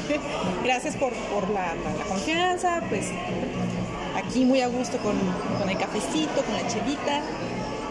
Gracias 0.64 0.96
por, 0.96 1.12
por 1.12 1.48
la, 1.50 1.74
la- 1.74 1.94
la 1.98 2.04
confianza. 2.04 2.80
Pues 2.88 3.10
aquí 4.16 4.44
muy 4.44 4.60
a 4.60 4.68
gusto 4.68 4.98
con, 4.98 5.14
con 5.58 5.68
el 5.68 5.76
cafecito, 5.78 6.42
con 6.42 6.54
la 6.54 6.66
chelita. 6.68 7.20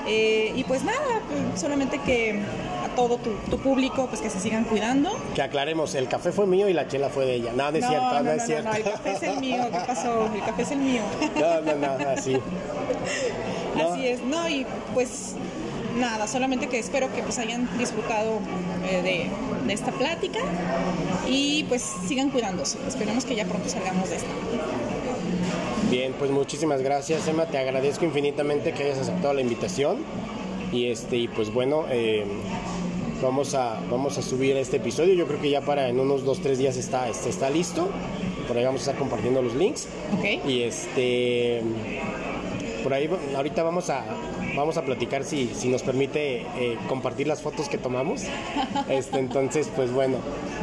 Eh, 0.07 0.51
y 0.55 0.63
pues 0.63 0.83
nada, 0.83 1.21
pues, 1.27 1.61
solamente 1.61 1.99
que 1.99 2.39
a 2.83 2.95
todo 2.95 3.17
tu, 3.17 3.31
tu 3.51 3.59
público 3.59 4.07
pues 4.07 4.19
que 4.19 4.29
se 4.31 4.39
sigan 4.39 4.63
cuidando. 4.63 5.11
Que 5.35 5.43
aclaremos, 5.43 5.93
el 5.93 6.07
café 6.07 6.31
fue 6.31 6.47
mío 6.47 6.67
y 6.67 6.73
la 6.73 6.87
chela 6.87 7.09
fue 7.09 7.25
de 7.25 7.35
ella. 7.35 7.51
No 7.55 7.69
es 7.69 7.85
cierto, 7.85 8.23
no, 8.23 8.31
es 8.31 8.45
cierto. 8.45 8.69
no, 8.69 8.75
el 8.75 8.83
café 8.83 9.11
es 9.11 9.23
el 9.23 9.39
mío. 9.39 9.63
¿Qué 9.71 9.77
pasó? 9.87 10.29
El 10.33 10.43
café 10.43 10.61
es 10.63 10.71
el 10.71 10.79
mío. 10.79 11.01
No, 11.39 11.61
no, 11.61 11.75
no, 11.97 12.09
así. 12.09 12.35
Así 13.81 14.05
es, 14.07 14.21
no, 14.21 14.49
y 14.49 14.65
pues 14.93 15.33
nada, 15.97 16.27
solamente 16.27 16.67
que 16.67 16.79
espero 16.79 17.13
que 17.13 17.21
pues 17.23 17.37
hayan 17.39 17.67
disfrutado 17.77 18.39
eh, 18.89 19.01
de, 19.01 19.67
de 19.67 19.73
esta 19.73 19.91
plática 19.91 20.39
y 21.27 21.63
pues 21.65 21.85
sigan 22.07 22.29
cuidándose. 22.29 22.77
Esperemos 22.87 23.25
que 23.25 23.35
ya 23.35 23.45
pronto 23.45 23.69
salgamos 23.69 24.09
de 24.09 24.17
esta. 24.17 24.29
Bien, 25.89 26.13
pues 26.17 26.31
muchísimas 26.31 26.81
gracias, 26.81 27.27
Emma. 27.27 27.45
Te 27.45 27.57
agradezco 27.57 28.05
infinitamente 28.05 28.71
que 28.71 28.83
hayas 28.83 28.99
aceptado 28.99 29.33
la 29.33 29.41
invitación. 29.41 29.97
Y 30.71 30.87
este, 30.87 31.17
y 31.17 31.27
pues 31.27 31.53
bueno, 31.53 31.85
eh, 31.89 32.25
vamos 33.21 33.53
a 33.55 33.81
vamos 33.89 34.17
a 34.17 34.21
subir 34.21 34.55
este 34.55 34.77
episodio. 34.77 35.13
Yo 35.13 35.27
creo 35.27 35.41
que 35.41 35.49
ya 35.49 35.61
para 35.61 35.89
en 35.89 35.99
unos 35.99 36.23
dos 36.23 36.41
tres 36.41 36.57
días 36.57 36.77
está, 36.77 37.09
está, 37.09 37.27
está 37.27 37.49
listo. 37.49 37.89
Por 38.47 38.57
ahí 38.57 38.63
vamos 38.63 38.81
a 38.81 38.83
estar 38.83 38.95
compartiendo 38.97 39.41
los 39.41 39.53
links. 39.55 39.87
¿Ok? 40.17 40.47
Y 40.47 40.63
este 40.63 41.61
por 42.83 42.93
ahí 42.93 43.09
ahorita 43.35 43.61
vamos 43.63 43.89
a 43.89 44.03
vamos 44.55 44.77
a 44.77 44.83
platicar 44.83 45.23
si, 45.23 45.47
si 45.53 45.69
nos 45.69 45.83
permite 45.83 46.41
eh, 46.41 46.77
compartir 46.87 47.27
las 47.27 47.41
fotos 47.41 47.69
que 47.69 47.77
tomamos. 47.77 48.23
Este, 48.89 49.19
entonces, 49.19 49.69
pues 49.75 49.91
bueno, 49.91 50.17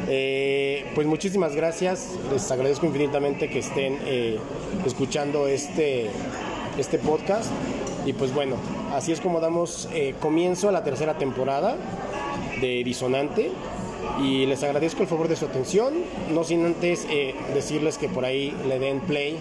eh, 0.09 0.87
pues 0.95 1.07
muchísimas 1.07 1.55
gracias. 1.55 2.11
Les 2.33 2.51
agradezco 2.51 2.87
infinitamente 2.87 3.49
que 3.49 3.61
estén 3.61 3.99
eh, 4.05 4.39
escuchando 4.87 5.47
este, 5.47 6.11
este 6.79 6.99
podcast. 6.99 7.51
Y 8.07 8.13
pues 8.15 8.33
bueno, 8.33 8.57
así 8.95 9.13
es 9.13 9.21
como 9.21 9.41
damos 9.41 9.89
eh, 9.93 10.15
comienzo 10.21 10.69
a 10.69 10.73
la 10.73 10.85
tercera 10.85 11.19
temporada 11.19 11.77
de 12.61 12.83
Disonante. 12.85 13.51
Y 14.23 14.47
les 14.47 14.63
agradezco 14.63 15.03
el 15.03 15.09
favor 15.09 15.29
de 15.29 15.37
su 15.37 15.45
atención. 15.45 15.95
No 16.33 16.43
sin 16.45 16.65
antes 16.65 17.07
eh, 17.11 17.35
decirles 17.55 17.99
que 17.99 18.09
por 18.09 18.25
ahí 18.25 18.55
le 18.67 18.79
den 18.79 19.01
play 19.01 19.39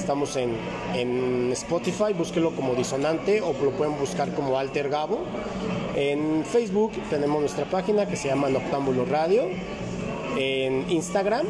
Estamos 0.00 0.34
en, 0.36 0.56
en 0.96 1.52
Spotify, 1.52 2.14
búsquelo 2.16 2.52
como 2.56 2.74
Disonante 2.74 3.42
o 3.42 3.52
lo 3.62 3.70
pueden 3.72 3.98
buscar 3.98 4.32
como 4.34 4.58
Alter 4.58 4.88
Gabo. 4.88 5.18
En 5.94 6.42
Facebook 6.46 6.92
tenemos 7.10 7.38
nuestra 7.40 7.66
página 7.66 8.06
que 8.08 8.16
se 8.16 8.28
llama 8.28 8.48
Noctámbulo 8.48 9.04
Radio. 9.04 9.44
En 10.38 10.90
Instagram 10.90 11.46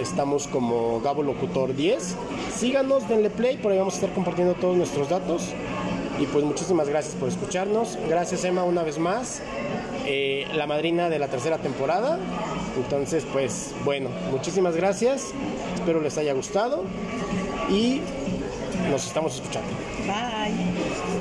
estamos 0.00 0.46
como 0.46 1.00
Gabo 1.00 1.22
Locutor 1.22 1.74
10. 1.74 2.16
Síganos, 2.54 3.08
denle 3.08 3.30
play, 3.30 3.56
por 3.56 3.72
ahí 3.72 3.78
vamos 3.78 3.94
a 3.94 3.96
estar 3.96 4.12
compartiendo 4.12 4.54
todos 4.54 4.76
nuestros 4.76 5.08
datos. 5.08 5.48
Y 6.20 6.26
pues 6.26 6.44
muchísimas 6.44 6.86
gracias 6.86 7.14
por 7.14 7.30
escucharnos. 7.30 7.98
Gracias 8.08 8.44
Emma 8.44 8.62
una 8.62 8.82
vez 8.82 8.98
más. 8.98 9.40
eh, 10.06 10.46
la 10.54 10.66
madrina 10.66 11.08
de 11.08 11.18
la 11.18 11.28
tercera 11.28 11.58
temporada. 11.58 12.18
Entonces, 12.76 13.24
pues 13.32 13.72
bueno, 13.84 14.08
muchísimas 14.30 14.76
gracias. 14.76 15.32
Espero 15.74 16.00
les 16.00 16.18
haya 16.18 16.32
gustado 16.32 16.84
y 17.70 18.00
nos 18.90 19.06
estamos 19.06 19.34
escuchando. 19.36 19.68
Bye. 20.06 21.19